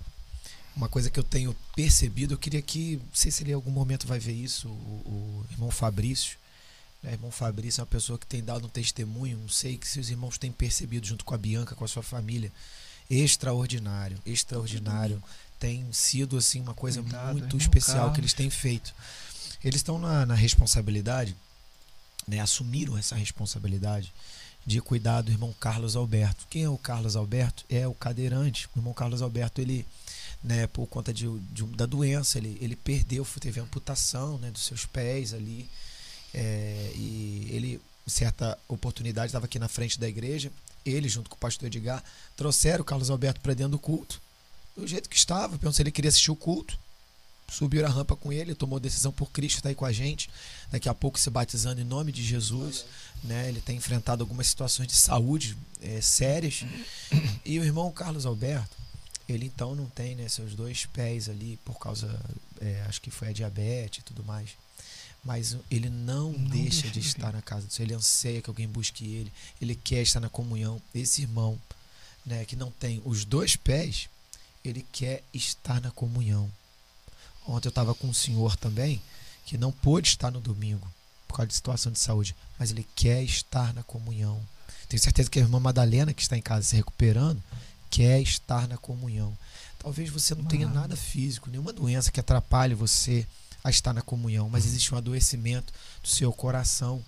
[0.77, 3.71] uma coisa que eu tenho percebido, eu queria que, não sei se ele em algum
[3.71, 6.37] momento vai ver isso, o, o irmão Fabrício.
[7.03, 9.99] Né, irmão Fabrício é uma pessoa que tem dado um testemunho, não sei que se
[9.99, 12.53] os irmãos têm percebido junto com a Bianca, com a sua família,
[13.11, 15.23] extraordinário, extraordinário
[15.63, 18.93] tem sido assim uma coisa Cuidado, muito especial que eles têm feito.
[19.63, 21.37] Eles estão na, na responsabilidade,
[22.27, 24.13] né, assumiram essa responsabilidade
[24.67, 26.49] de cuidar do irmão Carlos Alberto.
[26.51, 27.65] Quem é o Carlos Alberto?
[27.71, 28.69] É o cadeirante.
[28.75, 29.87] O irmão Carlos Alberto, ele,
[30.43, 34.85] né, por conta de, de da doença, ele, ele perdeu, teve amputação né, dos seus
[34.85, 35.71] pés ali.
[36.35, 40.51] É, e ele, em certa oportunidade, estava aqui na frente da igreja.
[40.85, 42.03] Ele, junto com o pastor Edgar,
[42.37, 44.21] trouxeram o Carlos Alberto para dentro do culto
[44.77, 45.51] do jeito que estava.
[45.51, 46.79] Perguntou se ele queria assistir o culto.
[47.49, 50.31] subiram a rampa com ele, tomou decisão por Cristo, está aí com a gente.
[50.71, 52.85] Daqui a pouco se batizando em nome de Jesus.
[53.23, 53.49] Né?
[53.49, 56.65] Ele tem enfrentado algumas situações de saúde é, sérias.
[57.45, 58.77] E o irmão Carlos Alberto,
[59.29, 62.09] ele então não tem né, seus dois pés ali por causa,
[62.61, 64.51] é, acho que foi a diabetes e tudo mais.
[65.25, 67.87] Mas ele não, não deixa, deixa, de estar na casa do Senhor.
[67.87, 69.33] Ele anseia que alguém busque ele.
[69.61, 70.83] Ele quer estar na comunhão.
[70.93, 71.61] Esse irmão
[72.27, 74.09] né, que não tem os dois pés,
[74.65, 76.51] ele quer estar na comunhão.
[77.47, 79.01] Ontem eu estava com um senhor também
[79.45, 80.89] que não pôde estar no domingo
[81.27, 84.41] por causa de situação de saúde, mas ele quer estar na comunhão.
[84.89, 87.43] Tenho certeza que a irmã Madalena, que está em casa se recuperando,
[87.91, 89.37] quer estar na comunhão.
[89.79, 93.27] Talvez você não tenha nada físico, nenhuma doença que atrapalhe você
[93.65, 97.03] a estar na comunhão, mas existe um adoecimento do seu coração.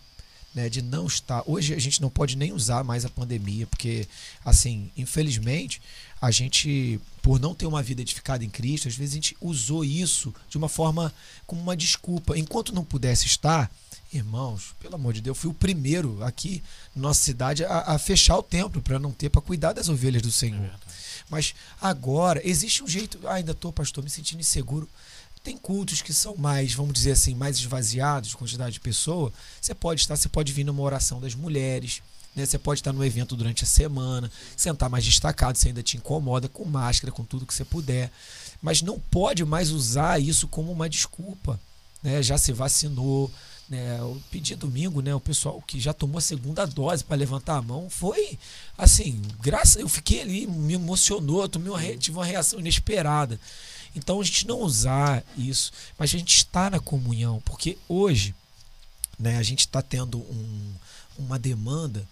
[0.54, 1.42] Né, de não estar.
[1.48, 4.06] Hoje a gente não pode nem usar mais a pandemia, porque,
[4.44, 5.82] assim, infelizmente,
[6.22, 9.82] a gente, por não ter uma vida edificada em Cristo, às vezes a gente usou
[9.82, 11.10] isso de uma forma
[11.46, 12.36] como uma desculpa.
[12.38, 13.72] Enquanto não pudesse estar,
[14.12, 16.62] irmãos, pelo amor de Deus, eu fui o primeiro aqui
[16.94, 20.20] na nossa cidade a, a fechar o templo para não ter, para cuidar das ovelhas
[20.20, 20.66] do Senhor.
[20.66, 20.70] É
[21.30, 23.18] Mas agora, existe um jeito.
[23.24, 24.86] Ah, ainda estou, pastor, me sentindo inseguro.
[25.42, 29.32] Tem cultos que são mais, vamos dizer assim, mais esvaziados, de quantidade de pessoa.
[29.62, 32.02] Você pode estar, você pode vir numa oração das mulheres.
[32.34, 32.44] Né?
[32.44, 36.48] Você pode estar no evento durante a semana, sentar mais destacado, você ainda te incomoda
[36.48, 38.10] com máscara, com tudo que você puder.
[38.60, 41.60] Mas não pode mais usar isso como uma desculpa.
[42.02, 42.22] Né?
[42.22, 43.30] Já se vacinou.
[43.66, 47.56] Né, eu pedi domingo, né, o pessoal que já tomou a segunda dose para levantar
[47.56, 48.38] a mão foi
[48.76, 53.40] assim, graças, eu fiquei ali, me emocionou, tomei uma, tive uma reação inesperada.
[53.96, 58.34] Então a gente não usar isso, mas a gente está na comunhão, porque hoje
[59.18, 60.74] né, a gente está tendo um,
[61.16, 62.06] uma demanda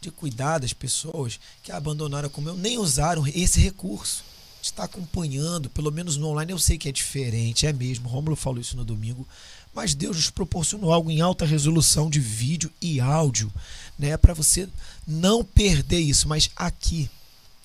[0.00, 4.24] de cuidar das pessoas que abandonaram a comunhão, nem usaram esse recurso.
[4.60, 8.08] Está acompanhando, pelo menos no online eu sei que é diferente, é mesmo.
[8.08, 9.26] Rômulo falou isso no domingo,
[9.72, 13.52] mas Deus nos proporcionou algo em alta resolução de vídeo e áudio,
[13.98, 14.68] né, para você
[15.06, 16.28] não perder isso.
[16.28, 17.08] Mas aqui,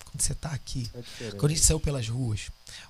[0.04, 0.88] quando você está aqui,
[1.20, 2.42] é quando a gente saiu pelas ruas,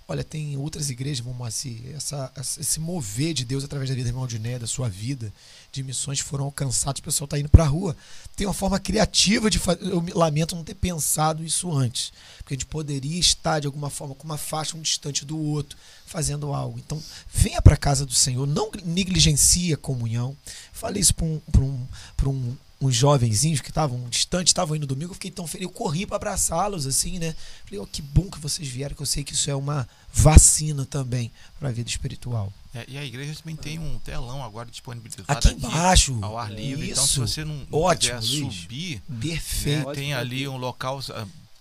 [0.07, 2.31] Olha, tem outras igrejas, vamos assim, essa,
[2.61, 5.33] esse mover de Deus através da vida do irmão Diné, da sua vida,
[5.73, 7.97] de missões foram alcançadas, o pessoal está indo para a rua.
[8.37, 9.83] Tem uma forma criativa de fazer.
[9.83, 12.13] Eu lamento não ter pensado isso antes.
[12.37, 15.79] Porque a gente poderia estar, de alguma forma, com uma faixa um distante do outro,
[16.05, 16.79] fazendo algo.
[16.79, 17.03] Então,
[17.33, 20.37] venha para a casa do Senhor, não negligencie a comunhão.
[20.71, 21.87] Falei isso para um, um,
[22.29, 26.07] um uns jovenzinhos que estavam distantes, estavam indo domingo, eu fiquei tão feliz, eu corri
[26.07, 27.35] para abraçá-los, assim, né?
[27.65, 30.85] Falei, oh, que bom que vocês vieram, que eu sei que isso é uma vacina
[30.85, 32.53] também para a vida espiritual.
[32.75, 36.53] É, e a igreja também tem um telão agora disponibilizado aqui, aqui embaixo, ao ar
[36.53, 36.91] livre.
[36.91, 36.93] Isso.
[36.93, 38.55] Então, se você não, Ótimo, quiser Luiz.
[38.55, 39.89] subir, perfeito.
[39.89, 41.01] Né, tem ali um local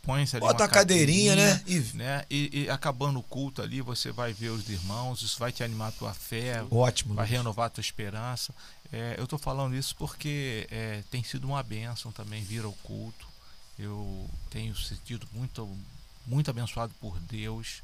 [0.04, 1.62] põe-se ali Bota uma cadeirinha, né?
[1.66, 1.80] E...
[1.96, 2.26] né?
[2.30, 5.88] E, e, acabando o culto ali, você vai ver os irmãos, isso vai te animar
[5.88, 8.54] a tua fé, Ótimo, vai renovar a tua esperança.
[8.94, 13.28] É, eu estou falando isso porque é, tem sido uma bênção também vir ao culto.
[13.78, 15.68] Eu tenho sentido muito,
[16.28, 17.82] muito abençoado por Deus.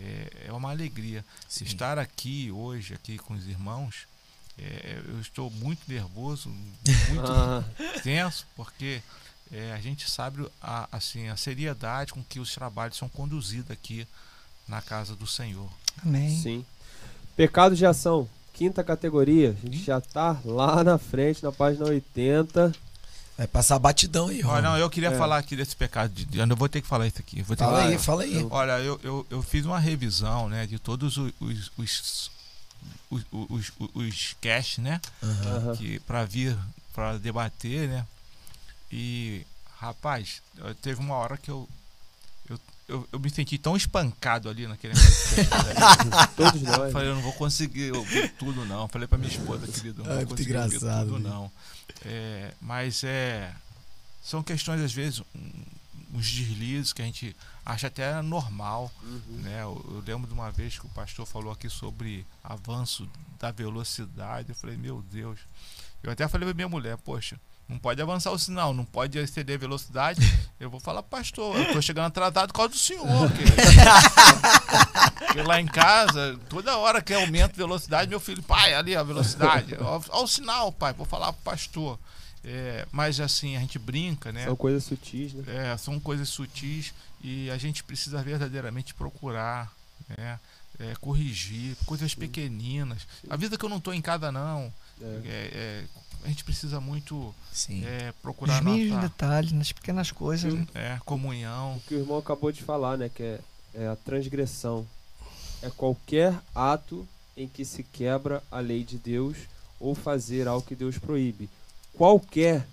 [0.00, 1.64] É, é uma alegria Sim.
[1.64, 4.08] estar aqui hoje, aqui com os irmãos.
[4.58, 6.48] É, eu estou muito nervoso,
[7.08, 7.64] muito ah.
[8.02, 9.00] tenso, porque
[9.52, 14.04] é, a gente sabe a, assim, a seriedade com que os trabalhos são conduzidos aqui
[14.66, 15.70] na casa do Senhor.
[16.04, 16.36] Amém.
[16.42, 16.66] Sim.
[17.36, 18.28] Pecado de ação,
[18.60, 19.56] quinta categoria.
[19.56, 22.74] A gente já está lá na frente, na página 80.
[23.38, 25.16] Vai passar batidão aí, Olha, não, eu queria é.
[25.16, 27.40] falar aqui desse pecado de Eu vou ter que falar isso aqui.
[27.40, 28.46] Vou fala aí, fala aí.
[28.50, 32.30] Olha, eu, eu, eu, fiz uma revisão né, de todos os, os, os
[33.10, 35.00] os, os, os cash, né?
[35.22, 35.76] Uhum.
[35.76, 36.54] Que para vir
[36.94, 38.06] para debater, né?
[38.92, 39.46] E,
[39.78, 40.42] rapaz,
[40.82, 41.66] teve uma hora que eu.
[42.90, 44.94] Eu, eu, me senti tão espancado ali naquele
[46.36, 46.92] Todos nós.
[46.92, 48.88] Falei, eu não vou conseguir ouvir tudo, não.
[48.88, 51.50] Falei pra minha esposa, querido, não vou conseguir engraçado, tudo, não.
[52.04, 53.54] É, mas é.
[54.20, 55.22] São questões, às vezes,
[56.12, 58.90] uns deslizes que a gente acha até normal.
[59.04, 59.36] Uhum.
[59.36, 59.62] Né?
[59.62, 64.48] Eu, eu, lembro de uma vez que o pastor falou aqui sobre avanço da velocidade.
[64.48, 65.38] Eu falei, meu Deus.
[66.02, 67.38] Eu até falei pra minha mulher, poxa,
[67.70, 70.20] não pode avançar o sinal, não pode exceder a velocidade.
[70.58, 73.06] Eu vou falar, pastor, eu tô chegando atrasado por causa do senhor.
[75.26, 79.02] Porque lá em casa, toda hora que aumenta a velocidade, meu filho, pai, ali a
[79.02, 79.74] velocidade.
[79.80, 81.98] Olha o sinal, pai, vou falar pro pastor.
[82.44, 84.44] É, mas assim, a gente brinca, né?
[84.44, 85.72] São coisas sutis, né?
[85.72, 86.92] É, são coisas sutis
[87.22, 89.72] e a gente precisa verdadeiramente procurar,
[90.18, 90.38] né?
[90.78, 93.06] É, corrigir, coisas pequeninas.
[93.30, 94.70] A vida que eu não estou em casa, não.
[95.00, 95.04] É.
[95.04, 95.84] É, é
[96.24, 97.34] a gente precisa muito
[97.84, 100.52] é, procurar Os mínimos detalhes, nas pequenas coisas.
[100.52, 100.66] Né?
[100.74, 101.76] É, comunhão.
[101.76, 103.08] O que o irmão acabou de falar, né?
[103.08, 103.40] Que é,
[103.74, 104.86] é a transgressão.
[105.62, 107.06] é qualquer ato
[107.36, 109.36] em que se quebra a lei de Deus
[109.78, 111.48] ou fazer algo que Deus proíbe.
[111.94, 112.66] Qualquer,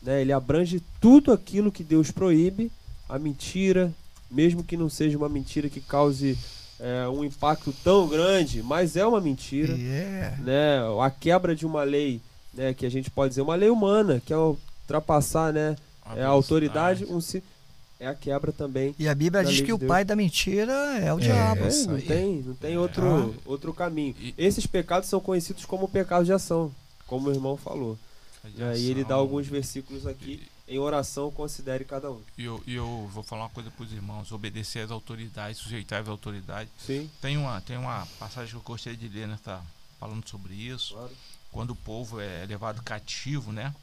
[0.00, 2.70] né, ele abrange tudo aquilo que Deus proíbe,
[3.08, 3.92] a mentira,
[4.30, 6.38] mesmo que não seja uma mentira que cause
[6.80, 9.74] é, um impacto tão grande, mas é uma mentira.
[9.74, 10.36] Yeah.
[10.38, 12.20] Né, a quebra de uma lei,
[12.54, 15.76] né, que a gente pode dizer, uma lei humana, que é ultrapassar né,
[16.16, 17.20] é, a autoridade, um,
[17.98, 18.94] é a quebra também.
[18.98, 21.64] E a Bíblia diz que de o pai da mentira é o é, diabo.
[21.64, 23.40] É, não tem, não tem outro, ah.
[23.44, 24.14] outro caminho.
[24.38, 26.72] Esses pecados são conhecidos como pecados de ação,
[27.06, 27.98] como o irmão falou.
[28.56, 30.42] E aí ele dá alguns versículos aqui.
[30.70, 32.22] Em oração, considere cada um.
[32.38, 36.06] E eu, eu vou falar uma coisa para os irmãos: obedecer às autoridades, sujeitar às
[36.06, 36.72] autoridades.
[36.78, 37.10] Sim.
[37.20, 39.36] Tem uma, tem uma passagem que eu gostaria de ler, né?
[39.42, 39.60] Tá
[39.98, 40.94] falando sobre isso.
[40.94, 41.10] Claro.
[41.50, 43.74] Quando o povo é levado cativo, né?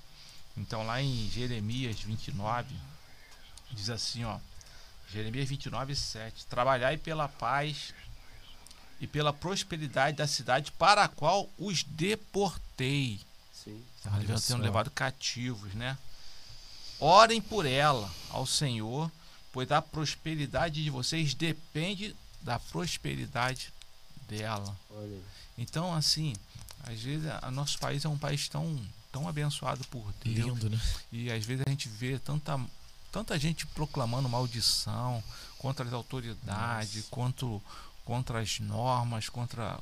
[0.56, 2.74] Então, lá em Jeremias 29,
[3.74, 4.40] diz assim: ó.
[5.10, 6.46] Jeremias 29, 7.
[6.46, 7.94] Trabalhai pela paz
[9.02, 13.20] e pela prosperidade da cidade para a qual os deportei.
[13.52, 13.84] Sim.
[13.98, 15.98] Estavam sendo levados cativos, né?
[17.00, 19.12] Orem por ela ao Senhor,
[19.52, 23.74] pois a prosperidade de vocês depende da prosperidade
[24.28, 24.76] dela.
[24.90, 25.20] Olha.
[25.58, 26.36] Então, assim,
[26.84, 28.80] às vezes o nosso país é um país tão,
[29.12, 30.48] tão abençoado por Deus.
[30.48, 30.80] Lindo, né?
[31.12, 32.60] E às vezes a gente vê tanta,
[33.12, 35.24] tanta gente proclamando maldição
[35.58, 37.08] contra as autoridades, Nossa.
[37.10, 37.48] contra,
[38.06, 39.80] contra as normas, contra,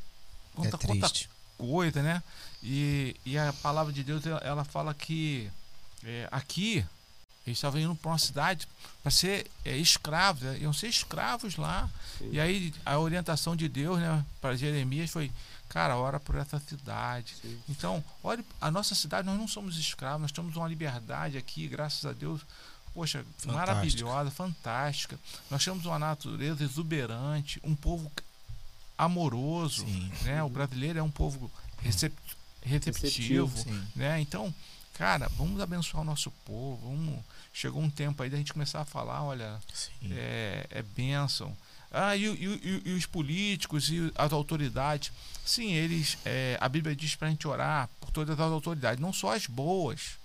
[0.53, 1.09] contra, é contra
[1.57, 2.23] coisa, né?
[2.63, 5.49] E, e a palavra de Deus ela fala que
[6.03, 6.85] é, aqui
[7.45, 8.67] eles estavam indo para uma cidade
[9.03, 10.57] para ser é, escravos, né?
[10.61, 11.89] iam ser escravos lá.
[12.17, 12.29] Sim.
[12.31, 15.31] E aí a orientação de Deus né, para Jeremias foi:
[15.69, 17.35] cara, ora por essa cidade.
[17.41, 17.59] Sim.
[17.69, 22.05] Então, olha, a nossa cidade, nós não somos escravos, nós temos uma liberdade aqui, graças
[22.05, 22.41] a Deus.
[22.93, 23.53] Poxa, Fantástica.
[23.53, 25.19] maravilhosa, fantástica.
[25.51, 28.09] Nós temos uma natureza exuberante, um povo
[28.97, 29.85] amoroso.
[29.85, 30.11] Sim.
[30.21, 30.41] Né?
[30.41, 32.15] O brasileiro é um povo recep
[32.63, 33.45] receptivo.
[33.45, 34.19] receptivo né?
[34.21, 34.53] Então,
[34.93, 36.89] cara, vamos abençoar o nosso povo.
[36.89, 37.19] Vamos...
[37.55, 39.57] Chegou um tempo aí da gente começar a falar, olha,
[40.11, 41.55] é, é bênção.
[41.89, 45.09] Ah, e, e, e, os políticos e as autoridades,
[45.45, 49.13] sim, eles, é, a Bíblia diz para a gente orar por todas as autoridades, não
[49.13, 50.17] só as boas,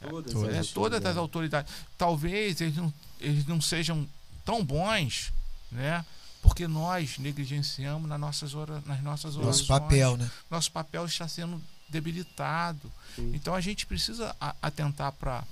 [0.00, 1.70] todas, é, as, todas as autoridades.
[1.98, 4.08] Talvez eles não, eles não sejam
[4.42, 5.30] tão bons,
[5.70, 6.02] né?
[6.40, 9.58] Porque nós negligenciamos nas nossas, ora, nas nossas orações.
[9.58, 10.30] Nosso papel, né?
[10.50, 12.90] Nosso papel está sendo debilitado.
[13.14, 13.30] Sim.
[13.34, 15.44] Então a gente precisa atentar para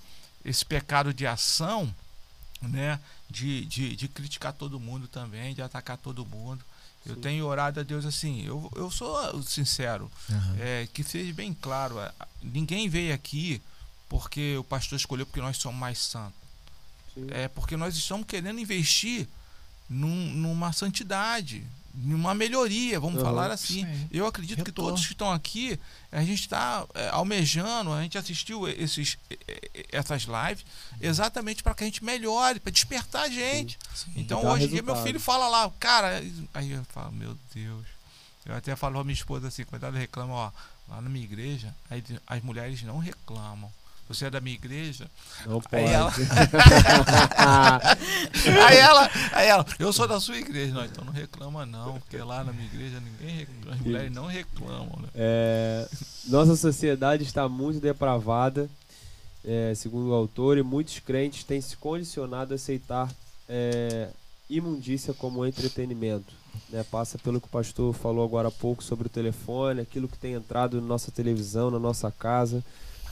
[0.45, 1.95] esse pecado de ação,
[2.63, 2.99] né?
[3.29, 6.65] De, de, de, criticar todo mundo também, de atacar todo mundo.
[7.05, 7.11] Sim.
[7.11, 10.57] Eu tenho orado a Deus assim, eu, eu sou sincero, uhum.
[10.59, 11.95] é, que seja bem claro,
[12.43, 13.63] ninguém veio aqui
[14.09, 16.35] porque o pastor escolheu porque nós somos mais santos.
[17.15, 17.29] Sim.
[17.31, 19.29] É porque nós estamos querendo investir
[19.89, 21.65] num, numa santidade,
[21.95, 23.25] numa melhoria, vamos uhum.
[23.25, 23.85] falar assim.
[23.85, 24.09] Sim.
[24.11, 24.73] Eu acredito Retorno.
[24.73, 25.79] que todos que estão aqui,
[26.11, 29.19] a gente está é, almejando, a gente assistiu esses,
[29.91, 30.65] essas lives
[31.01, 33.79] exatamente para que a gente melhore, para despertar a gente.
[33.95, 34.13] Sim.
[34.13, 34.21] Sim.
[34.21, 36.23] Então hoje em dia meu filho fala lá, cara,
[36.55, 37.87] aí eu falo, meu Deus.
[38.47, 40.51] Eu até falo pra minha esposa assim, quando ela reclama, ó,
[40.89, 43.71] lá na minha igreja, aí as mulheres não reclamam
[44.11, 45.09] você é da minha igreja.
[45.47, 45.85] Não aí pode.
[45.85, 46.11] Ela...
[48.67, 52.17] aí ela, aí ela, eu sou da sua igreja, não, então não reclama não, porque
[52.17, 55.09] lá na minha igreja ninguém reclama, as mulheres não reclamam, né?
[55.15, 55.89] É,
[56.27, 58.69] nossa sociedade está muito depravada,
[59.45, 63.09] é, segundo o autor, e muitos crentes têm se condicionado a aceitar
[63.49, 64.09] é,
[64.49, 66.41] imundícia como entretenimento.
[66.69, 70.19] Né, passa pelo que o pastor falou agora há pouco sobre o telefone, aquilo que
[70.19, 72.65] tem entrado na nossa televisão, na nossa casa.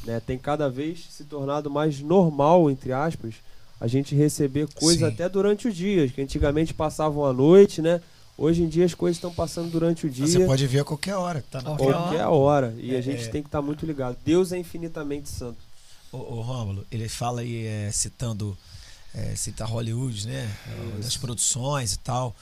[0.09, 0.22] Né?
[0.24, 3.35] Tem cada vez se tornado mais normal, entre aspas,
[3.78, 5.12] a gente receber coisa Sim.
[5.12, 8.01] até durante o dia, que antigamente passavam à noite, né?
[8.39, 10.26] Hoje em dia as coisas estão passando durante o dia.
[10.26, 11.44] Você pode ver a qualquer hora.
[11.51, 12.74] Tá na qualquer, qualquer hora.
[12.78, 13.28] E é, a gente é...
[13.28, 14.16] tem que estar tá muito ligado.
[14.24, 15.59] Deus é infinitamente santo.
[16.10, 18.56] O, o Rômulo, ele fala aí, é, citando,
[19.14, 20.51] é, cita Hollywood, né?
[20.94, 21.02] Isso.
[21.02, 22.35] Das produções e tal.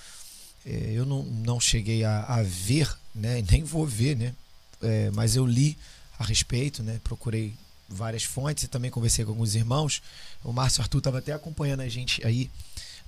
[0.64, 3.43] É, eu não, não cheguei a, a, ver, né?
[3.51, 4.32] Nem vou ver, né?
[4.80, 5.76] É, mas eu li
[6.18, 7.01] a respeito, né?
[7.02, 7.55] Procurei
[7.88, 10.02] várias fontes e também conversei com alguns irmãos.
[10.43, 12.51] O Márcio Arthur estava até acompanhando a gente aí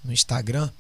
[0.05, 0.71] no Instagram.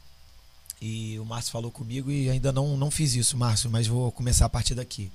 [0.80, 4.46] E o Márcio falou comigo e ainda não, não fiz isso, Márcio, mas vou começar
[4.46, 5.10] a partir daqui.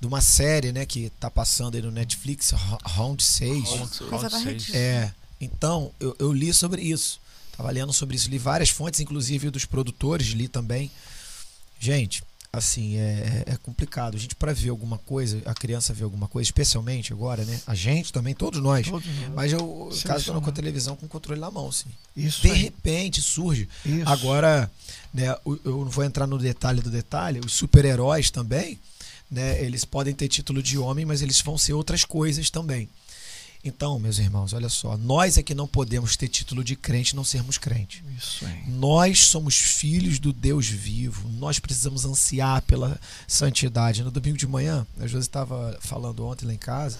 [0.00, 2.52] De uma série, né, que tá passando aí no Netflix,
[2.84, 3.68] Round 6.
[4.10, 4.74] Round 6.
[4.74, 5.12] É.
[5.40, 7.20] Então, eu, eu li sobre isso.
[7.56, 10.90] Tava lendo sobre isso, li várias fontes, inclusive dos produtores, li também.
[11.78, 12.22] Gente,
[12.52, 14.14] assim, é, é complicado.
[14.14, 17.58] A gente, para ver alguma coisa, a criança ver alguma coisa, especialmente agora, né?
[17.66, 18.86] A gente também, todos nós.
[18.86, 19.30] Todos nós.
[19.34, 21.88] Mas eu, Sim, caso tô com a televisão com o controle na mão, sim.
[22.14, 22.58] Isso De aí.
[22.58, 23.68] repente surge.
[23.86, 24.06] Isso.
[24.06, 24.70] Agora,
[25.14, 28.78] né, eu não vou entrar no detalhe do detalhe, os super-heróis também,
[29.30, 32.86] né, eles podem ter título de homem, mas eles vão ser outras coisas também.
[33.64, 37.16] Então, meus irmãos, olha só, nós é que não podemos ter título de crente e
[37.16, 38.02] não sermos crentes.
[38.18, 38.64] Isso aí.
[38.66, 41.28] Nós somos filhos do Deus vivo.
[41.28, 44.02] Nós precisamos ansiar pela santidade.
[44.02, 46.98] No domingo de manhã, a Josi estava falando ontem lá em casa.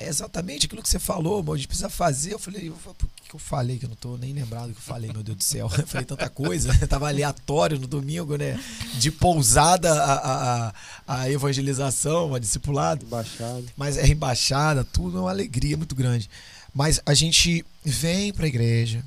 [0.00, 1.54] É exatamente aquilo que você falou, amor.
[1.54, 2.32] A gente precisa fazer.
[2.32, 2.94] Eu falei, eu- por
[3.28, 5.36] que eu falei que eu não tô nem lembrado do que eu falei, meu Deus
[5.38, 5.68] do céu.
[5.76, 6.72] Eu falei tanta coisa.
[6.86, 8.58] Tava aleatório no domingo, né?
[8.98, 10.74] De pousada a, a, a,
[11.22, 13.66] a evangelização, a discipulado Embaixado.
[13.76, 16.30] mas é embaixada, tudo é uma alegria muito grande.
[16.72, 19.04] Mas a gente vem pra igreja,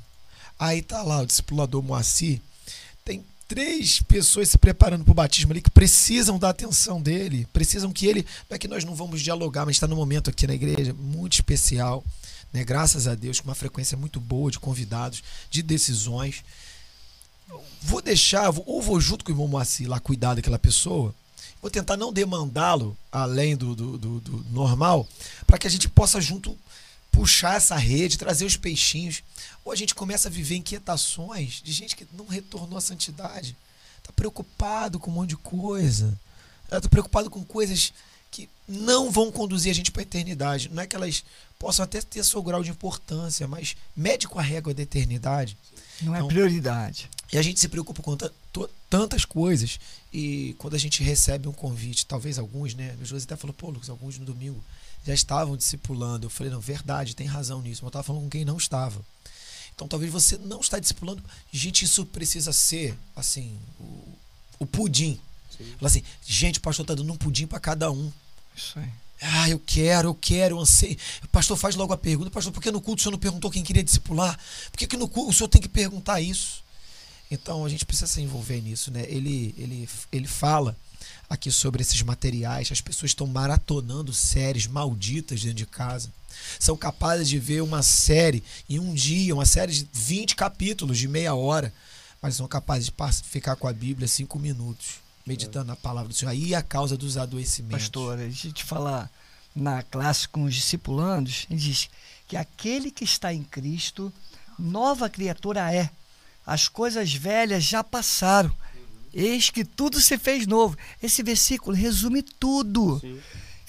[0.59, 2.41] aí tá lá o discipulador Moacir,
[3.51, 8.25] três pessoas se preparando pro batismo ali que precisam da atenção dele, precisam que ele,
[8.49, 11.33] não é que nós não vamos dialogar, mas está no momento aqui na igreja muito
[11.33, 12.01] especial,
[12.53, 12.63] né?
[12.63, 16.45] Graças a Deus, com uma frequência muito boa de convidados, de decisões.
[17.81, 21.13] Vou deixar, ou vou junto com o irmão Moacir lá cuidar daquela pessoa,
[21.61, 25.05] vou tentar não demandá-lo além do, do, do- do normal,
[25.45, 26.57] para que a gente possa junto
[27.11, 29.21] puxar essa rede, trazer os peixinhos.
[29.63, 33.55] Ou a gente começa a viver inquietações de gente que não retornou à santidade.
[33.99, 36.17] Está preocupado com um monte de coisa.
[36.71, 37.93] Está preocupado com coisas
[38.31, 40.69] que não vão conduzir a gente para a eternidade.
[40.69, 41.23] Não é que elas
[41.59, 45.55] possam até ter seu grau de importância, mas mede com a régua da eternidade.
[46.01, 47.09] Não é Então- prioridade.
[47.31, 48.17] E a gente se preocupa com
[48.89, 49.79] tantas coisas.
[50.11, 52.95] E quando a gente recebe um convite, talvez alguns, né?
[53.01, 54.61] O José até falou, pô, Lucas, alguns no domingo
[55.05, 56.25] já estavam discipulando.
[56.25, 57.81] Eu falei, não, verdade, tem razão nisso.
[57.81, 58.99] Mas eu estava falando com quem não estava.
[59.75, 61.23] Então talvez você não está discipulando.
[61.51, 64.17] Gente, isso precisa ser, assim, o,
[64.59, 65.19] o pudim.
[65.55, 65.65] Sim.
[65.77, 68.11] Fala assim, gente, o pastor está dando um pudim para cada um.
[68.55, 68.89] Isso aí.
[69.21, 70.97] Ah, eu quero, eu quero, eu anseio.
[71.23, 73.51] O pastor faz logo a pergunta, pastor, por que no culto o senhor não perguntou
[73.51, 74.37] quem queria discipular?
[74.71, 76.63] Por que, que no culto o senhor tem que perguntar isso?
[77.29, 79.05] Então a gente precisa se envolver nisso, né?
[79.07, 80.75] Ele, ele, ele fala
[81.29, 86.11] aqui sobre esses materiais, as pessoas estão maratonando séries malditas dentro de casa.
[86.59, 91.07] São capazes de ver uma série em um dia, uma série de 20 capítulos de
[91.07, 91.73] meia hora,
[92.21, 92.93] mas são capazes de
[93.23, 94.95] ficar com a Bíblia cinco minutos,
[95.25, 96.31] meditando na palavra do Senhor.
[96.31, 97.85] Aí é a causa dos adoecimentos.
[97.85, 99.09] Pastor, a gente fala
[99.55, 101.89] na classe com os discipulandos, ele diz
[102.27, 104.13] que aquele que está em Cristo,
[104.57, 105.89] nova criatura é.
[106.45, 108.51] As coisas velhas já passaram.
[109.13, 110.77] Eis que tudo se fez novo.
[111.03, 112.99] Esse versículo resume tudo.
[112.99, 113.19] Sim.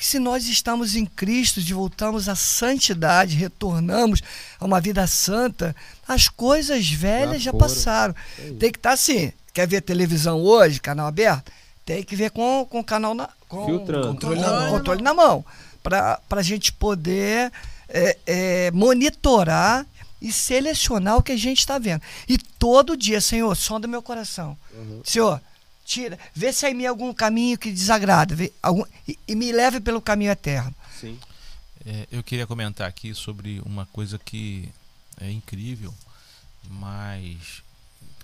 [0.02, 4.20] Que se nós estamos em Cristo, de voltamos à santidade, retornamos
[4.58, 5.76] a uma vida santa,
[6.08, 7.64] as coisas velhas já, foram.
[7.64, 8.14] passaram.
[8.36, 8.50] É.
[8.54, 9.32] Tem que estar assim.
[9.54, 11.52] Quer ver televisão hoje, canal aberto?
[11.86, 13.28] Tem que ver com, com o canal na.
[13.48, 14.08] Com, Filtrando.
[14.08, 14.70] Controle com- na mão.
[14.72, 15.44] Controle na mão.
[15.84, 17.52] Para a gente poder
[17.88, 19.86] é, é, monitorar
[20.20, 22.02] e selecionar o que a gente está vendo.
[22.28, 24.58] E todo dia, Senhor, sonda meu coração.
[24.74, 25.00] Uhum.
[25.04, 25.40] Senhor,
[25.92, 29.52] tira, vê se há em mim algum caminho que desagrada vê, algum, e, e me
[29.52, 30.74] leve pelo caminho eterno.
[30.98, 31.18] Sim.
[31.84, 34.68] É, eu queria comentar aqui sobre uma coisa que
[35.20, 35.92] é incrível,
[36.70, 37.62] mas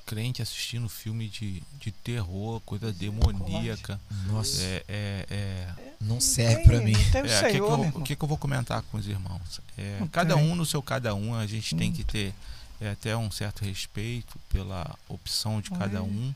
[0.06, 4.00] crente assistindo filme de, de terror, coisa demoníaca.
[4.26, 5.68] Nossa, É, é, é,
[6.00, 6.94] não serve pra mim.
[6.94, 7.42] O É,
[8.04, 9.60] que, que, eu, vou comentar com os irmãos?
[9.76, 10.42] É, cada tem.
[10.44, 12.32] um no seu cada um, a gente tem que ter
[12.80, 16.32] é, até um certo respeito pela opção de cada um,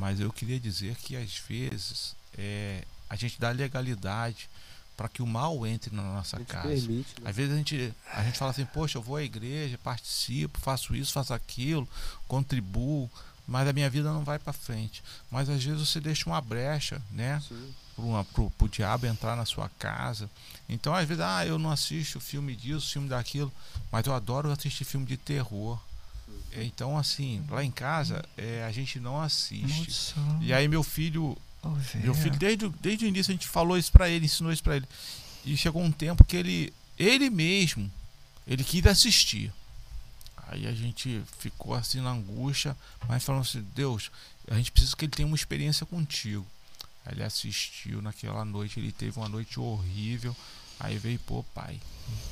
[0.00, 4.48] mas eu queria dizer que às vezes é, a gente dá legalidade
[4.96, 6.68] para que o mal entre na nossa casa.
[6.68, 7.20] permite.
[7.20, 7.28] né?
[7.28, 10.96] Às vezes a gente, a gente fala assim, poxa, eu vou à igreja, participo, faço
[10.96, 11.86] isso, faço aquilo,
[12.26, 13.10] contribuo,
[13.46, 15.02] mas a minha vida não vai para frente.
[15.30, 17.42] Mas às vezes você deixa uma brecha, né?
[18.32, 20.30] Pro, pro diabo entrar na sua casa.
[20.66, 23.52] Então, às vezes, ah, eu não assisto filme disso, filme daquilo,
[23.92, 25.78] mas eu adoro assistir filme de terror.
[26.56, 29.64] Então, assim, lá em casa, é, a gente não assiste.
[30.42, 31.36] E aí, meu filho,
[32.04, 34.62] meu filho, desde, o- desde o início, a gente falou isso pra ele, ensinou isso
[34.62, 34.86] pra ele.
[35.44, 37.90] E chegou um tempo que ele, ele mesmo,
[38.46, 39.52] ele quis assistir.
[40.48, 42.76] Aí a gente ficou assim na angústia,
[43.08, 44.10] mas falando assim, Deus,
[44.50, 46.44] a gente precisa que ele tenha uma experiência contigo.
[47.06, 50.34] Aí ele assistiu naquela noite, ele teve uma noite horrível.
[50.80, 51.80] Aí veio, pô, pai,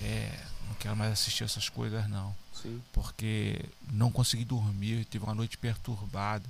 [0.03, 0.33] é,
[0.69, 2.81] não quero mais assistir essas coisas não Sim.
[2.93, 6.45] porque não consegui dormir, tive uma noite perturbada.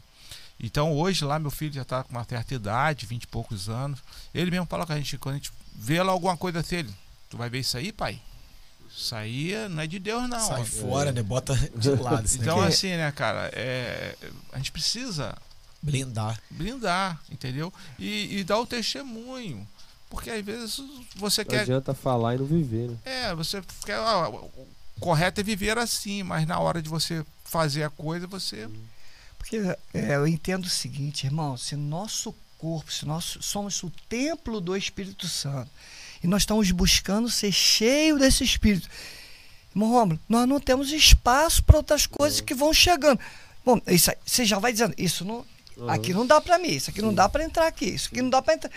[0.61, 4.01] Então hoje lá meu filho já está com uma certa idade, vinte e poucos anos.
[4.35, 6.95] Ele mesmo fala com a gente, quando a gente vê lá alguma coisa assim, ele,
[7.31, 8.21] tu vai ver isso aí, pai?
[8.91, 10.41] Isso aí não é de Deus não.
[10.41, 11.23] Sai fora, né?
[11.23, 12.27] Bota de lado.
[12.35, 14.17] Então assim, né, cara, é,
[14.53, 15.37] a gente precisa
[15.81, 16.41] Blindar.
[16.51, 17.73] Blindar, entendeu?
[17.99, 19.67] E, e dar o testemunho.
[20.11, 20.81] Porque às vezes
[21.17, 21.61] você Não quer.
[21.61, 22.97] adianta falar e não viver, né?
[23.05, 23.97] É, você quer.
[23.97, 24.51] ah, o
[25.01, 28.69] correto é viver assim, mas na hora de você fazer a coisa, você.
[29.37, 29.57] Porque
[29.95, 34.77] é, eu entendo o seguinte, irmão, se nosso corpo, se nós somos o templo do
[34.77, 35.71] Espírito Santo,
[36.23, 38.89] e nós estamos buscando ser cheio desse Espírito,
[39.75, 43.21] irmão Romulo, nós não temos espaço para outras coisas que vão chegando.
[43.65, 45.45] Bom, isso, aí, você já vai dizendo, isso não,
[45.77, 45.89] Uhum.
[45.91, 48.31] aqui não dá para mim, isso aqui não dá para entrar aqui, isso aqui não
[48.31, 48.71] dá para entrar.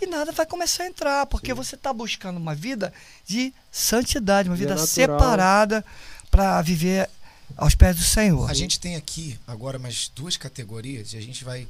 [0.00, 2.92] E nada vai começar a entrar, porque você está buscando uma vida
[3.26, 5.18] de santidade, uma Vida vida natural.
[5.18, 5.84] separada
[6.30, 7.08] para viver
[7.56, 8.48] aos pés do Senhor.
[8.50, 11.68] A gente tem aqui agora mais duas categorias e a gente vai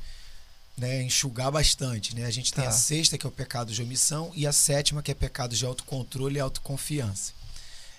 [0.76, 2.14] né, enxugar bastante.
[2.14, 2.24] Né?
[2.24, 2.70] A gente tem Tá.
[2.70, 5.64] a sexta, que é o pecado de omissão, e a sétima, que é pecado de
[5.64, 7.32] autocontrole e autoconfiança.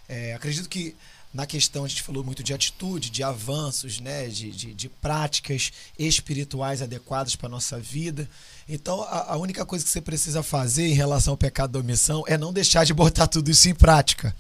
[0.08, 0.95] É, acredito que
[1.34, 5.72] na questão a gente falou muito de atitude, de avanços, né, de, de, de práticas
[5.98, 8.30] espirituais adequadas para nossa vida.
[8.68, 12.24] Então, a, a única coisa que você precisa fazer em relação ao pecado da omissão
[12.28, 14.36] é não deixar de botar tudo isso em prática.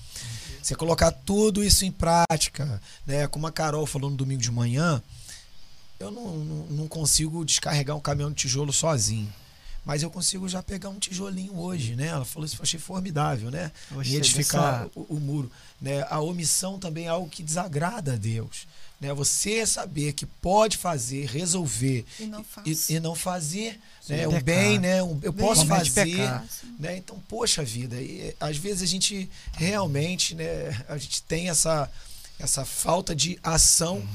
[0.61, 3.25] Você colocar tudo isso em prática, né?
[3.27, 5.01] Como a Carol falou no domingo de manhã,
[5.99, 9.31] eu não, não, não consigo descarregar um caminhão de tijolo sozinho.
[9.83, 12.07] Mas eu consigo já pegar um tijolinho hoje, né?
[12.07, 13.71] Ela falou isso, eu achei formidável, né?
[14.05, 15.51] E edificar dessa- o, o muro.
[15.81, 16.05] Né?
[16.09, 18.67] A omissão também é algo que desagrada a Deus.
[18.99, 19.11] Né?
[19.15, 22.91] Você saber que pode fazer, resolver E não e, faço.
[22.91, 24.27] e não fazer Sim, né?
[24.27, 24.43] o pecar.
[24.43, 25.01] bem, né?
[25.01, 26.05] Um- eu Bem, posso fazer,
[26.79, 26.97] né?
[26.97, 30.85] Então, poxa vida, e, eh, às vezes a gente realmente, né?
[30.87, 31.89] A gente tem essa,
[32.37, 34.07] essa falta de ação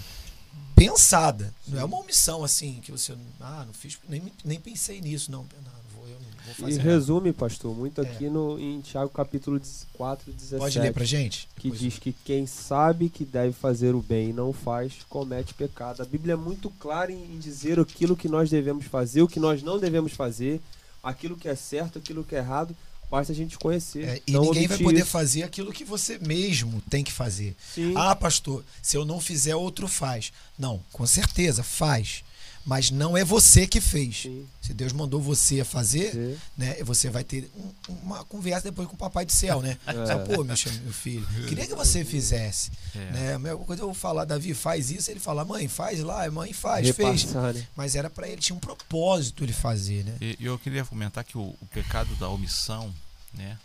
[0.77, 1.53] pensada.
[1.67, 5.41] Não é uma omissão assim que você, ah, não fiz, nem, nem pensei nisso, não.
[5.43, 6.81] Não, vou, eu não vou E fazer.
[6.81, 8.05] resume, pastor, muito É.
[8.09, 9.61] aqui no, em Tiago capítulo
[9.95, 10.59] 4, 17.
[10.61, 11.49] Pode ler pra gente?
[11.57, 16.03] que diz que quem sabe que deve fazer o bem e não faz, comete pecado.
[16.03, 19.63] A Bíblia é muito clara em dizer aquilo que nós devemos fazer, o que nós
[19.63, 20.61] não devemos fazer,
[21.03, 22.77] aquilo que é certo, aquilo que é errado,
[23.11, 24.05] basta a gente conhecer.
[24.05, 27.57] É, e ninguém vai poder fazer aquilo que você mesmo tem que fazer.
[27.75, 27.95] Sim.
[27.97, 30.33] Ah, pastor, se eu não fizer, outro faz.
[30.59, 32.25] Não, com certeza, faz.
[32.67, 34.23] Mas não é você que fez.
[34.23, 34.45] Sim.
[34.61, 38.95] Se Deus mandou você fazer, Você- né, você vai ter um- uma conversa depois com
[38.95, 39.79] o papai do céu, né?
[39.87, 39.93] É.
[40.07, 42.73] Só, Pô, meu, filho, queria que você fizesse.
[42.93, 42.99] É.
[43.13, 43.35] Né?
[43.35, 46.53] A mesma coisa eu vou falar, Davi, faz isso, ele fala, mãe, faz lá, mãe,
[46.53, 47.23] faz, fez.
[47.23, 47.65] repassar, né?
[47.77, 50.17] Mas era para ele, tinha um propósito ele fazer, né?
[50.21, 52.93] E eu queria comentar que o, o pecado da omissão,
[53.33, 53.57] né?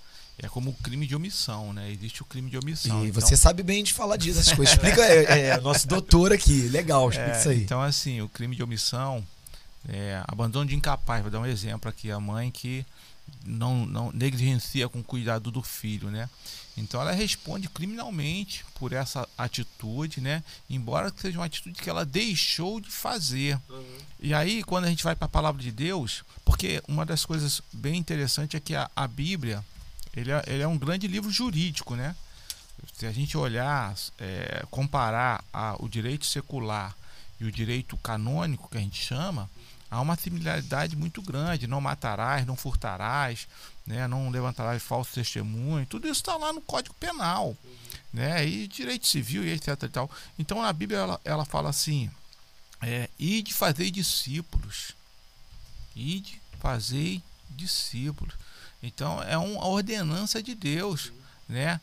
[0.44, 1.92] É como o crime de omissão, né?
[1.92, 3.06] Existe o crime de omissão.
[3.06, 4.74] E Então- você sabe bem de falar disso, essas coisas.
[4.76, 7.62] Explica, é, é, nosso doutor aqui, legal, explica É, isso aí.
[7.64, 9.24] Então, assim, o crime de omissão,
[9.88, 12.84] é, abandono de incapaz, vou dar um exemplo aqui, a mãe que
[13.46, 16.28] não, não negligencia com o cuidado do filho, né?
[16.78, 20.44] Então ela responde criminalmente por essa atitude, né?
[20.70, 23.60] Embora seja uma atitude que ela deixou de fazer.
[24.20, 27.62] E aí, quando a gente vai para a palavra de Deus, porque uma das coisas
[27.74, 29.64] bem interessantes é que a, a Bíblia,
[30.16, 32.16] ele é, ele é um grande livro jurídico, né?
[32.94, 36.96] Se a gente olhar, é, comparar a- o direito secular
[37.40, 39.50] e o direito canônico, que a gente chama,
[39.90, 41.68] há uma similaridade muito grande.
[41.68, 43.48] Não matarás, não furtarás,
[43.86, 44.08] né?
[44.08, 45.86] não levantarás falso testemunho.
[45.86, 47.56] Tudo isso está lá no Código Penal.
[48.14, 48.46] Né?
[48.48, 49.84] E direito civil e etc.
[49.84, 50.10] E tal.
[50.38, 52.10] Então a Bíblia ela, ela fala assim:
[52.82, 54.94] é, ide fazer discípulos.
[55.96, 58.34] Ide fazer discípulos.
[58.82, 61.12] Então é uma ordenança de Deus.
[61.48, 61.80] Né?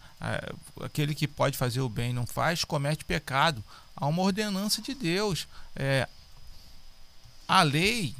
[0.83, 3.63] Aquele que pode fazer o bem e não faz, comete pecado.
[3.95, 5.47] Há uma ordenança de Deus.
[5.77, 6.09] É,
[7.47, 8.15] a lei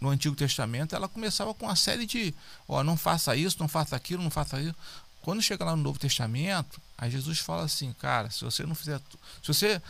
[0.00, 2.34] no Antigo Testamento ela começava com uma série de
[2.66, 4.74] ó, não faça isso, não faça aquilo, não faça isso.
[5.22, 9.00] Quando chega lá no Novo Testamento, aí Jesus fala assim, cara, se você não fizer,
[9.40, 9.80] se você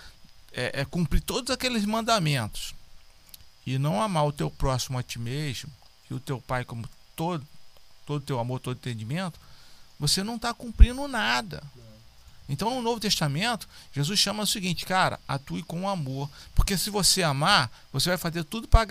[0.53, 2.75] é, é, cumprir todos aqueles mandamentos
[3.67, 5.71] e não amar o teu próximo a ti mesmo
[6.11, 6.87] e o teu pai como
[7.17, 7.47] todo,
[8.07, 9.39] todo teu amor, todo entendimento,
[9.99, 11.63] você não está cumprindo nada.
[12.49, 16.29] Então, no Novo Testamento, Jesus chama o seguinte, cara, atue com amor.
[16.55, 18.83] Porque se você amar, você vai fazer tudo para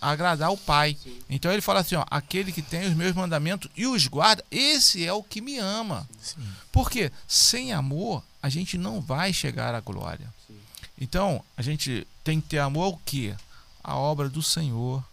[0.00, 0.96] agradar o Pai.
[1.28, 5.04] Então ele fala assim: ó, aquele que tem os meus mandamentos e os guarda, esse
[5.04, 6.08] é o que me ama.
[6.22, 6.48] Sim.
[6.72, 10.32] Porque sem amor, a gente não vai chegar à glória.
[10.46, 10.58] Sim.
[10.98, 13.34] Então, a gente tem que ter amor ao quê?
[13.82, 15.04] A obra do Senhor,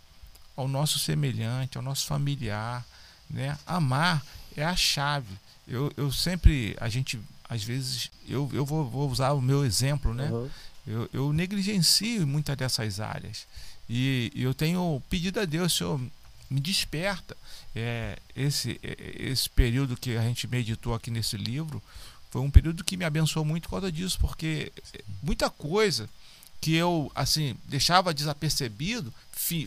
[0.56, 2.86] ao nosso semelhante, ao nosso familiar,
[3.30, 3.58] né?
[3.66, 4.26] Amar
[4.56, 5.34] é a chave.
[5.68, 10.14] Eu, eu sempre, a gente, às vezes, eu, eu vou, vou usar o meu exemplo,
[10.14, 10.28] né?
[10.28, 10.50] Aham.
[10.88, 13.46] Eu, eu negligencio muitas dessas áreas.
[13.90, 16.00] E, e eu tenho pedido a Deus, Senhor,
[16.50, 17.36] me desperta.
[17.76, 21.84] É, esse, é, esse período que a gente meditou aqui nesse livro
[22.32, 24.72] foi um período que me abençoou muito por causa disso, porque
[25.22, 26.10] muita coisa
[26.60, 29.14] que eu, assim, deixava desapercebido,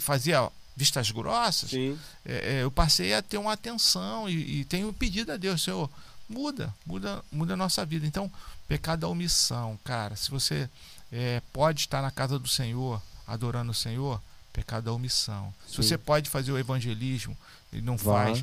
[0.00, 0.50] fazia
[0.80, 1.94] vistas grossas, é,
[2.24, 5.90] é, eu passei a ter uma atenção e, e, tenho pedido a Deus, Senhor,
[6.26, 8.06] muda, muda, muda a nossa vida.
[8.06, 8.32] Então,
[8.66, 10.70] pecado da omissão, cara, se você
[11.12, 14.18] é, pode estar na casa do Senhor, adorando o Senhor,
[14.54, 15.52] pecado da omissão.
[15.66, 15.74] Sim.
[15.74, 17.36] Se você pode fazer o evangelismo
[17.70, 18.42] e não faz,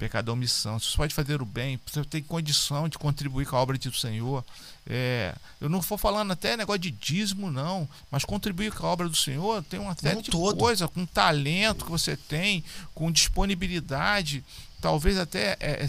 [0.00, 0.78] pecado da omissão.
[0.78, 3.92] Se você pode fazer o bem, você tem condição de contribuir com a obra do
[3.92, 4.42] Senhor.
[4.86, 9.08] É, eu não vou falando até negócio de dízimo, não, mas contribuir com a obra
[9.10, 10.56] do Senhor tem uma série de todo.
[10.56, 12.64] coisa, com talento que você tem,
[12.94, 14.42] com disponibilidade,
[14.80, 15.86] talvez até é, é,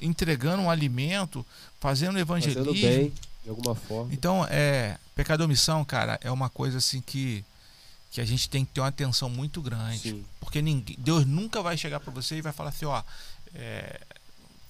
[0.00, 1.46] entregando um alimento,
[1.78, 2.64] fazendo evangelismo.
[2.64, 3.12] Fazendo bem,
[3.44, 4.12] de alguma forma.
[4.12, 7.44] Então, é, pecado da omissão, cara, é uma coisa assim que
[8.12, 10.10] que a gente tem que ter uma atenção muito grande.
[10.10, 10.24] Sim.
[10.38, 13.02] Porque ninguém, Deus nunca vai chegar para você e vai falar assim, ó,
[13.54, 14.00] é,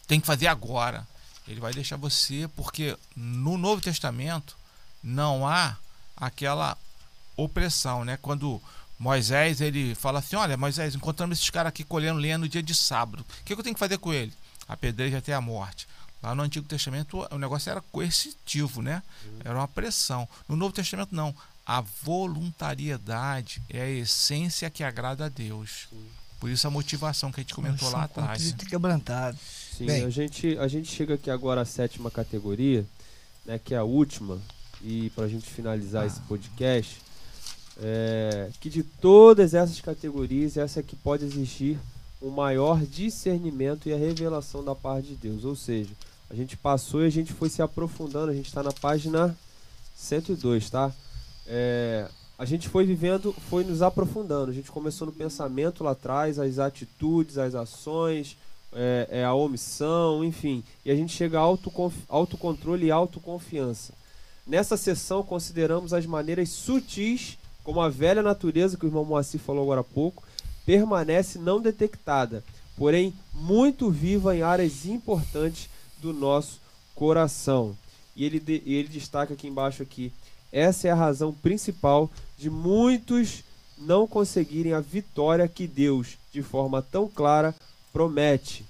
[0.07, 1.07] tem que fazer agora.
[1.47, 4.57] Ele vai deixar você, porque no Novo Testamento
[5.03, 5.77] não há
[6.17, 6.77] aquela
[7.37, 8.17] opressão, né?
[8.21, 8.63] Quando
[8.99, 12.75] Moisés ele fala assim: Olha, Moisés, encontramos esses caras aqui colhendo lenha no dia de
[12.75, 13.25] sábado.
[13.41, 14.33] O que, eu tenho que fazer com ele?
[14.69, 15.89] Apedreja até a morte.
[16.23, 19.03] Lá no Antigo Testamento o negócio era coercitivo, né?
[19.45, 20.29] Era uma pressão.
[20.49, 21.35] No Novo Testamento, não.
[21.67, 25.89] A voluntariedade é a essência que agrada a Deus.
[26.43, 28.53] Por isso a motivação que a gente comentou lá atrás.
[28.69, 29.39] quebrantado.
[29.79, 32.85] Sim, Bem, a gente, a gente chega aqui agora à sétima categoria,
[33.47, 34.41] né, que é a última,
[34.83, 36.07] e para a gente finalizar ah.
[36.07, 37.01] esse podcast,
[37.81, 41.79] é, que de todas essas categorias, essa é que pode exigir
[42.21, 45.45] um maior discernimento e a revelação da parte de Deus.
[45.45, 45.93] Ou seja,
[46.29, 49.39] a gente passou e a gente foi se aprofundando, a gente está na página
[49.95, 50.93] 102, tá?
[51.47, 52.11] É,
[52.43, 54.51] a gente foi vivendo, foi nos aprofundando.
[54.51, 58.37] A gente começou no pensamento lá atrás, as atitudes, as ações,
[58.73, 60.65] é, é a omissão, enfim.
[60.85, 61.57] E a gente chega a
[62.09, 63.95] autocontrole e autoconfiança.
[64.45, 69.63] Nessa sessão, consideramos as maneiras sutis, como a velha natureza que o irmão Moacir falou
[69.63, 70.25] agora há pouco,
[70.67, 72.43] permanece não detectada,
[72.77, 75.71] porém muito viva em áreas importantes
[76.01, 76.61] do nosso
[76.93, 77.79] coração.
[78.17, 80.13] E ele, ele destaca aqui embaixo aqui
[80.53, 83.43] essa é a razão principal de muitos
[83.79, 87.55] não conseguirem a vitória que Deus, de forma tão clara,
[87.93, 88.65] promete.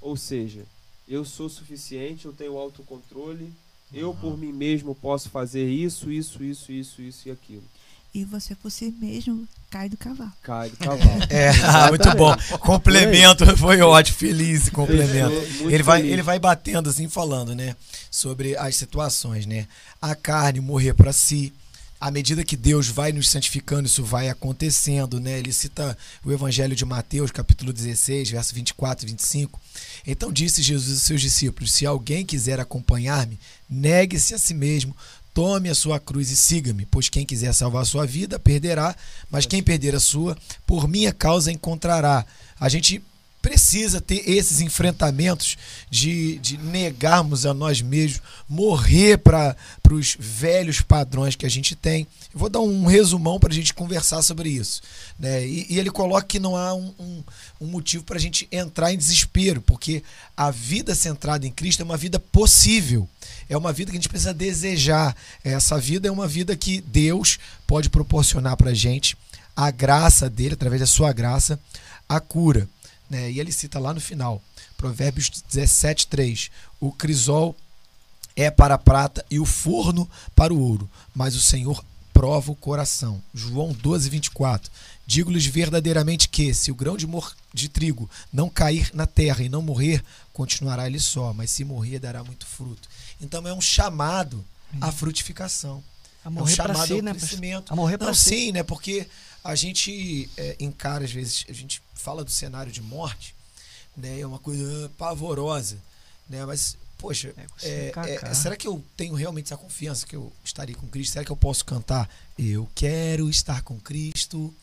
[0.00, 0.64] Ou seja,
[1.08, 3.52] eu sou suficiente, eu tenho autocontrole,
[3.92, 7.64] eu por mim mesmo posso fazer isso, isso, isso, isso, isso e aquilo.
[8.14, 10.32] E você por si mesmo cai do cavalo.
[10.42, 11.22] Cai do cavalo.
[11.30, 12.36] É, muito bom.
[12.58, 15.34] Complemento, foi ótimo, feliz complemento.
[15.62, 17.74] Ele vai, ele vai batendo assim, falando, né?
[18.10, 19.66] Sobre as situações, né?
[20.00, 21.54] A carne morrer para si.
[21.98, 25.38] À medida que Deus vai nos santificando, isso vai acontecendo, né?
[25.38, 29.60] Ele cita o Evangelho de Mateus, capítulo 16, verso 24 e 25.
[30.06, 33.38] Então disse Jesus aos seus discípulos: Se alguém quiser acompanhar-me,
[33.70, 34.94] negue-se a si mesmo,
[35.34, 38.94] Tome a sua cruz e siga-me, pois quem quiser salvar a sua vida perderá,
[39.30, 40.36] mas quem perder a sua,
[40.66, 42.26] por minha causa encontrará.
[42.60, 43.02] A gente
[43.42, 45.58] precisa ter esses enfrentamentos
[45.90, 49.56] de, de negarmos a nós mesmos, morrer para
[49.90, 52.06] os velhos padrões que a gente tem.
[52.32, 54.80] Eu vou dar um resumão para a gente conversar sobre isso.
[55.18, 55.44] Né?
[55.44, 57.24] E, e ele coloca que não há um, um,
[57.62, 60.04] um motivo para a gente entrar em desespero, porque
[60.36, 63.08] a vida centrada em Cristo é uma vida possível
[63.48, 65.16] é uma vida que a gente precisa desejar.
[65.42, 69.16] Essa vida é uma vida que Deus pode proporcionar para a gente,
[69.54, 71.58] a graça dele, através da sua graça,
[72.08, 72.68] a cura.
[73.08, 73.30] Né?
[73.30, 74.42] E ele cita lá no final,
[74.76, 76.50] Provérbios 17, 3:
[76.80, 77.56] O crisol
[78.34, 82.56] é para a prata e o forno para o ouro, mas o Senhor prova o
[82.56, 83.22] coração.
[83.34, 84.70] João 12, 24.
[85.06, 87.06] Digo-lhes verdadeiramente que, se o grão de,
[87.52, 90.02] de, trigo não cair na terra e não morrer,
[90.32, 92.88] continuará ele só, mas se morrer, dará muito fruto.
[93.20, 94.44] Então é um chamado
[94.80, 95.82] à frutificação.
[96.24, 97.14] A morrer é um chamado si, ao né?
[97.14, 97.72] crescimento.
[97.72, 98.30] A morrer Não, si.
[98.30, 98.62] sim, né?
[98.62, 99.06] Porque
[99.42, 103.34] a gente é, encara, às vezes, a gente fala do cenário de morte,
[103.96, 104.20] né?
[104.20, 105.78] É uma coisa pavorosa,
[106.28, 106.46] né?
[106.46, 110.76] Mas, poxa, é, é, é, será que eu tenho realmente essa confiança que eu estaria
[110.76, 111.14] com Cristo?
[111.14, 112.08] Será que eu posso cantar?
[112.38, 114.54] Eu quero estar com Cristo.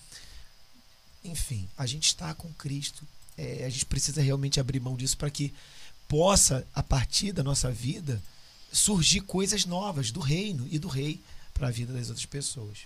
[1.23, 3.05] Enfim, a gente está com Cristo.
[3.37, 5.53] É, a gente precisa realmente abrir mão disso para que
[6.07, 8.21] possa, a partir da nossa vida,
[8.71, 11.21] surgir coisas novas do reino e do rei
[11.53, 12.79] para a vida das outras pessoas.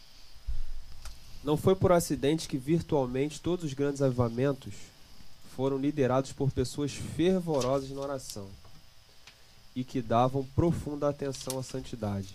[1.44, 4.74] Não foi por acidente que virtualmente todos os grandes avivamentos
[5.56, 8.50] foram liderados por pessoas fervorosas na oração
[9.76, 12.30] e que davam profunda atenção à santidade.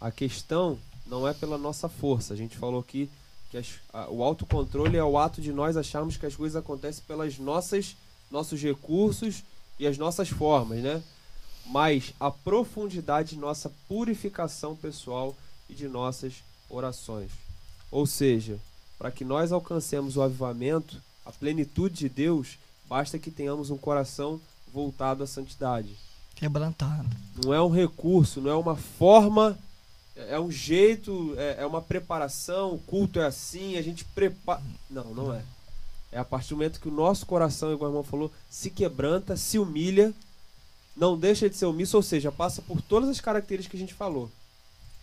[0.00, 2.34] A questão não é pela nossa força.
[2.34, 3.10] A gente falou aqui
[3.52, 7.04] que as, a, o autocontrole é o ato de nós acharmos que as coisas acontecem
[7.06, 7.94] pelas nossas
[8.30, 9.44] nossos recursos
[9.78, 11.02] e as nossas formas, né?
[11.66, 15.36] mas a profundidade de nossa purificação pessoal
[15.68, 17.30] e de nossas orações.
[17.90, 18.58] Ou seja,
[18.98, 20.96] para que nós alcancemos o avivamento,
[21.26, 22.58] a plenitude de Deus,
[22.88, 24.40] basta que tenhamos um coração
[24.72, 25.94] voltado à santidade.
[26.34, 27.08] Quebrantado.
[27.44, 29.58] Não é um recurso, não é uma forma,
[30.28, 34.62] é um jeito, é, é uma preparação, o culto é assim, a gente prepara.
[34.90, 35.42] Não, não é.
[36.10, 39.36] É a partir do momento que o nosso coração, igual o irmão falou, se quebranta,
[39.36, 40.12] se humilha,
[40.96, 43.94] não deixa de ser omisso, ou seja, passa por todas as características que a gente
[43.94, 44.30] falou.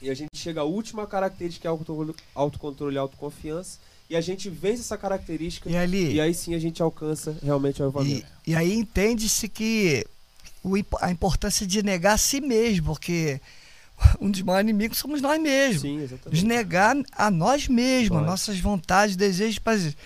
[0.02, 3.80] E a gente chega à última característica, que é autocontrole, autocontrole e autoconfiança,
[4.10, 7.82] e a gente vence essa característica, E ali, e aí sim a gente alcança realmente
[7.82, 8.26] o avivamento.
[8.46, 10.06] E, e aí entende-se que
[10.64, 13.40] o a importância de negar a si mesmo, porque
[14.20, 15.82] um dos maiores inimigos somos nós mesmos.
[15.82, 16.46] Sim, Nos exatamente.
[16.46, 18.30] negar a nós mesmos, Pode.
[18.30, 19.98] nossas vontades, desejos, prazeres.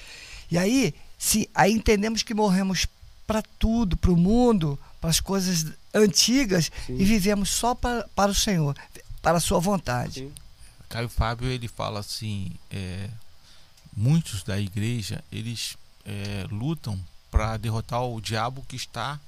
[0.49, 2.85] E aí, se aí entendemos que morremos
[3.25, 6.97] para tudo, para o mundo, para as coisas antigas Sim.
[6.97, 8.75] e vivemos só para, para o Senhor,
[9.21, 10.21] para a sua vontade.
[10.21, 10.31] Sim.
[10.89, 13.09] Caio Fábio ele fala assim, é,
[13.95, 15.75] muitos da igreja eles
[16.05, 16.99] é, lutam
[17.31, 19.19] para derrotar o diabo que está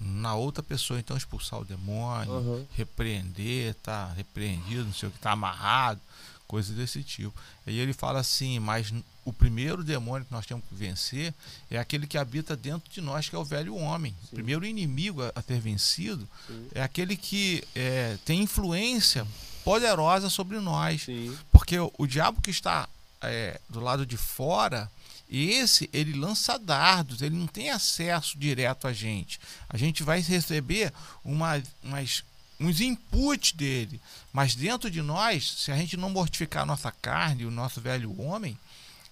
[0.00, 2.66] na outra pessoa, então expulsar o demônio, Aham.
[2.76, 6.00] repreender, tá repreendido, não sei o que, tá amarrado,
[6.46, 7.38] coisas desse tipo.
[7.66, 8.92] Aí ele fala assim, mas
[9.24, 11.34] o primeiro demônio que nós temos que vencer
[11.70, 14.14] é aquele que habita dentro de nós, que é o velho homem.
[14.24, 14.36] O Sim.
[14.36, 16.68] primeiro inimigo a, a ter vencido Sim.
[16.74, 19.26] é aquele que é, tem influência
[19.64, 21.02] poderosa sobre nós.
[21.02, 21.36] Sim.
[21.52, 22.88] Porque o, o diabo que está
[23.20, 24.90] é, do lado de fora,
[25.30, 29.38] esse ele lança dardos, ele não tem acesso direto a gente.
[29.68, 30.92] A gente vai receber
[31.22, 32.24] uma, umas,
[32.58, 34.00] uns inputs dele.
[34.32, 38.18] Mas dentro de nós, se a gente não mortificar a nossa carne, o nosso velho
[38.20, 38.58] homem,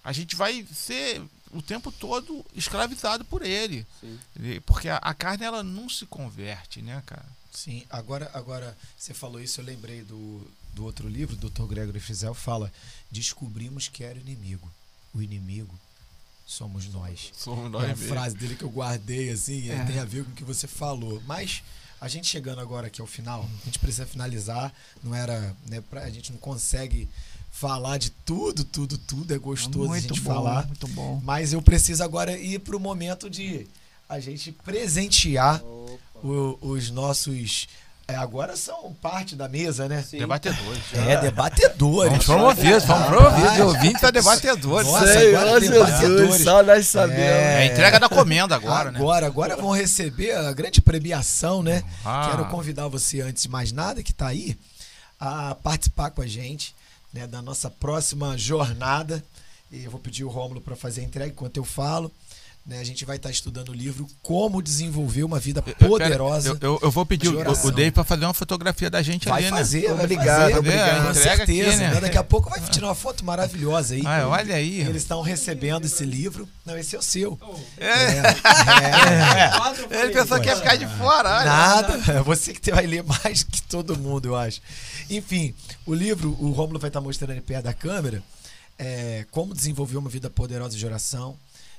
[0.03, 1.21] a gente vai ser
[1.51, 3.85] o tempo todo escravizado por ele.
[3.99, 4.19] Sim.
[4.65, 7.25] Porque a, a carne ela não se converte, né, cara?
[7.51, 11.65] Sim, agora, agora você falou isso, eu lembrei do, do outro livro, do Dr.
[11.65, 12.71] Gregory Frizel, fala:
[13.11, 14.71] descobrimos que era o inimigo.
[15.13, 15.73] O inimigo
[16.47, 17.29] somos nós.
[17.37, 19.83] Somos É uma frase dele que eu guardei assim, É.
[19.83, 21.21] tem a ver com o que você falou.
[21.27, 21.61] Mas
[21.99, 24.73] a gente chegando agora aqui ao final, a gente precisa finalizar.
[25.03, 27.09] Não era, né, pra, a gente não consegue
[27.51, 29.33] falar de tudo, tudo, tudo.
[29.33, 30.65] É gostoso a muito gente bom, falar.
[30.67, 31.19] muito bom.
[31.23, 33.67] Mas eu preciso agora ir para o momento de
[34.07, 35.61] a gente presentear
[36.23, 37.67] o- os nossos.
[38.09, 40.01] É, agora são parte da mesa, né?
[40.01, 40.19] Sim.
[40.19, 40.81] Debatedores.
[40.93, 42.11] É, debatedores.
[42.11, 44.87] Vamos promover, vamos promover de ouvintes a debatedores.
[44.87, 46.41] Nossa, Senhor agora debatedores.
[46.41, 47.19] só nós sabemos.
[47.19, 48.99] É a entrega da comenda agora, né?
[48.99, 51.83] Agora, agora vão receber a grande premiação, né?
[52.05, 52.29] Ah.
[52.31, 54.57] Quero convidar você, antes de mais nada, que está aí,
[55.19, 56.73] a participar com a gente
[57.13, 59.21] né, da nossa próxima jornada.
[59.69, 62.09] E eu vou pedir o Rômulo para fazer a entrega enquanto eu falo.
[62.67, 66.49] Né, a gente vai estar estudando o livro Como Desenvolver uma Vida Poderosa.
[66.49, 69.43] Eu, eu- eu vou pedir o, o Dave para fazer uma fotografia da gente Vai
[69.45, 69.93] ali, fazer, né?
[69.93, 70.57] vai Obrigado, fazer.
[70.59, 71.03] obrigado.
[71.03, 71.77] Com aqui, certeza.
[71.77, 71.93] né?
[71.93, 72.01] né?
[72.01, 74.01] Daqui a pouco vai tirar uma foto maravilhosa aí.
[74.05, 74.81] Ah, olha aí.
[74.81, 76.45] Eles estão recebendo esse livro.
[76.65, 77.39] Não, esse é o seu.
[77.77, 77.87] É.
[77.87, 80.03] É.
[80.03, 81.29] Ele pensou que ia ficar de fora.
[81.37, 81.45] olha.
[81.45, 84.61] Nada, é você que vai ler mais que todo mundo, eu acho.
[85.09, 85.53] Enfim,
[85.85, 88.21] o livro, o Rômulo vai estar mostrando ali perto da câmera,
[88.77, 91.37] é Como Desenvolver uma Vida Poderosa de Oração.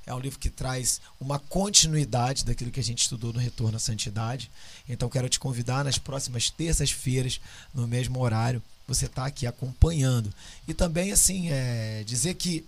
[0.08, 3.78] É um livro que traz uma continuidade daquilo que a gente estudou no Retorno à
[3.78, 4.50] Santidade.
[4.88, 7.38] Então, quero te convidar nas próximas terças-feiras,
[7.74, 10.32] no mesmo horário, você está aqui acompanhando.
[10.66, 12.64] E também, assim, é, dizer que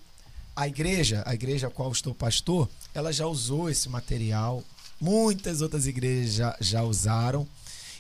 [0.55, 4.63] a igreja, a igreja a qual estou pastor, ela já usou esse material.
[5.01, 7.49] Muitas outras igrejas já, já usaram.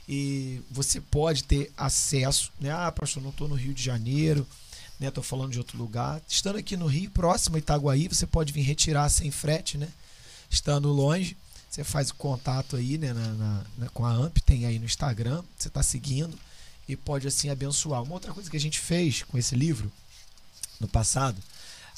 [0.06, 2.70] E você pode ter acesso, né?
[2.70, 4.46] Ah, pastor, não estou no Rio de Janeiro,
[5.00, 5.08] né?
[5.08, 6.20] Estou falando de outro lugar.
[6.28, 9.88] Estando aqui no Rio, próximo a Itaguaí, você pode vir retirar sem frete, né?
[10.50, 11.36] Estando longe,
[11.70, 13.12] você faz o contato aí, né?
[13.12, 16.38] na- na- na- com a AMP, tem aí no Instagram, você está seguindo
[16.88, 18.02] e pode assim abençoar.
[18.02, 19.90] Uma outra coisa que a gente fez com esse livro
[20.80, 21.40] no passado,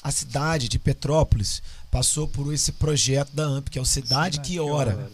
[0.01, 4.59] a cidade de Petrópolis passou por esse projeto da AMP, que é o Cidade, que
[4.59, 5.11] Ora.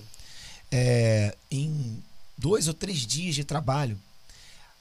[0.72, 2.04] É, em
[2.38, 3.98] dois ou três dias de trabalho,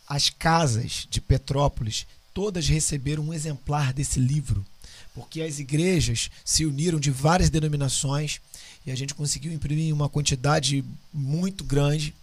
[0.09, 2.07] as casas de Petrópolis
[2.39, 4.65] todas receberam um exemplar desse livro,
[5.13, 8.41] porque as igrejas se uniram de várias denominações
[8.87, 12.15] e a gente conseguiu imprimir uma quantidade muito grande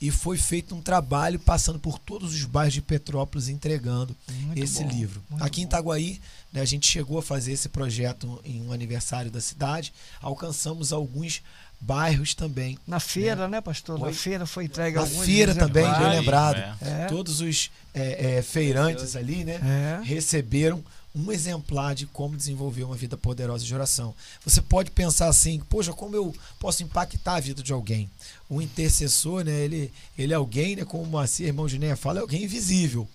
[0.00, 4.82] e foi feito um trabalho passando por todos os bairros de Petrópolis entregando Muito esse
[4.82, 5.22] bom, livro.
[5.38, 5.64] Aqui em.
[5.64, 6.18] Itaguaí,
[6.50, 9.92] né, a gente chegou a fazer esse projeto em um aniversário da cidade,
[10.22, 11.42] alcançamos alguns
[11.80, 12.78] bairros também.
[12.86, 14.00] Na feira, né, pastor?
[14.00, 14.08] Oi?
[14.08, 16.58] Na feira foi entregue Na alguns feira também, bem lembrado.
[16.58, 17.04] É.
[17.04, 17.06] É.
[17.06, 20.04] Todos os é, é, feirantes ali, né, É.
[20.04, 20.84] receberam
[21.14, 24.14] um exemplar de como desenvolver uma vida poderosa de oração.
[24.44, 28.10] Você pode pensar assim, poxa, como eu posso impactar a vida de alguém?
[28.48, 32.22] O intercessor, né, ele, ele é alguém, né, como o Moacir, irmão Ginéia fala, é
[32.22, 33.08] alguém invisível.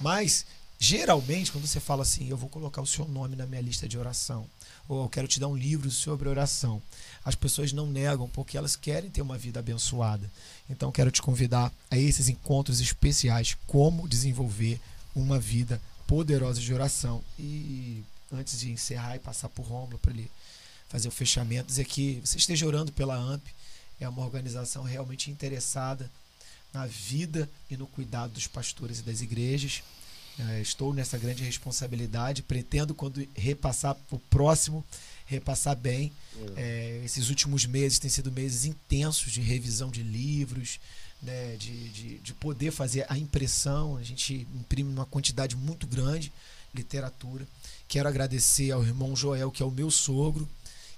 [0.00, 0.44] Mas
[0.78, 3.96] geralmente, quando você fala assim, eu vou colocar o seu nome na minha lista de
[3.96, 4.46] oração,
[4.88, 6.80] ou eu quero te dar um livro sobre oração,
[7.24, 10.30] as pessoas não negam porque elas querem ter uma vida abençoada.
[10.70, 14.80] Então, quero te convidar a esses encontros especiais, como desenvolver
[15.14, 17.22] uma vida poderosa de oração.
[17.38, 18.02] E
[18.32, 20.30] antes de encerrar e passar por Rômulo para ele
[20.88, 23.44] fazer o fechamento, dizer que você esteja orando pela AMP,
[24.00, 26.10] é uma organização realmente interessada
[26.72, 29.82] na vida e no cuidado dos pastores e das igrejas.
[30.38, 34.84] É, estou nessa grande responsabilidade, pretendo quando repassar para o próximo,
[35.26, 36.12] repassar bem.
[36.56, 40.78] É, esses últimos meses têm sido meses intensos de revisão de livros,
[41.22, 43.96] né, de, de, de poder fazer a impressão.
[43.96, 46.30] A gente imprime uma quantidade muito grande
[46.72, 47.46] de literatura.
[47.88, 50.46] Quero agradecer ao irmão Joel, que é o meu sogro,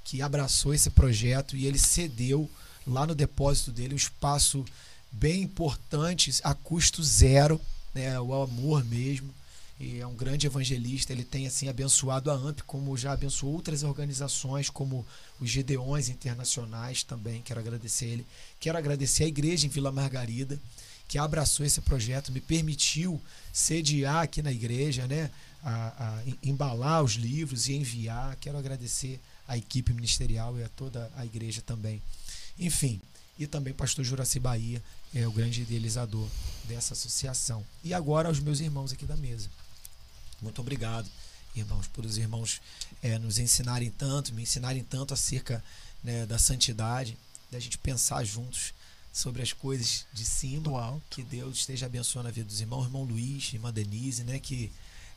[0.05, 2.51] que abraçou esse projeto e ele cedeu
[2.87, 4.65] lá no depósito dele um espaço
[5.13, 7.61] bem importante, a custo zero,
[7.99, 9.35] né, o amor mesmo.
[9.81, 13.85] E é um grande evangelista, ele tem assim abençoado a AMP, como já abençoou outras
[13.85, 15.07] organizações, como
[15.41, 17.43] os Gedeões Internacionais também.
[17.43, 18.27] Quero agradecer ele.
[18.59, 20.59] Quero agradecer a igreja em Vila Margarida,
[21.07, 23.21] que abraçou esse projeto, me permitiu
[23.53, 25.31] sediar aqui na igreja, né?
[25.63, 28.37] A, a, embalar os livros e enviar.
[28.41, 32.03] Quero agradecer a equipe ministerial e a toda a igreja também.
[32.59, 33.01] Enfim,
[33.39, 34.83] e também pastor Juraci Bahia,
[35.15, 36.29] é o grande idealizador
[36.65, 37.65] dessa associação.
[37.85, 39.49] E agora aos meus irmãos aqui da mesa.
[40.43, 41.09] Muito obrigado,
[41.55, 42.61] irmãos, por os irmãos
[43.03, 45.63] é, nos ensinarem tanto, me ensinarem tanto acerca
[46.03, 47.17] né, da santidade,
[47.51, 48.75] da gente pensar juntos
[49.13, 51.01] sobre as coisas de cima.
[51.11, 54.39] Que Deus esteja abençoando a vida dos irmãos, irmão Luiz, irmã Denise, né?
[54.39, 54.71] Que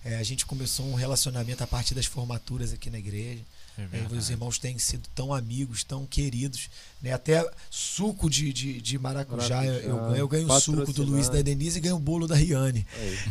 [0.03, 3.43] é, a gente começou um relacionamento a partir das formaturas aqui na igreja.
[3.77, 6.69] É os irmãos têm sido tão amigos, tão queridos.
[7.01, 7.13] Né?
[7.13, 11.29] Até suco de, de, de maracujá, maracujá, eu ganho, eu ganho o suco do Luiz
[11.29, 12.85] da Denise e ganho o bolo da Riane.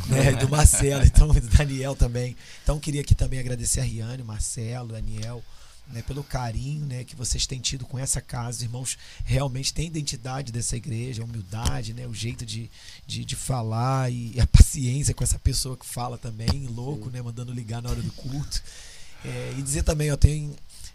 [0.09, 0.33] Né?
[0.33, 2.37] Do Marcelo, então, do Daniel também.
[2.63, 5.43] Então queria aqui também agradecer a Riane, Marcelo, Daniel.
[5.93, 8.59] Né, pelo carinho né, que vocês têm tido com essa casa.
[8.59, 12.71] Os irmãos realmente têm identidade dessa igreja, a humildade, né, o jeito de,
[13.05, 17.53] de, de falar e a paciência com essa pessoa que fala também, louco, né, mandando
[17.53, 18.63] ligar na hora do culto.
[19.25, 20.55] É, e dizer também, eu tenho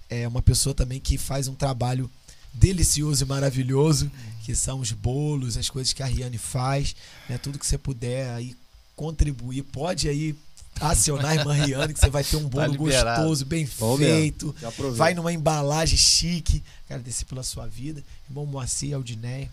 [0.10, 2.10] é, uma pessoa também que faz um trabalho
[2.53, 4.10] delicioso e maravilhoso,
[4.43, 6.95] que são os bolos, as coisas que a Riane faz,
[7.27, 7.38] né?
[7.38, 8.56] Tudo que você puder aí
[8.95, 10.35] contribuir, pode aí
[10.80, 14.56] acionar a irmã Riane, que você vai ter um bolo tá gostoso, bem Bom feito.
[14.95, 16.64] Vai numa embalagem chique.
[16.89, 18.03] Agradecer pela sua vida.
[18.30, 19.49] Irmão Moacir Aldinéia.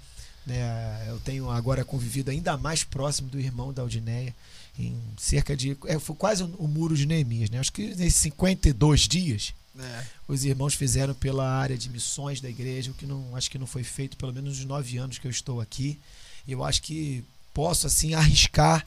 [0.46, 1.06] Né?
[1.08, 4.34] Eu tenho agora convivido ainda mais próximo do irmão da Aldinéia
[4.78, 5.76] em cerca de.
[5.86, 7.58] É, foi quase o, muro de Neemias, né?
[7.58, 9.54] Acho que nesses 52 dias.
[9.78, 10.04] É.
[10.28, 13.66] Os irmãos fizeram pela área de missões da igreja, o que não acho que não
[13.66, 15.98] foi feito pelo menos nos nove anos que eu estou aqui.
[16.46, 17.24] Eu acho que
[17.54, 18.86] posso assim arriscar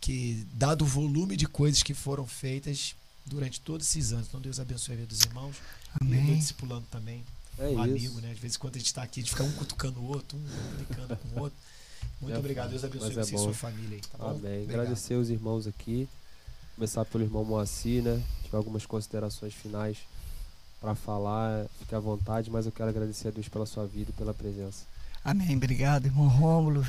[0.00, 2.94] que, dado o volume de coisas que foram feitas
[3.26, 5.56] durante todos esses anos, então Deus abençoe a vida dos irmãos.
[6.00, 6.24] Amém.
[6.24, 7.24] E eu discipulando também
[7.58, 7.80] é um isso.
[7.80, 8.32] amigo, né?
[8.32, 10.38] De vez em quando a gente está aqui, a gente fica um cutucando o outro,
[10.38, 11.58] um brincando com o outro.
[12.20, 12.70] Muito é, obrigado.
[12.70, 14.30] Deus abençoe é você e sua família aí, tá bom?
[14.30, 14.62] Amém.
[14.62, 14.80] Obrigado.
[14.80, 16.08] Agradecer os irmãos aqui.
[16.74, 18.22] Começar pelo irmão Moacir, né?
[18.44, 19.98] Tiver algumas considerações finais
[20.80, 24.12] para falar, fique à vontade, mas eu quero agradecer a Deus pela sua vida e
[24.14, 24.84] pela presença.
[25.24, 25.56] Amém.
[25.56, 26.86] Obrigado, irmão Rômulo.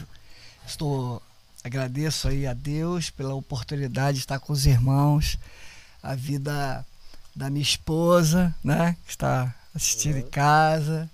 [0.65, 1.21] Estou
[1.63, 5.37] agradeço aí a Deus pela oportunidade de estar com os irmãos,
[6.01, 6.85] a vida
[7.35, 10.21] da minha esposa, né, que está assistindo uhum.
[10.21, 11.09] em casa,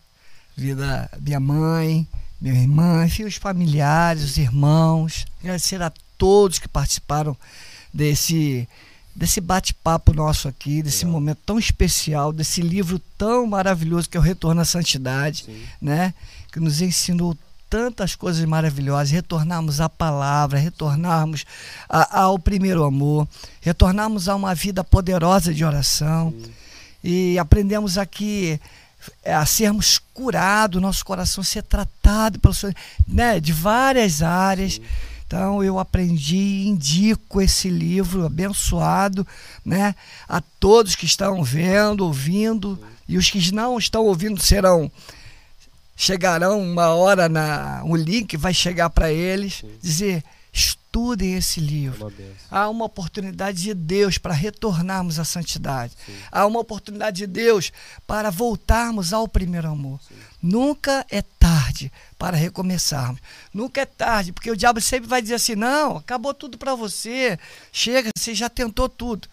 [0.55, 2.07] vida da minha mãe,
[2.39, 5.25] minha irmã, enfim, os familiares, os irmãos.
[5.39, 7.35] Agradecer a todos que participaram
[7.93, 8.67] desse
[9.15, 11.13] desse bate-papo nosso aqui, desse Legal.
[11.19, 15.59] momento tão especial, desse livro tão maravilhoso que é o Retorno à Santidade, Sim.
[15.81, 16.13] né?
[16.51, 17.35] Que nos ensinou
[17.67, 21.45] tantas coisas maravilhosas, retornarmos à palavra, retornarmos
[21.89, 23.27] a, ao primeiro amor,
[23.59, 26.31] retornarmos a uma vida poderosa de oração.
[26.31, 26.51] Sim.
[27.03, 28.59] E aprendemos aqui é,
[29.25, 32.75] a sermos curados, nosso coração ser tratado pelo Senhor,
[33.07, 34.79] né, de várias áreas.
[35.25, 39.27] Então eu aprendi indico esse livro abençoado,
[39.65, 39.93] né,
[40.27, 44.91] a todos que estão vendo, ouvindo, e os que não estão ouvindo serão
[45.99, 50.23] chegarão uma hora na o link vai chegar para eles, dizer
[50.57, 52.11] estudem esse livro.
[52.49, 55.93] Há uma oportunidade de Deus para retornarmos à santidade.
[56.05, 56.17] Sim.
[56.31, 57.71] Há uma oportunidade de Deus
[58.07, 59.99] para voltarmos ao primeiro amor.
[60.07, 60.15] Sim.
[60.41, 63.21] Nunca é tarde para recomeçarmos.
[63.53, 67.37] Nunca é tarde, porque o diabo sempre vai dizer assim: não, acabou tudo para você,
[67.71, 69.27] chega, você já tentou tudo.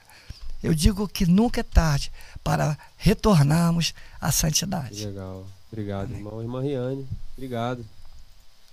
[0.62, 2.10] Eu digo que nunca é tarde
[2.42, 5.04] para retornarmos à santidade.
[5.06, 5.46] Legal.
[5.72, 6.18] Obrigado, Amém.
[6.18, 6.40] irmão.
[6.40, 7.06] Irmã Riane,
[7.36, 7.84] obrigado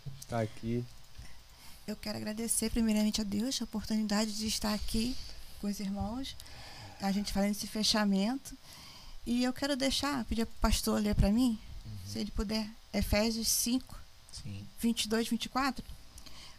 [0.03, 0.83] por estar aqui.
[1.91, 5.15] Eu quero agradecer primeiramente a Deus a oportunidade de estar aqui
[5.59, 6.35] com os irmãos,
[7.01, 8.57] a gente fazendo esse fechamento.
[9.25, 11.97] E eu quero deixar, pedir para o pastor ler para mim, uhum.
[12.07, 13.99] se ele puder, Efésios 5,
[14.31, 14.67] Sim.
[14.79, 15.83] 22, 24.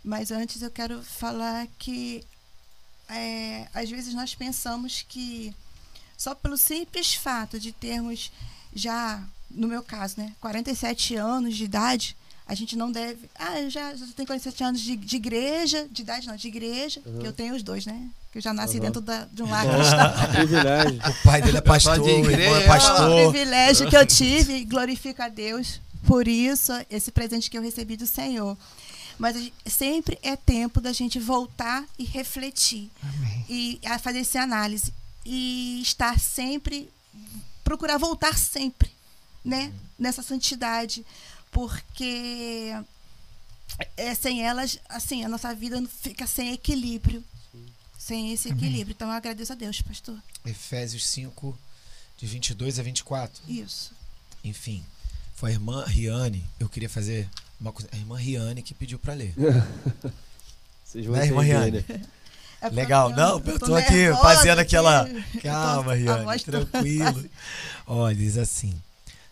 [0.05, 2.25] Mas antes eu quero falar que
[3.09, 5.55] é, às vezes nós pensamos que
[6.17, 8.31] só pelo simples fato de termos
[8.75, 13.28] já, no meu caso, né, 47 anos de idade, a gente não deve.
[13.39, 17.01] Ah, eu já, já tenho 47 anos de, de igreja, de idade não, de igreja,
[17.06, 17.19] uhum.
[17.20, 18.09] que eu tenho os dois, né?
[18.31, 18.82] Que eu já nasci uhum.
[18.82, 19.64] dentro da, de um lar
[20.32, 21.01] privilégio.
[21.01, 23.19] O pai dele é pastor, o irmão é pastor.
[23.19, 27.56] É um privilégio que eu tive e glorifico a Deus por isso, esse presente que
[27.56, 28.56] eu recebi do Senhor.
[29.19, 32.90] Mas sempre é tempo da gente voltar e refletir.
[33.02, 33.47] Amém.
[33.48, 34.93] E a fazer essa análise.
[35.24, 36.90] E estar sempre,
[37.62, 38.90] procurar voltar sempre,
[39.44, 39.73] né?
[39.97, 41.06] Nessa santidade
[41.53, 42.74] porque
[43.97, 47.23] é, sem elas, assim, a nossa vida fica sem equilíbrio.
[47.53, 47.66] Sim.
[47.97, 48.65] Sem esse Amém.
[48.65, 48.95] equilíbrio.
[48.95, 50.19] Então eu agradeço a Deus, pastor.
[50.45, 51.57] Efésios 5,
[52.19, 53.43] de 22 a 24.
[53.47, 53.93] Isso.
[54.43, 54.85] Enfim,
[55.37, 56.45] foi a irmã Riane.
[56.59, 57.29] Eu queria fazer
[57.61, 57.89] uma coisa.
[57.93, 59.35] A irmã Riane que pediu para ler.
[60.85, 61.85] Vocês vão né, irmã Riane?
[62.61, 65.09] É Legal, não, eu tô, tô aqui fazendo aquela.
[65.43, 67.29] Calma, Riane, tranquilo.
[67.87, 68.81] Olha, diz assim: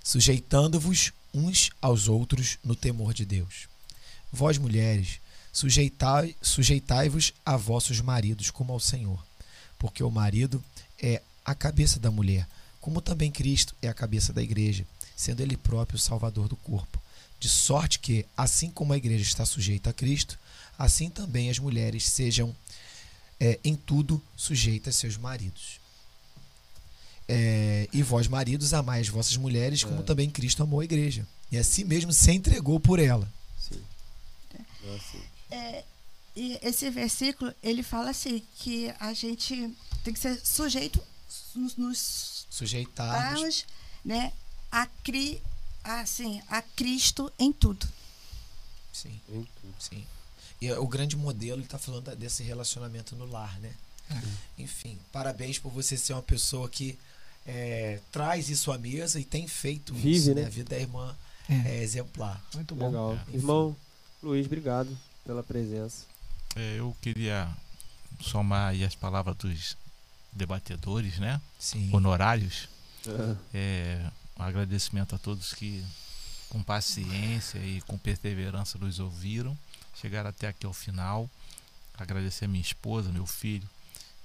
[0.02, 3.68] sujeitando-vos uns aos outros no temor de Deus.
[4.32, 5.20] Vós, mulheres,
[5.52, 9.24] sujeitai, sujeitai-vos a vossos maridos como ao Senhor,
[9.78, 10.62] porque o marido
[11.02, 12.46] é a cabeça da mulher,
[12.80, 14.86] como também Cristo é a cabeça da igreja,
[15.16, 17.00] sendo ele próprio o salvador do corpo.
[17.38, 20.38] De sorte que, assim como a igreja está sujeita a Cristo,
[20.78, 22.54] assim também as mulheres sejam
[23.38, 25.79] é, em tudo sujeitas a seus maridos.
[27.32, 30.02] É, e vós, maridos, amai as vossas mulheres, como é.
[30.02, 31.24] também Cristo amou a igreja.
[31.52, 33.32] E assim mesmo se entregou por ela.
[33.56, 33.80] Sim.
[35.48, 35.84] É,
[36.34, 41.00] e esse versículo, ele fala assim, que a gente tem que ser sujeito,
[41.54, 43.64] nos, nos sujeitarmos
[44.04, 44.32] né,
[44.70, 45.40] a, cri,
[45.84, 47.86] assim, a Cristo em tudo.
[48.92, 49.74] Sim, em tudo.
[49.78, 50.04] Sim.
[50.60, 53.72] E o grande modelo, ele está falando desse relacionamento no lar, né?
[54.10, 54.62] É.
[54.62, 56.98] Enfim, parabéns por você ser uma pessoa que
[57.46, 60.34] é, traz isso à mesa e tem feito Vive, isso.
[60.34, 60.44] Né?
[60.44, 61.16] A vida da irmã
[61.48, 62.42] é, é exemplar.
[62.54, 62.86] Muito bom.
[62.86, 63.18] Legal.
[63.32, 63.36] É.
[63.36, 63.76] Irmão
[64.22, 66.04] Luiz, obrigado pela presença.
[66.54, 67.48] É, eu queria
[68.20, 69.76] somar aí as palavras dos
[70.32, 71.40] debatedores, né?
[71.58, 71.90] Sim.
[71.92, 72.68] Honorários.
[73.54, 74.04] É,
[74.38, 75.82] um agradecimento a todos que
[76.50, 79.56] com paciência e com perseverança nos ouviram,
[79.94, 81.30] chegaram até aqui ao final.
[81.94, 83.68] Agradecer a minha esposa, meu filho,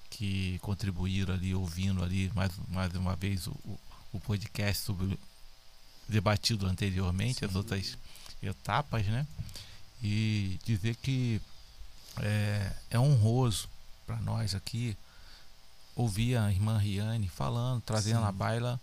[0.10, 3.56] que contribuíram ali, ouvindo ali mais, mais uma vez o,
[4.14, 5.20] o podcast sobre
[6.08, 7.46] debatido anteriormente, Sim.
[7.46, 7.98] as outras
[8.42, 9.26] etapas, né?
[10.04, 11.42] E dizer que
[12.18, 13.68] é, é honroso
[14.06, 14.96] para nós aqui
[15.96, 18.28] ouvir a irmã Riane falando, trazendo Sim.
[18.28, 18.80] à baila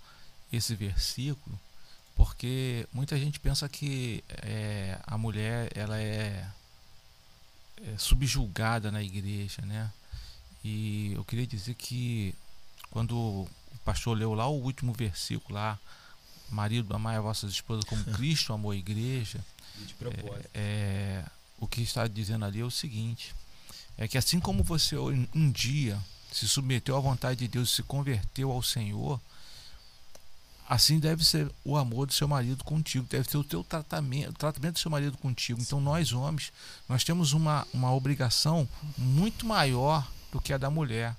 [0.52, 1.58] esse versículo,
[2.14, 6.46] porque muita gente pensa que é, a mulher ela é,
[7.84, 9.90] é subjulgada na igreja, né?
[10.64, 12.34] E eu queria dizer que
[12.90, 13.48] quando o
[13.84, 15.78] pastor leu lá o último versículo lá,
[16.50, 19.44] marido, amai a vossas esposas como Cristo amou a igreja.
[20.00, 21.24] É, é,
[21.58, 23.34] o que está dizendo ali é o seguinte:
[23.96, 25.98] é que assim como você um dia
[26.30, 29.20] se submeteu à vontade de Deus e se converteu ao Senhor,
[30.68, 34.34] assim deve ser o amor do seu marido contigo, deve ser o teu tratamento, o
[34.34, 35.60] tratamento do seu marido contigo.
[35.60, 36.52] Então nós homens,
[36.88, 41.14] nós temos uma, uma obrigação muito maior do que a da mulher.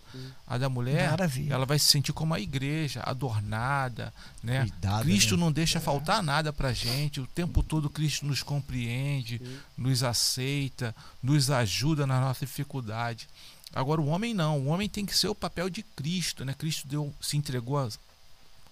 [0.47, 1.53] A da mulher, Maravilha.
[1.53, 4.11] ela vai se sentir como a igreja, adornada,
[4.41, 4.61] né?
[4.61, 5.43] Cuidado, Cristo né?
[5.43, 5.81] não deixa é.
[5.81, 7.21] faltar nada pra gente.
[7.21, 9.59] O tempo todo Cristo nos compreende, Sim.
[9.77, 13.29] nos aceita, nos ajuda na nossa dificuldade.
[13.73, 16.55] Agora o homem não, o homem tem que ser o papel de Cristo, né?
[16.57, 17.77] Cristo deu, se entregou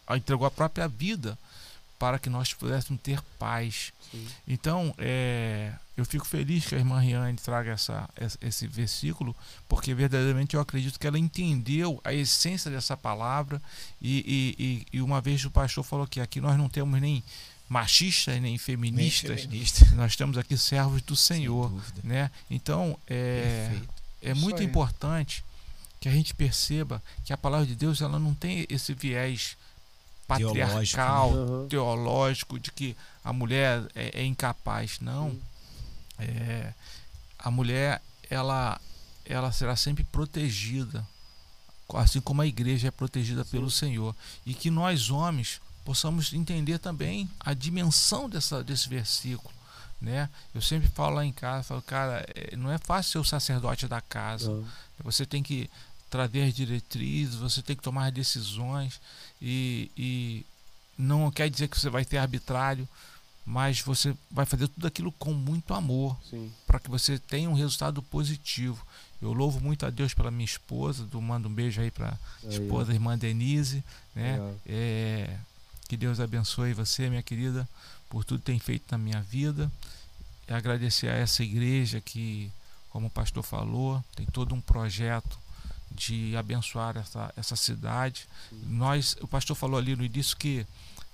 [0.07, 1.38] a, entregou a própria vida
[1.99, 3.93] para que nós pudéssemos ter paz.
[4.11, 4.27] Sim.
[4.47, 5.72] Então, é,
[6.02, 8.10] eu fico feliz que a irmã Riane traga essa,
[8.41, 9.36] esse versículo,
[9.69, 13.61] porque verdadeiramente eu acredito que ela entendeu a essência dessa palavra.
[14.02, 17.23] E, e, e uma vez o pastor falou que aqui nós não temos nem
[17.69, 19.64] machistas nem feministas, nem
[19.95, 21.72] nós temos aqui servos do Senhor.
[22.03, 22.32] Né?
[22.49, 23.80] Então, é,
[24.22, 25.44] é muito importante
[25.99, 29.56] que a gente perceba que a palavra de Deus ela não tem esse viés
[30.28, 31.68] patriarcal, teológico, né?
[31.69, 34.99] teológico de que a mulher é, é incapaz.
[34.99, 35.38] Não.
[36.22, 36.73] É,
[37.38, 38.80] a mulher, ela,
[39.26, 41.06] ela será sempre protegida,
[41.93, 43.49] assim como a igreja é protegida Sim.
[43.52, 44.15] pelo Senhor.
[44.45, 49.53] E que nós, homens, possamos entender também a dimensão dessa, desse versículo.
[49.99, 50.30] né?
[50.53, 53.88] Eu sempre falo lá em casa, falo, cara, é, não é fácil ser o sacerdote
[53.88, 54.49] da casa.
[54.49, 54.65] Não.
[55.03, 55.69] Você tem que
[56.10, 58.99] trazer diretrizes, você tem que tomar decisões
[59.41, 60.45] e, e
[60.98, 62.88] não quer dizer que você vai ter arbitrário,
[63.45, 66.15] mas você vai fazer tudo aquilo com muito amor
[66.68, 68.85] para que você tenha um resultado positivo.
[69.22, 72.93] Eu louvo muito a Deus pela minha esposa, do mando um beijo aí para esposa,
[72.93, 73.84] irmã Denise,
[74.15, 74.39] né?
[74.65, 75.38] É,
[75.88, 77.68] que Deus abençoe você, minha querida,
[78.09, 79.72] por tudo que tem feito na minha vida.
[80.47, 82.51] E agradecer a essa igreja que,
[82.89, 85.38] como o pastor falou, tem todo um projeto
[85.91, 88.27] de abençoar essa, essa cidade.
[88.68, 90.65] Nós, o pastor falou ali no início que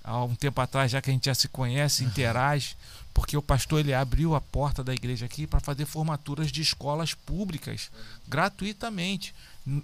[0.08, 2.78] há um tempo atrás, já que a gente já se conhece, interage,
[3.14, 7.14] porque o pastor ele abriu a porta da igreja aqui para fazer formaturas de escolas
[7.14, 7.92] públicas
[8.28, 9.36] gratuitamente.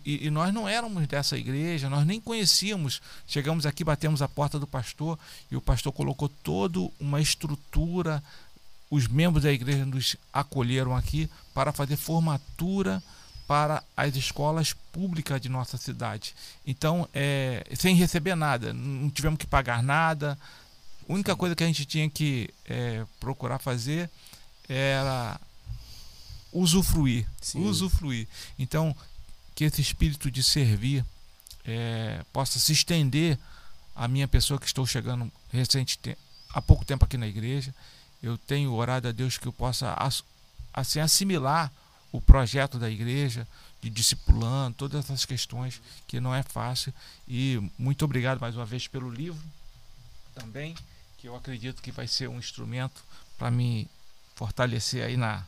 [0.06, 3.02] E, e, nós não éramos dessa igreja, nós nem conhecíamos.
[3.28, 5.20] Chegamos aqui, batemos a porta do pastor
[5.52, 8.24] e o pastor colocou toda uma estrutura.
[8.90, 13.04] Os membros da igreja nos acolheram aqui para fazer formatura
[13.48, 16.34] para as escolas públicas de nossa cidade.
[16.65, 20.38] Então, é, sem receber nada, não tivemos que pagar nada.
[21.07, 24.10] A única coisa que a gente tinha que é, procurar fazer
[24.68, 25.40] era
[26.52, 27.65] usufruir, Sim.
[27.65, 28.28] usufruir.
[28.57, 28.95] Então,
[29.56, 31.06] que esse espírito de servir
[31.65, 33.38] é, possa se estender
[33.95, 35.99] à minha pessoa que estou chegando recente
[36.53, 37.74] há pouco tempo aqui na igreja.
[38.22, 39.95] Eu tenho orado a Deus que eu possa
[40.74, 41.72] assim assimilar
[42.14, 43.45] o projeto da igreja,
[43.81, 46.94] de discipulando, todas essas questões que não é fácil.
[47.27, 49.41] E muito obrigado mais uma vez pelo livro
[50.35, 50.76] também,
[51.18, 53.03] que eu acredito que vai ser um instrumento
[53.35, 53.90] para me
[54.35, 55.44] fortalecer aí na,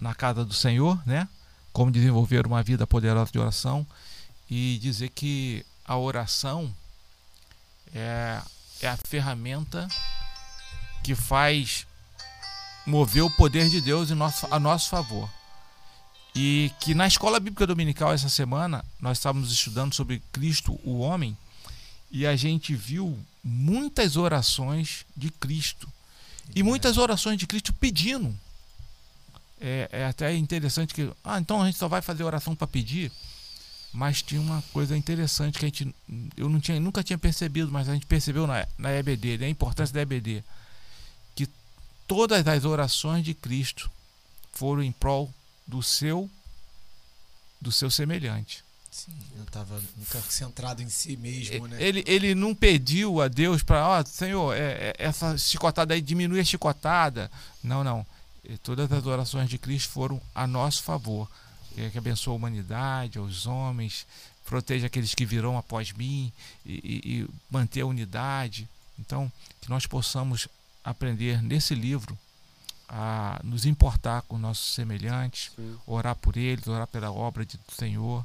[0.00, 1.28] na casa do Senhor, né?
[1.72, 3.86] Como desenvolver uma vida poderosa de oração
[4.50, 6.74] e dizer que a oração
[7.94, 8.42] é,
[8.80, 9.86] é a ferramenta
[11.04, 11.86] que faz
[12.86, 15.28] mover o poder de Deus em nosso, a nosso favor.
[16.34, 21.36] E que na escola bíblica dominical essa semana nós estávamos estudando sobre Cristo, o homem,
[22.10, 25.88] e a gente viu muitas orações de Cristo.
[26.54, 28.34] E muitas orações de Cristo pedindo.
[29.60, 33.12] É, é até interessante que, ah, então a gente só vai fazer oração para pedir.
[33.92, 35.94] Mas tinha uma coisa interessante que a gente,
[36.36, 39.50] eu não tinha, nunca tinha percebido, mas a gente percebeu na, na EBD, né, a
[39.50, 40.42] importância da EBD
[42.06, 43.90] todas as orações de Cristo
[44.52, 45.32] foram em prol
[45.66, 46.30] do seu
[47.60, 48.64] do seu semelhante.
[48.90, 51.82] Sim, eu estava nunca centrado em si mesmo, né?
[51.82, 56.02] Ele, ele não pediu a Deus para, ó, oh, Senhor, é, é, essa chicotada aí
[56.02, 57.30] diminui a chicotada.
[57.64, 58.04] Não, não.
[58.44, 61.26] E todas as orações de Cristo foram a nosso favor.
[61.78, 64.06] É, que abençoe a humanidade, os homens,
[64.44, 66.30] proteja aqueles que virão após mim
[66.66, 68.68] e, e, e manter a unidade.
[68.98, 70.48] Então, que nós possamos
[70.84, 72.18] aprender nesse livro
[72.88, 75.76] a nos importar com nossos semelhantes, Sim.
[75.86, 78.24] orar por eles, orar pela obra do Senhor.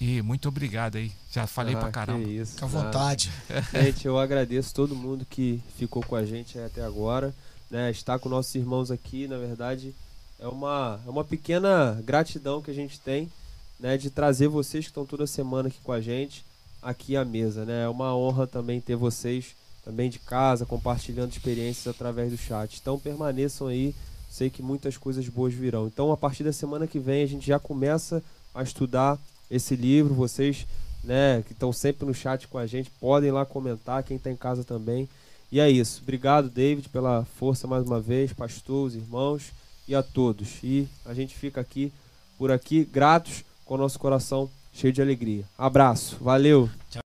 [0.00, 1.12] E muito obrigado aí.
[1.30, 2.26] Já falei ah, pra caramba.
[2.26, 3.30] Isso, Fica à vontade.
[3.70, 7.34] Gente, eu agradeço todo mundo que ficou com a gente até agora.
[7.70, 7.90] Né?
[7.90, 9.94] Estar com nossos irmãos aqui, na verdade,
[10.38, 13.30] é uma, é uma pequena gratidão que a gente tem
[13.78, 16.46] né, de trazer vocês que estão toda semana aqui com a gente
[16.82, 17.66] aqui à mesa.
[17.66, 17.84] Né?
[17.84, 19.54] É uma honra também ter vocês
[19.90, 22.78] também de casa, compartilhando experiências através do chat.
[22.80, 23.92] Então permaneçam aí,
[24.30, 25.88] sei que muitas coisas boas virão.
[25.88, 28.22] Então a partir da semana que vem a gente já começa
[28.54, 29.18] a estudar
[29.50, 30.14] esse livro.
[30.14, 30.64] Vocês,
[31.02, 34.36] né, que estão sempre no chat com a gente, podem lá comentar, quem está em
[34.36, 35.08] casa também.
[35.50, 36.00] E é isso.
[36.02, 39.50] Obrigado, David, pela força mais uma vez, pastor, os irmãos
[39.88, 40.62] e a todos.
[40.62, 41.92] E a gente fica aqui
[42.38, 45.44] por aqui gratos com o nosso coração cheio de alegria.
[45.58, 46.16] Abraço.
[46.20, 46.70] Valeu.
[46.88, 47.09] Tchau.